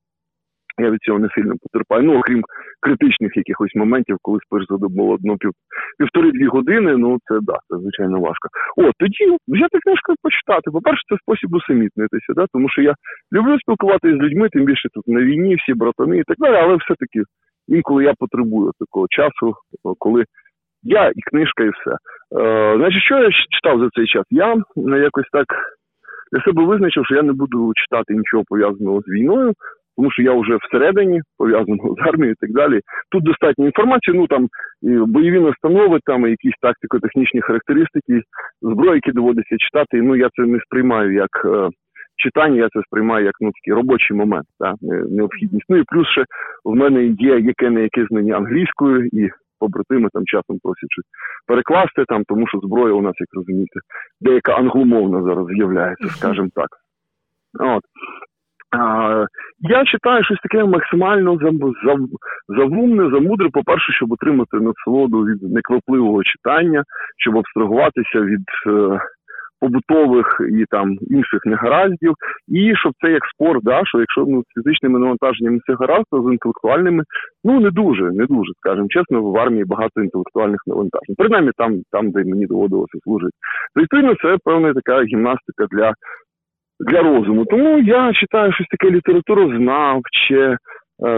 Я 0.78 0.90
від 0.90 1.00
цього 1.00 1.20
не 1.20 1.30
сильно 1.36 1.54
потерпаю. 1.62 2.04
Ну, 2.04 2.20
окрім 2.20 2.44
критичних 2.82 3.38
якихось 3.38 3.76
моментів, 3.76 4.18
коли 4.22 4.40
спиш 4.40 4.66
за 4.70 4.78
добу 4.78 5.14
одну 5.14 5.38
пів 5.38 5.52
півтори-дві 5.98 6.48
години. 6.48 6.98
Ну 6.98 7.18
це 7.26 7.40
да, 7.42 7.58
це 7.70 7.78
звичайно 7.78 8.20
важко. 8.20 8.50
От 8.78 8.94
тоді 9.00 9.38
взяти 9.48 9.80
книжку 9.80 10.12
і 10.12 10.16
почитати. 10.22 10.72
По-перше, 10.72 11.02
це 11.10 11.16
спосіб 11.22 11.54
усамітнитися, 11.54 12.34
да, 12.36 12.46
тому 12.54 12.70
що 12.70 12.82
я 12.82 12.94
люблю 13.34 13.60
спілкуватися 13.60 14.18
з 14.18 14.20
людьми, 14.20 14.50
тим 14.52 14.66
більше 14.66 14.90
тут 14.94 15.08
на 15.08 15.22
війні, 15.22 15.56
всі 15.56 15.74
братани 15.74 16.18
і 16.18 16.24
так 16.24 16.38
далі, 16.40 16.56
але 16.56 16.76
все-таки 16.76 17.24
інколи 17.68 18.04
я 18.04 18.14
потребую 18.20 18.72
такого 18.80 19.08
часу, 19.10 19.56
коли. 20.00 20.24
Я 20.88 21.12
і 21.16 21.22
книжка, 21.22 21.64
і 21.64 21.70
все. 21.70 21.92
Е, 22.42 22.78
Значить, 22.78 23.04
що 23.04 23.18
я 23.18 23.30
читав 23.32 23.80
за 23.80 23.90
цей 23.90 24.08
час? 24.08 24.24
Я 24.30 24.56
якось 24.76 25.30
так 25.32 25.46
для 26.32 26.42
себе 26.42 26.66
визначив, 26.66 27.06
що 27.06 27.16
я 27.16 27.22
не 27.22 27.34
буду 27.34 27.72
читати 27.76 28.14
нічого 28.14 28.44
пов'язаного 28.48 29.02
з 29.02 29.08
війною, 29.08 29.54
тому 29.98 30.12
що 30.12 30.24
я 30.24 30.34
вже 30.34 30.56
всередині 30.56 31.22
пов'язаного 31.38 31.96
з 31.96 32.08
армією 32.08 32.32
і 32.32 32.46
так 32.46 32.52
далі. 32.52 32.80
Тут 33.12 33.24
достатньо 33.24 33.66
інформації. 33.66 34.18
Ну 34.18 34.28
там 34.28 34.48
бойові 35.08 35.40
настанови, 35.40 36.00
там 36.06 36.28
якісь 36.28 36.60
тактико-технічні 36.62 37.42
характеристики, 37.42 38.22
зброї, 38.62 38.96
які 38.96 39.12
доводиться 39.12 39.56
читати. 39.58 40.02
Ну 40.02 40.16
я 40.16 40.30
це 40.36 40.42
не 40.42 40.60
сприймаю 40.60 41.14
як. 41.14 41.46
Е, 41.46 41.70
читання 42.18 42.58
я 42.58 42.68
це 42.74 42.82
сприймаю 42.88 43.26
як 43.26 43.34
ну 43.42 43.52
такий 43.52 43.74
робочий 43.74 44.18
момент, 44.18 44.46
та 44.60 44.74
необхідність. 45.10 45.66
Ну 45.70 45.78
і 45.78 45.84
плюс 45.88 46.08
ще 46.08 46.24
в 46.66 46.76
мене 46.76 47.06
є 47.06 47.40
яке 47.40 47.70
не 47.70 47.82
яке 47.82 48.06
знання 48.06 48.38
англійською, 48.38 49.06
і 49.06 49.30
побратими 49.60 50.10
там 50.14 50.24
часом 50.26 50.60
просять 50.64 50.90
перекласти 51.48 52.06
там, 52.08 52.24
тому 52.28 52.48
що 52.48 52.60
зброя 52.60 52.94
у 52.94 53.02
нас, 53.02 53.14
як 53.20 53.30
розумієте, 53.34 53.80
деяка 54.22 54.54
англомовна 54.54 55.24
зараз 55.24 55.48
з'являється, 55.48 56.08
скажімо 56.08 56.50
так. 56.56 56.70
От. 57.60 57.84
Я 59.60 59.86
читаю 59.86 60.24
щось 60.24 60.40
таке 60.44 60.66
максимально 60.66 61.38
завумне, 62.48 63.10
замудре, 63.10 63.50
по-перше, 63.54 63.94
щоб 63.94 64.12
отримати 64.12 64.58
насолоду 64.58 65.26
від 65.26 65.44
неквапливого 65.44 66.24
читання, 66.24 66.84
щоб 67.18 67.38
абстрагуватися 67.38 68.20
від 68.22 68.46
е, 68.68 69.00
побутових 69.60 70.42
і 70.52 70.66
там 70.70 70.98
інших 71.10 71.46
негараздів, 71.46 72.14
і 72.48 72.74
щоб 72.76 72.94
це 73.02 73.12
як 73.12 73.26
спорт, 73.26 73.64
да, 73.64 73.82
що 73.86 74.00
якщо 74.00 74.26
ну, 74.28 74.42
з 74.42 74.54
фізичними 74.54 75.00
навантаженнями 75.00 75.60
це 75.68 75.74
гаразд, 75.80 76.06
то 76.12 76.22
з 76.22 76.32
інтелектуальними 76.32 77.04
ну 77.44 77.60
не 77.60 77.72
дуже, 77.72 78.04
не 78.04 78.26
дуже, 78.26 78.52
скажімо 78.60 78.88
чесно, 78.90 79.22
в 79.22 79.38
армії 79.38 79.66
багато 79.66 80.02
інтелектуальних 80.02 80.60
навантажень. 80.68 81.16
Принаймні 81.18 81.52
там, 81.58 81.82
там, 81.92 82.12
де 82.12 82.20
мені 82.24 82.46
доводилося 82.46 82.98
служити. 83.04 83.34
Відповідно, 83.76 84.16
це 84.16 84.38
певна 84.44 84.74
така 84.74 85.04
гімнастика 85.04 85.66
для 85.72 85.94
для 86.80 87.02
розуму. 87.02 87.46
Тому 87.46 87.80
я 87.80 88.14
читаю 88.14 88.54
щось 88.54 88.68
таке 88.68 88.92
літературознавче, 88.92 90.58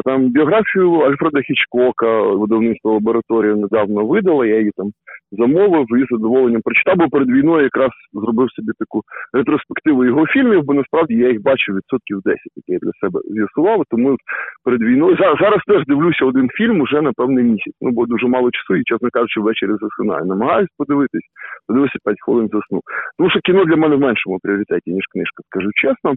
там 0.06 0.30
біографію 0.30 0.94
Альфреда 0.94 1.42
Хічкока, 1.42 2.22
видавництво 2.22 2.94
лабораторія 2.94 3.56
недавно 3.56 4.06
видала, 4.06 4.46
я 4.46 4.60
її 4.60 4.72
там 4.78 4.92
замовив 5.32 5.86
і 5.98 6.06
задоволенням 6.12 6.62
прочитав, 6.62 6.96
бо 6.98 7.10
перед 7.10 7.30
війною 7.30 7.64
якраз 7.64 7.90
зробив 8.14 8.52
собі 8.52 8.72
таку 8.80 9.02
ретроспективу 9.34 10.06
його 10.06 10.26
фільмів, 10.26 10.64
бо 10.64 10.74
насправді 10.74 11.14
я 11.14 11.30
їх 11.30 11.42
бачив 11.42 11.76
відсотків 11.76 12.22
10, 12.26 12.40
які 12.56 12.72
я 12.72 12.80
для 12.82 12.92
себе 13.02 13.20
з'ясував. 13.30 13.84
Тому 13.90 14.18
перед 14.64 14.82
війною 14.82 15.18
зараз, 15.18 15.62
теж 15.68 15.86
дивлюся 15.88 16.26
один 16.26 16.50
фільм 16.50 16.82
уже 16.82 17.02
на 17.02 17.12
певний 17.12 17.44
місяць. 17.44 17.78
Ну 17.82 17.92
бо 17.92 18.06
дуже 18.06 18.28
мало 18.28 18.52
часу, 18.52 18.76
і 18.76 18.84
чесно 18.84 19.10
кажучи, 19.12 19.40
ввечері 19.40 19.72
засинаю. 19.82 20.26
Намагаюсь 20.26 20.70
подивитись, 20.78 21.28
подивився 21.68 22.00
5 22.06 22.18
хвилин 22.22 22.50
засну. 22.54 22.82
Тому 23.18 23.30
що 23.30 23.40
кіно 23.40 23.66
для 23.66 23.76
мене 23.76 23.96
в 23.96 24.00
меншому 24.00 24.40
пріоритеті, 24.44 24.92
ніж 24.92 25.06
книжка, 25.14 25.44
скажу 25.50 25.70
чесно. 25.82 26.16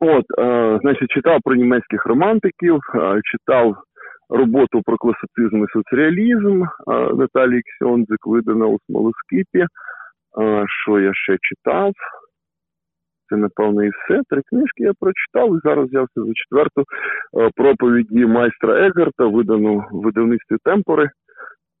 От, 0.00 0.24
е, 0.38 0.78
значить, 0.82 1.10
читав 1.10 1.40
про 1.44 1.54
німецьких 1.54 2.06
романтиків, 2.06 2.80
е, 2.94 3.20
читав 3.24 3.76
роботу 4.28 4.82
про 4.84 4.96
класицизм 4.96 5.64
і 5.64 5.66
соцреалізм 5.72 6.64
Наталії 7.16 7.62
Ксьондзик 7.62 8.26
видана 8.26 8.66
у 8.66 8.78
смолоскипі. 8.86 9.66
Що 10.82 11.00
я 11.00 11.14
ще 11.14 11.36
читав? 11.40 11.92
Це, 13.28 13.36
напевно, 13.36 13.84
і 13.84 13.88
все. 13.88 14.20
Три 14.28 14.42
книжки 14.46 14.82
я 14.82 14.92
прочитав 15.00 15.56
і 15.56 15.60
зараз 15.64 15.88
взявся 15.88 16.22
за 16.22 16.32
четверту 16.34 16.84
проповіді 17.56 18.26
майстра 18.26 18.86
Егарта, 18.86 19.26
видану 19.26 19.84
в 19.90 20.02
видавництві 20.02 20.56
Темпори. 20.64 21.10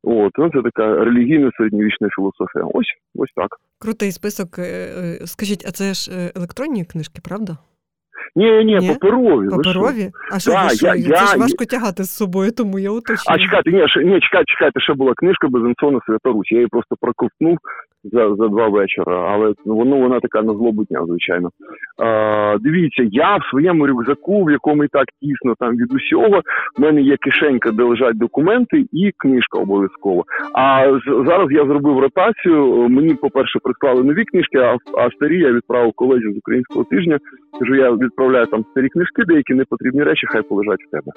От, 0.02 0.32
ну, 0.38 0.50
це 0.50 0.62
така 0.62 1.04
релігійна 1.04 1.50
середньовічна 1.56 2.08
філософія. 2.16 2.64
Ось 2.64 2.86
ось 3.14 3.30
так. 3.36 3.48
Крутий 3.78 4.12
список. 4.12 4.58
Е, 4.58 4.62
е, 4.62 5.26
скажіть, 5.26 5.64
а 5.68 5.70
це 5.70 5.94
ж 5.94 6.10
е, 6.12 6.32
електронні 6.36 6.84
книжки, 6.84 7.20
правда? 7.24 7.56
Ні, 8.36 8.64
ні, 8.64 8.88
паперові. 8.88 9.48
Паперові? 9.48 10.10
А 10.32 10.38
що 10.38 10.50
да, 10.50 10.68
що? 10.68 10.86
Я, 10.86 11.18
це 11.18 11.26
ж 11.26 11.38
важко 11.38 11.64
тягати 11.64 12.04
з 12.04 12.10
собою, 12.10 12.52
тому 12.52 12.78
я 12.78 12.90
уточнюю. 12.90 13.26
А 13.26 13.38
чекайте, 13.38 13.70
ні, 13.70 13.78
ні, 14.10 14.20
чекайте, 14.20 14.44
чекайте, 14.44 14.80
ще 14.80 14.94
була 14.94 15.12
книжка 15.16 15.48
Безенсона 15.48 16.00
Свята 16.06 16.30
Русь. 16.30 16.52
Я 16.52 16.58
її 16.58 16.68
просто 16.68 16.96
проковтнув 17.00 17.58
за 18.04 18.34
за 18.36 18.48
два 18.48 18.68
вечора, 18.68 19.32
але 19.32 19.54
воно 19.64 19.96
вона 19.96 20.20
така 20.20 20.42
на 20.42 20.52
злобу 20.52 20.84
дня, 20.84 21.06
звичайно. 21.06 21.50
А, 21.98 22.56
Дивіться, 22.60 23.02
я 23.10 23.36
в 23.36 23.44
своєму 23.50 23.86
рюкзаку, 23.86 24.44
в 24.44 24.50
якому 24.50 24.84
і 24.84 24.88
так 24.88 25.06
тісно 25.20 25.54
там 25.58 25.76
від 25.76 25.94
усього, 25.94 26.40
в 26.78 26.80
мене 26.80 27.02
є 27.02 27.16
кишенька, 27.16 27.70
де 27.70 27.82
лежать 27.82 28.18
документи, 28.18 28.84
і 28.92 29.10
книжка 29.16 29.58
обов'язково. 29.58 30.24
А 30.54 30.98
зараз 31.26 31.48
я 31.50 31.66
зробив 31.66 31.98
ротацію. 31.98 32.88
Мені, 32.88 33.14
по-перше, 33.14 33.58
прислали 33.62 34.04
нові 34.04 34.24
книжки, 34.24 34.58
а 34.58 34.76
а 34.98 35.10
старі 35.10 35.38
я 35.38 35.52
відправив 35.52 35.92
колезі 35.92 36.32
з 36.32 36.38
українського 36.38 36.84
тижня. 36.84 37.18
Кажу, 37.58 37.74
я 37.74 37.90
відправляю 37.90 38.46
там 38.46 38.64
старі 38.70 38.88
книжки, 38.88 39.24
деякі 39.24 39.54
непотрібні 39.54 40.02
речі, 40.02 40.26
хай 40.26 40.42
полежать 40.42 40.80
в 40.88 40.90
тебе. 40.90 41.12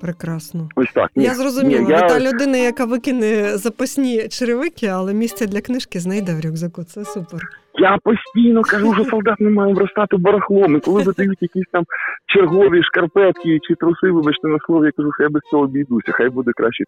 Прекрасно. 0.00 0.68
Ось 0.76 0.92
так. 0.92 1.10
Ні, 1.16 1.24
я 1.24 1.34
зрозуміла. 1.34 1.80
Ні, 1.80 1.90
я... 1.90 2.00
та 2.00 2.20
людина, 2.20 2.56
яка 2.56 2.84
викине 2.84 3.56
запасні 3.56 4.28
черевики, 4.28 4.86
але 4.86 5.14
місце 5.14 5.46
для 5.46 5.60
книжки 5.60 6.00
знайде 6.00 6.34
в 6.34 6.46
рюкзаку. 6.46 6.84
Це 6.84 7.04
супер. 7.04 7.40
Я 7.74 7.98
постійно 8.02 8.62
кажу, 8.62 8.94
що 8.94 9.04
солдат 9.04 9.40
не 9.40 9.50
має 9.50 9.74
вростати 9.74 10.16
барахлом. 10.16 10.76
І 10.76 10.80
коли 10.80 11.02
видають 11.02 11.42
якісь 11.42 11.70
там 11.72 11.84
чергові 12.26 12.82
шкарпетки 12.82 13.58
чи 13.62 13.74
труси, 13.74 14.10
вибачте 14.10 14.48
на 14.48 14.58
слово, 14.66 14.86
я 14.86 14.92
кажу, 14.96 15.10
що 15.14 15.22
я 15.22 15.28
без 15.28 15.42
цього 15.50 15.62
обійдуся. 15.62 16.12
Хай 16.12 16.28
буде 16.28 16.50
краще 16.56 16.84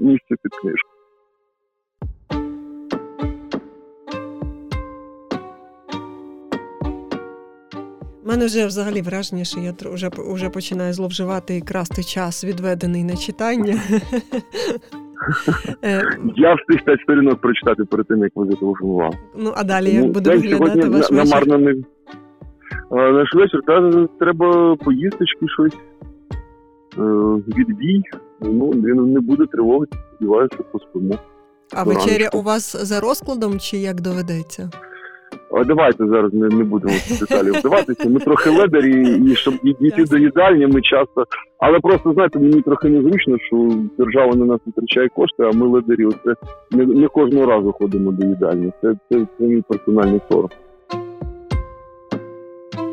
місце 0.00 0.34
під 0.42 0.54
книжку. 0.54 0.95
У 8.26 8.28
мене 8.28 8.46
вже 8.46 8.66
взагалі 8.66 9.02
враження, 9.02 9.44
що 9.44 9.60
я 9.60 9.74
вже 9.80 10.10
вже 10.16 10.48
починаю 10.48 10.92
зловживати 10.92 11.56
і 11.56 11.60
красти 11.60 12.02
час, 12.02 12.44
відведений 12.44 13.04
на 13.04 13.16
читання. 13.16 13.74
Е, 15.84 16.02
я 16.36 16.54
встиг 16.54 16.84
п'ять 16.84 17.00
сторінок 17.00 17.40
прочитати 17.40 17.84
перед 17.84 18.06
тим, 18.06 18.18
як 18.18 18.32
ви 18.34 18.46
зателефонували. 18.46 19.16
Ну, 19.36 19.52
а 19.56 19.64
далі 19.64 19.90
як 19.90 20.04
ну, 20.04 20.10
буде 20.10 20.30
виглядати 20.30 20.88
ваш 20.88 21.10
вечір? 21.10 21.46
Наш 22.90 23.34
вечір 23.34 23.60
та, 23.66 24.06
треба 24.18 24.76
поїздочки 24.76 25.46
щось, 25.48 25.76
е, 26.98 27.02
відбій. 27.58 28.02
Ну, 28.40 28.72
не 29.06 29.20
буде 29.20 29.46
тривоги, 29.46 29.86
сподіваюся, 30.12 30.56
поспимо. 30.72 31.14
А 31.72 31.82
вечеря 31.82 32.30
у 32.32 32.42
вас 32.42 32.86
за 32.86 33.00
розкладом 33.00 33.60
чи 33.60 33.76
як 33.76 34.00
доведеться? 34.00 34.70
Давайте 35.66 36.06
зараз 36.06 36.34
не 36.34 36.48
не 36.48 36.64
будемо 36.64 36.94
в 36.94 37.20
деталі 37.20 37.50
вдаватися. 37.50 38.08
Ми 38.08 38.20
трохи 38.20 38.50
ледері, 38.50 39.18
і 39.30 39.34
щоб 39.36 39.54
дійти 39.80 40.04
до 40.04 40.18
їдальні, 40.18 40.66
ми 40.66 40.80
часто. 40.80 41.24
Але 41.58 41.80
просто 41.80 42.12
знаєте, 42.12 42.38
мені 42.38 42.62
трохи 42.62 42.88
незручно, 42.88 43.36
що 43.38 43.70
держава 43.98 44.34
на 44.36 44.44
нас 44.44 44.60
витрачає 44.66 45.08
кошти, 45.08 45.42
а 45.42 45.52
ми 45.52 45.66
ледері. 45.68 46.06
Оце 46.06 46.34
не, 46.70 46.86
не 46.86 47.08
кожного 47.08 47.46
разу 47.46 47.72
ходимо 47.72 48.12
до 48.12 48.26
їдальні. 48.26 48.72
Це 48.82 48.94
це, 49.10 49.26
це 49.38 49.44
мій 49.44 49.62
персональний 49.68 50.20
сором. 50.30 50.50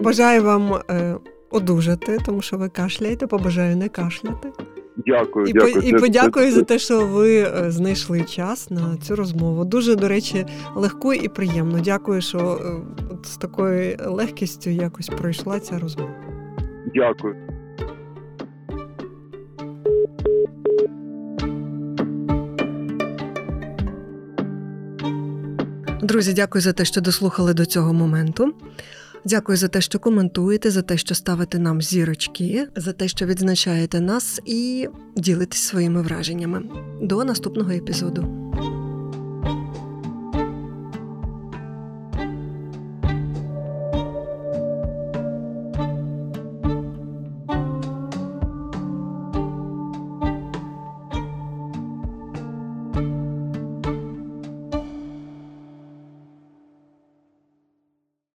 Бажаю 0.02 0.44
вам 0.44 0.74
е, 0.90 1.16
одужати, 1.52 2.18
тому 2.26 2.42
що 2.42 2.58
ви 2.58 2.70
кашляєте, 2.70 3.28
побажаю 3.28 3.78
не 3.78 3.90
кашляти. 3.90 4.50
Дякую, 4.98 5.46
і 5.46 5.54
дякую. 5.54 5.74
По, 5.74 5.80
і 5.80 5.94
подякую 5.94 6.52
за 6.52 6.62
те, 6.62 6.80
що 6.80 7.06
ви 7.06 7.38
е, 7.38 7.72
знайшли 7.72 8.24
час 8.24 8.72
на 8.72 8.98
цю 8.98 9.16
розмову. 9.16 9.66
Дуже, 9.66 9.96
до 9.96 10.08
речі, 10.08 10.46
легко 10.76 11.14
і 11.14 11.28
приємно. 11.28 11.80
Дякую, 11.80 12.22
що 12.22 12.38
е, 12.38 12.68
от 13.12 13.26
з 13.26 13.38
такою 13.38 13.98
легкістю 14.06 14.70
якось 14.70 15.08
пройшла 15.08 15.60
ця 15.60 15.80
розмова. 15.80 16.16
Дякую. 16.96 17.36
Друзі, 26.02 26.34
дякую 26.34 26.62
за 26.62 26.74
те, 26.74 26.86
що 26.86 27.02
дослухали 27.02 27.54
до 27.54 27.66
цього 27.66 27.94
моменту. 27.94 28.54
Дякую 29.26 29.58
за 29.58 29.68
те, 29.68 29.82
що 29.82 30.00
коментуєте, 30.00 30.72
за 30.72 30.82
те, 30.82 30.98
що 30.98 31.16
ставите 31.16 31.60
нам 31.60 31.82
зірочки, 31.82 32.68
за 32.76 32.94
те, 32.94 33.08
що 33.08 33.26
відзначаєте 33.26 34.00
нас 34.00 34.42
і 34.46 34.88
ділитесь 35.16 35.64
своїми 35.64 36.02
враженнями. 36.02 36.64
До 37.02 37.24
наступного 37.24 37.72
епізоду. 37.72 38.44